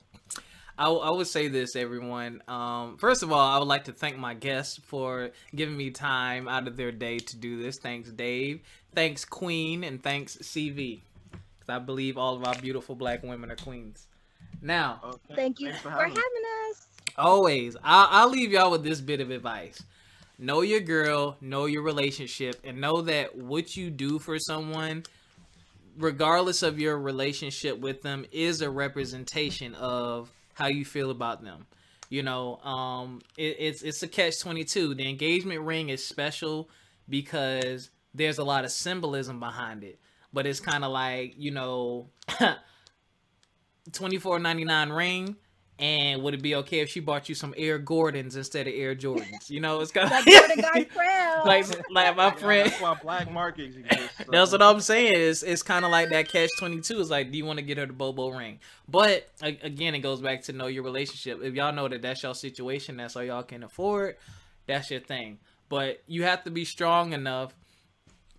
I, 0.78 0.88
I 0.90 1.10
would 1.10 1.26
say 1.26 1.48
this, 1.48 1.74
everyone. 1.74 2.42
Um, 2.48 2.98
first 2.98 3.22
of 3.22 3.32
all, 3.32 3.40
I 3.40 3.58
would 3.58 3.68
like 3.68 3.84
to 3.84 3.92
thank 3.92 4.18
my 4.18 4.34
guests 4.34 4.78
for 4.84 5.30
giving 5.54 5.76
me 5.76 5.90
time 5.90 6.48
out 6.48 6.68
of 6.68 6.76
their 6.76 6.92
day 6.92 7.18
to 7.18 7.36
do 7.36 7.62
this. 7.62 7.78
Thanks, 7.78 8.10
Dave. 8.10 8.60
Thanks, 8.94 9.24
Queen, 9.24 9.84
and 9.84 10.02
thanks, 10.02 10.36
CV. 10.36 11.00
Because 11.30 11.68
I 11.68 11.78
believe 11.78 12.18
all 12.18 12.34
of 12.36 12.44
our 12.44 12.54
beautiful 12.56 12.94
black 12.94 13.22
women 13.22 13.50
are 13.50 13.56
queens. 13.56 14.06
Now, 14.60 15.00
Okay, 15.04 15.34
thank 15.34 15.60
you 15.60 15.68
thanks 15.68 15.82
for, 15.82 15.90
having 15.90 16.08
having 16.10 16.22
us. 16.70 16.86
always, 17.16 17.76
I'll, 17.82 18.08
I'll 18.10 18.28
leave 18.30 18.52
y'all 18.52 18.70
with 18.70 18.84
this 18.84 19.00
bit 19.00 19.20
of 19.20 19.30
advice. 19.30 19.82
Know 20.38 20.60
your 20.60 20.80
girl, 20.80 21.36
know 21.40 21.64
your 21.66 21.82
relationship, 21.82 22.56
and 22.64 22.80
know 22.80 23.00
that 23.02 23.34
what 23.36 23.76
you 23.76 23.90
do 23.90 24.18
for 24.18 24.38
someone, 24.38 25.04
regardless 25.98 26.62
of 26.62 26.78
your 26.78 26.98
relationship 26.98 27.78
with 27.78 28.02
them, 28.02 28.26
is 28.32 28.60
a 28.60 28.70
representation 28.70 29.74
of 29.74 30.30
how 30.56 30.68
you 30.68 30.86
feel 30.86 31.10
about 31.10 31.44
them. 31.44 31.66
You 32.08 32.22
know, 32.22 32.56
um, 32.58 33.20
it, 33.36 33.56
it's 33.58 33.82
it's 33.82 34.02
a 34.02 34.08
catch 34.08 34.40
twenty 34.40 34.64
two. 34.64 34.94
The 34.94 35.08
engagement 35.08 35.60
ring 35.60 35.90
is 35.90 36.04
special 36.04 36.70
because 37.08 37.90
there's 38.14 38.38
a 38.38 38.44
lot 38.44 38.64
of 38.64 38.70
symbolism 38.70 39.38
behind 39.38 39.84
it, 39.84 40.00
but 40.32 40.46
it's 40.46 40.60
kind 40.60 40.82
of 40.82 40.92
like 40.92 41.34
you 41.36 41.50
know, 41.50 42.08
twenty 43.92 44.18
four 44.18 44.38
ninety 44.38 44.64
nine 44.64 44.90
ring. 44.90 45.36
And 45.78 46.22
would 46.22 46.32
it 46.32 46.40
be 46.40 46.54
okay 46.54 46.80
if 46.80 46.88
she 46.88 47.00
bought 47.00 47.28
you 47.28 47.34
some 47.34 47.52
Air 47.54 47.78
Gordons 47.78 48.34
instead 48.34 48.66
of 48.66 48.72
Air 48.74 48.94
Jordans? 48.96 49.50
You 49.50 49.60
know, 49.60 49.80
it's 49.80 49.92
kind 49.92 50.10
of 50.10 50.24
Jordan 50.24 50.64
like 50.64 50.90
like 51.90 52.16
my 52.16 52.24
Yeah, 52.24 52.30
friend. 52.32 52.70
That's 52.70 52.80
why 52.80 52.94
black 53.02 53.30
markets 53.30 53.76
exist. 53.76 54.16
so- 54.16 54.24
That's 54.32 54.52
what 54.52 54.62
I'm 54.62 54.80
saying. 54.80 55.12
It's 55.20 55.42
it's 55.42 55.62
kind 55.62 55.84
of 55.84 55.90
like 55.90 56.08
that 56.10 56.28
catch 56.30 56.48
twenty 56.58 56.80
two. 56.80 56.98
It's 56.98 57.10
like, 57.10 57.30
do 57.30 57.36
you 57.36 57.44
want 57.44 57.58
to 57.58 57.62
get 57.64 57.76
her 57.76 57.84
the 57.84 57.92
Bobo 57.92 58.30
ring? 58.30 58.58
But 58.88 59.28
again, 59.42 59.94
it 59.94 59.98
goes 59.98 60.22
back 60.22 60.42
to 60.44 60.54
know 60.54 60.66
your 60.66 60.82
relationship. 60.82 61.42
If 61.42 61.54
y'all 61.54 61.74
know 61.74 61.88
that 61.88 62.00
that's 62.00 62.22
your 62.22 62.34
situation, 62.34 62.96
that's 62.96 63.14
all 63.14 63.22
y'all 63.24 63.42
can 63.42 63.62
afford. 63.62 64.16
That's 64.66 64.90
your 64.90 65.00
thing. 65.00 65.38
But 65.68 66.02
you 66.06 66.22
have 66.22 66.42
to 66.44 66.50
be 66.50 66.64
strong 66.64 67.12
enough, 67.12 67.52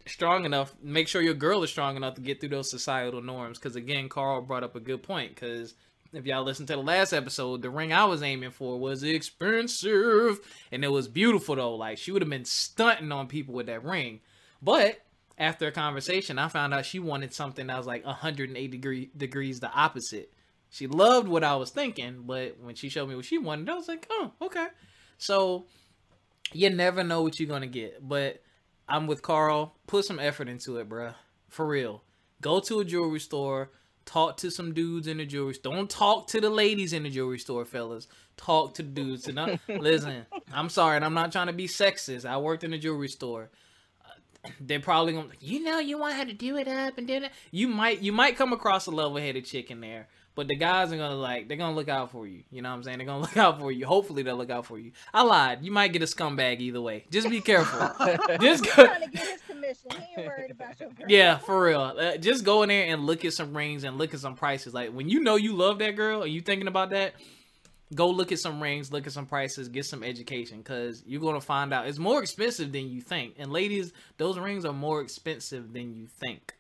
strong 0.08 0.46
enough. 0.46 0.74
Make 0.82 1.08
sure 1.08 1.22
your 1.22 1.34
girl 1.34 1.62
is 1.64 1.70
strong 1.70 1.98
enough 1.98 2.16
to 2.16 2.22
get 2.22 2.40
through 2.40 2.50
those 2.50 2.70
societal 2.72 3.22
norms. 3.22 3.60
Because 3.60 3.76
again, 3.76 4.10
Carl 4.10 4.42
brought 4.42 4.64
up 4.64 4.76
a 4.76 4.80
good 4.80 5.04
point. 5.04 5.36
Because 5.36 5.74
if 6.18 6.26
y'all 6.26 6.44
listened 6.44 6.68
to 6.70 6.76
the 6.76 6.82
last 6.82 7.14
episode, 7.14 7.62
the 7.62 7.70
ring 7.70 7.94
I 7.94 8.06
was 8.06 8.24
aiming 8.24 8.52
for 8.52 8.80
was 8.80 9.04
expensive, 9.04 10.40
and 10.72 10.84
it 10.84 10.92
was 10.92 11.08
beautiful 11.08 11.56
though. 11.56 11.76
Like 11.76 12.00
she 12.00 12.12
would 12.12 12.24
have 12.24 12.30
been 12.30 12.46
stunting 12.46 13.12
on 13.12 13.28
people 13.28 13.54
with 13.54 13.68
that 13.68 13.84
ring. 13.84 14.22
But 14.62 15.00
after 15.38 15.68
a 15.68 15.72
conversation, 15.72 16.40
I 16.40 16.48
found 16.48 16.74
out 16.74 16.86
she 16.86 16.98
wanted 17.00 17.34
something 17.34 17.68
that 17.68 17.78
was 17.78 17.86
like 17.86 18.04
180 18.04 18.68
degree, 18.68 19.12
degrees 19.16 19.60
the 19.60 19.72
opposite. 19.72 20.34
She 20.70 20.88
loved 20.88 21.28
what 21.28 21.44
I 21.44 21.56
was 21.56 21.70
thinking, 21.70 22.24
but 22.26 22.58
when 22.60 22.76
she 22.76 22.90
showed 22.90 23.08
me 23.08 23.16
what 23.16 23.26
she 23.26 23.38
wanted, 23.38 23.70
I 23.70 23.76
was 23.76 23.88
like, 23.88 24.08
oh, 24.10 24.34
okay. 24.42 24.68
So 25.20 25.66
you 26.52 26.70
never 26.72 27.04
know 27.04 27.22
what 27.22 27.40
you're 27.40 27.48
gonna 27.48 27.68
get. 27.68 28.06
But 28.06 28.42
I'm 28.90 29.06
with 29.06 29.22
Carl. 29.22 29.76
Put 29.86 30.06
some 30.06 30.20
effort 30.20 30.50
into 30.50 30.78
it, 30.78 30.90
bruh. 30.90 31.14
For 31.48 31.66
real. 31.66 32.04
Go 32.42 32.60
to 32.62 32.80
a 32.80 32.86
jewelry 32.86 33.20
store. 33.20 33.72
Talk 34.08 34.38
to 34.38 34.50
some 34.50 34.74
dudes 34.74 35.06
in 35.06 35.18
the 35.18 35.26
jewelry 35.26 35.54
store. 35.54 35.76
Don't 35.76 35.90
talk 35.90 36.28
to 36.28 36.42
the 36.42 36.50
ladies 36.50 36.94
in 36.94 37.04
the 37.04 37.10
jewelry 37.10 37.38
store, 37.38 37.66
fellas. 37.66 38.08
Talk 38.38 38.74
to 38.76 38.84
dudes. 38.84 39.28
And 39.28 39.40
I, 39.40 39.60
listen, 39.68 40.26
I'm 40.52 40.70
sorry, 40.70 40.96
and 40.96 41.06
I'm 41.06 41.14
not 41.14 41.32
trying 41.32 41.48
to 41.48 41.54
be 41.54 41.68
sexist. 41.68 42.26
I 42.26 42.38
worked 42.38 42.64
in 42.64 42.74
a 42.74 42.80
jewelry 42.80 43.10
store 43.10 43.50
uh, 44.06 44.50
they're 44.62 44.80
probably 44.80 45.14
gonna 45.14 45.28
you 45.42 45.62
know 45.62 45.80
you 45.80 45.98
want 45.98 46.16
her 46.16 46.26
to 46.26 46.34
do 46.34 46.56
it 46.58 46.68
up 46.68 46.98
and 46.98 47.06
do 47.08 47.14
it 47.16 47.32
you 47.52 47.68
might 47.68 48.02
you 48.02 48.14
might 48.14 48.38
come 48.38 48.54
across 48.54 48.86
a 48.88 48.92
level-headed 48.92 49.46
chick 49.46 49.70
in 49.70 49.82
there 49.82 50.08
but 50.38 50.48
the 50.48 50.56
guys 50.56 50.94
are 50.94 50.98
gonna 50.98 51.16
like 51.16 51.50
they're 51.50 51.58
gonna 51.58 51.76
look 51.76 51.90
out 51.90 52.12
for 52.12 52.26
you 52.26 52.44
you 52.52 52.62
know 52.62 52.70
what 52.70 52.76
i'm 52.76 52.84
saying 52.84 53.00
they're 53.00 53.08
gonna 53.08 53.22
look 53.28 53.36
out 53.36 53.60
for 53.60 53.72
you 53.72 53.86
hopefully 53.86 54.24
they'll 54.24 54.38
look 54.38 54.50
out 54.50 54.66
for 54.66 54.80
you 54.80 54.92
i 55.14 55.22
lied 55.22 55.62
you 55.62 55.72
might 55.72 55.92
get 55.92 56.02
a 56.02 56.06
scumbag 56.06 56.60
either 56.62 56.80
way 56.80 57.04
just 57.12 57.30
be 57.30 57.42
careful 57.42 57.80
just 58.40 58.64
go, 58.64 58.86
trying 58.86 59.02
to 59.02 59.10
get 59.10 59.28
his 59.28 59.42
commission. 59.42 59.92
He 59.92 60.22
ain't 60.22 60.28
worried 60.28 60.52
about 60.52 60.80
your 60.80 60.90
girl. 60.98 61.08
yeah 61.10 61.38
for 61.40 61.62
real 61.62 61.82
uh, 61.82 62.16
just 62.16 62.46
go 62.46 62.64
in 62.64 62.70
there 62.70 62.86
and 62.86 63.06
look 63.06 63.26
at 63.26 63.34
some 63.34 63.58
rings 63.58 63.84
and 63.84 63.98
look 63.98 64.14
at 64.14 64.22
some 64.22 64.36
prices 64.36 64.74
like 64.74 64.92
when 64.92 65.10
you 65.10 65.20
know 65.20 65.36
you 65.36 65.54
love 65.54 65.80
that 65.80 65.98
girl 65.98 66.22
and 66.22 66.32
you 66.32 66.40
thinking 66.40 66.68
about 66.68 66.92
that 66.92 67.16
go 67.96 68.10
look 68.10 68.32
at 68.32 68.40
some 68.40 68.62
rings, 68.62 68.92
look 68.92 69.08
at 69.08 69.14
some 69.14 69.26
prices, 69.26 69.70
get 69.70 69.86
some 69.86 70.04
education 70.04 70.58
because 70.58 71.04
you're 71.06 71.22
going 71.22 71.36
to 71.40 71.46
find 71.46 71.74
out 71.74 71.88
it's 71.88 71.98
more 71.98 72.22
expensive 72.22 72.72
than 72.72 72.90
you 72.90 73.02
think. 73.02 73.36
And 73.38 73.52
ladies, 73.52 73.94
those 74.18 74.38
rings 74.38 74.66
are 74.66 74.74
more 74.74 75.02
expensive 75.02 75.74
than 75.74 75.96
you 75.96 76.08
think. 76.08 76.56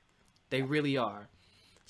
They 0.49 0.61
really 0.61 0.95
are. 0.95 1.28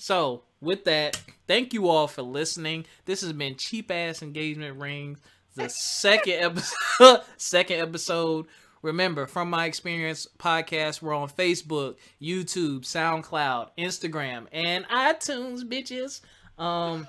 So, 0.02 0.44
with 0.60 0.84
that, 0.84 1.20
thank 1.46 1.72
you 1.74 1.88
all 1.88 2.06
for 2.06 2.22
listening. 2.22 2.86
This 3.04 3.20
has 3.22 3.32
been 3.32 3.56
Cheap 3.56 3.90
Ass 3.90 4.22
Engagement 4.22 4.80
Rings, 4.80 5.18
the 5.56 5.68
second 5.68 6.34
episode. 6.34 7.20
second 7.36 7.80
episode. 7.80 8.46
Remember, 8.82 9.26
from 9.26 9.50
my 9.50 9.66
experience 9.66 10.28
podcast, 10.38 11.02
we're 11.02 11.12
on 11.14 11.28
Facebook, 11.28 11.96
YouTube, 12.22 12.82
SoundCloud, 12.82 13.70
Instagram, 13.76 14.46
and 14.52 14.86
iTunes, 14.86 15.62
bitches. 15.64 16.20
Um, 16.62 17.08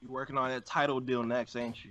You 0.00 0.08
working 0.12 0.38
on 0.38 0.50
that 0.50 0.64
Tidal 0.64 1.00
deal 1.00 1.22
next, 1.24 1.56
ain't 1.56 1.84
you? 1.84 1.90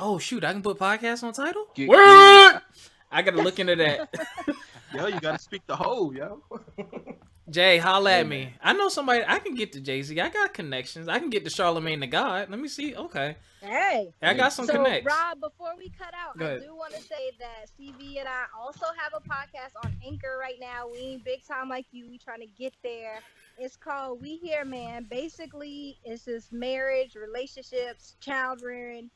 oh 0.00 0.16
shoot, 0.18 0.44
I 0.44 0.52
can 0.52 0.62
put 0.62 0.78
podcasts 0.78 1.22
on 1.24 1.32
Tidal. 1.32 1.66
Get- 1.74 1.88
What? 1.88 2.62
I 3.10 3.22
gotta 3.22 3.42
look 3.42 3.58
into 3.60 3.74
that. 3.76 4.12
Yo, 4.94 5.06
you 5.06 5.20
gotta 5.20 5.38
speak 5.38 5.62
the 5.66 5.76
whole, 5.76 6.12
yo. 6.14 6.42
Jay, 7.50 7.78
holla 7.78 8.10
Hey, 8.10 8.20
at 8.20 8.28
me. 8.28 8.54
I 8.62 8.72
know 8.74 8.88
somebody. 8.88 9.24
I 9.26 9.38
can 9.38 9.54
get 9.54 9.72
to 9.72 9.80
Jay 9.80 10.02
Z. 10.02 10.20
I 10.20 10.28
got 10.28 10.52
connections. 10.52 11.08
I 11.08 11.18
can 11.18 11.30
get 11.30 11.44
to 11.44 11.50
Charlemagne 11.50 12.00
the 12.00 12.06
God. 12.06 12.50
Let 12.50 12.58
me 12.58 12.68
see. 12.68 12.94
Okay, 12.94 13.36
Hey. 13.60 14.12
I 14.22 14.34
got 14.34 14.52
some 14.52 14.66
so, 14.66 14.74
connects. 14.74 15.06
Rob, 15.06 15.40
before 15.40 15.72
we 15.76 15.90
cut 15.90 16.14
out, 16.14 16.40
I 16.40 16.58
do 16.58 16.74
want 16.74 16.94
to 16.94 17.00
say 17.00 17.32
that 17.40 17.66
CV 17.78 18.18
and 18.18 18.28
I 18.28 18.44
also 18.56 18.86
have 18.96 19.12
a 19.14 19.28
podcast 19.28 19.72
on 19.84 19.96
Anchor 20.06 20.36
right 20.38 20.58
now. 20.60 20.88
We 20.90 20.98
ain't 20.98 21.24
big 21.24 21.46
time 21.46 21.68
like 21.68 21.86
you. 21.90 22.06
We 22.08 22.18
trying 22.18 22.40
to 22.40 22.46
get 22.46 22.74
there. 22.82 23.20
It's 23.58 23.76
called 23.76 24.22
We 24.22 24.36
Here 24.36 24.64
Man. 24.64 25.06
Basically, 25.10 25.98
it's 26.04 26.26
just 26.26 26.52
marriage, 26.52 27.16
relationships, 27.16 28.16
child 28.20 28.62
rearing, 28.62 29.10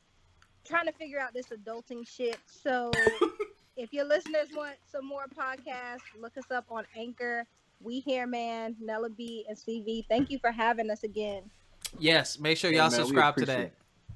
trying 0.65 0.87
to 0.87 0.91
figure 0.91 1.19
out 1.19 1.33
this 1.33 1.47
adulting 1.47 2.05
shit. 2.05 2.37
So, 2.45 2.91
if 3.77 3.93
your 3.93 4.03
listeners 4.05 4.49
want 4.53 4.75
some 4.91 5.05
more 5.07 5.25
podcasts, 5.27 6.01
look 6.19 6.37
us 6.37 6.51
up 6.51 6.65
on 6.69 6.85
Anchor. 6.97 7.45
We 7.83 7.99
Here 7.99 8.25
Man, 8.27 8.75
Nella 8.79 9.09
B, 9.09 9.45
and 9.47 9.57
CV. 9.57 10.05
Thank 10.07 10.29
you 10.29 10.39
for 10.39 10.51
having 10.51 10.89
us 10.89 11.03
again. 11.03 11.43
Yes, 11.99 12.39
make 12.39 12.57
sure 12.57 12.71
y'all 12.71 12.83
man, 12.83 12.91
subscribe 12.91 13.35
to 13.35 13.43
appreciate 13.43 13.71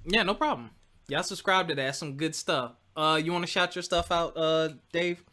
that. 0.06 0.16
Yeah, 0.16 0.24
no 0.24 0.34
problem. 0.34 0.72
Y'all 1.08 1.24
subscribe 1.24 1.68
to 1.68 1.76
that. 1.76 1.96
Some 1.96 2.18
good 2.18 2.36
stuff. 2.36 2.74
Uh, 2.96 3.22
you 3.24 3.32
want 3.32 3.46
to 3.46 3.52
shout 3.52 3.76
your 3.76 3.84
stuff 3.84 4.12
out, 4.12 4.34
uh, 4.36 4.70
Dave? 4.92 5.24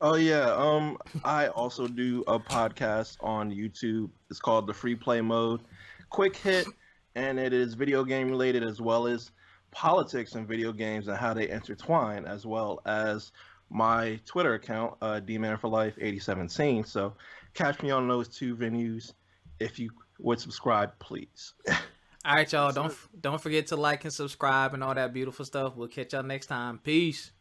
Oh 0.00 0.14
yeah. 0.14 0.52
Um, 0.54 0.98
I 1.24 1.48
also 1.48 1.88
do 1.88 2.22
a 2.28 2.38
podcast 2.38 3.16
on 3.20 3.50
YouTube. 3.50 4.10
It's 4.30 4.38
called 4.38 4.66
the 4.66 4.74
Free 4.74 4.94
Play 4.94 5.20
Mode. 5.20 5.60
Quick 6.10 6.36
hit, 6.36 6.66
and 7.14 7.38
it 7.38 7.52
is 7.52 7.74
video 7.74 8.04
game 8.04 8.28
related 8.28 8.62
as 8.62 8.80
well 8.80 9.06
as 9.06 9.32
politics 9.70 10.34
and 10.34 10.46
video 10.46 10.72
games 10.72 11.08
and 11.08 11.16
how 11.16 11.34
they 11.34 11.48
intertwine, 11.48 12.26
as 12.26 12.46
well 12.46 12.80
as 12.86 13.32
my 13.70 14.20
Twitter 14.24 14.54
account, 14.54 14.94
uh, 15.02 15.20
D 15.20 15.36
Man 15.36 15.56
for 15.56 15.68
life 15.68 15.94
87 16.00 16.48
So 16.48 17.14
catch 17.54 17.82
me 17.82 17.90
on 17.90 18.08
those 18.08 18.28
two 18.28 18.56
venues. 18.56 19.12
If 19.60 19.78
you 19.78 19.90
would 20.18 20.40
subscribe, 20.40 20.98
please. 20.98 21.54
All 22.24 22.34
right, 22.34 22.50
y'all. 22.52 22.72
Don't 22.72 22.94
don't 23.20 23.40
forget 23.40 23.68
to 23.68 23.76
like 23.76 24.04
and 24.04 24.12
subscribe 24.12 24.74
and 24.74 24.84
all 24.84 24.94
that 24.94 25.12
beautiful 25.12 25.44
stuff. 25.44 25.76
We'll 25.76 25.88
catch 25.88 26.12
y'all 26.12 26.22
next 26.22 26.46
time. 26.46 26.78
Peace. 26.78 27.32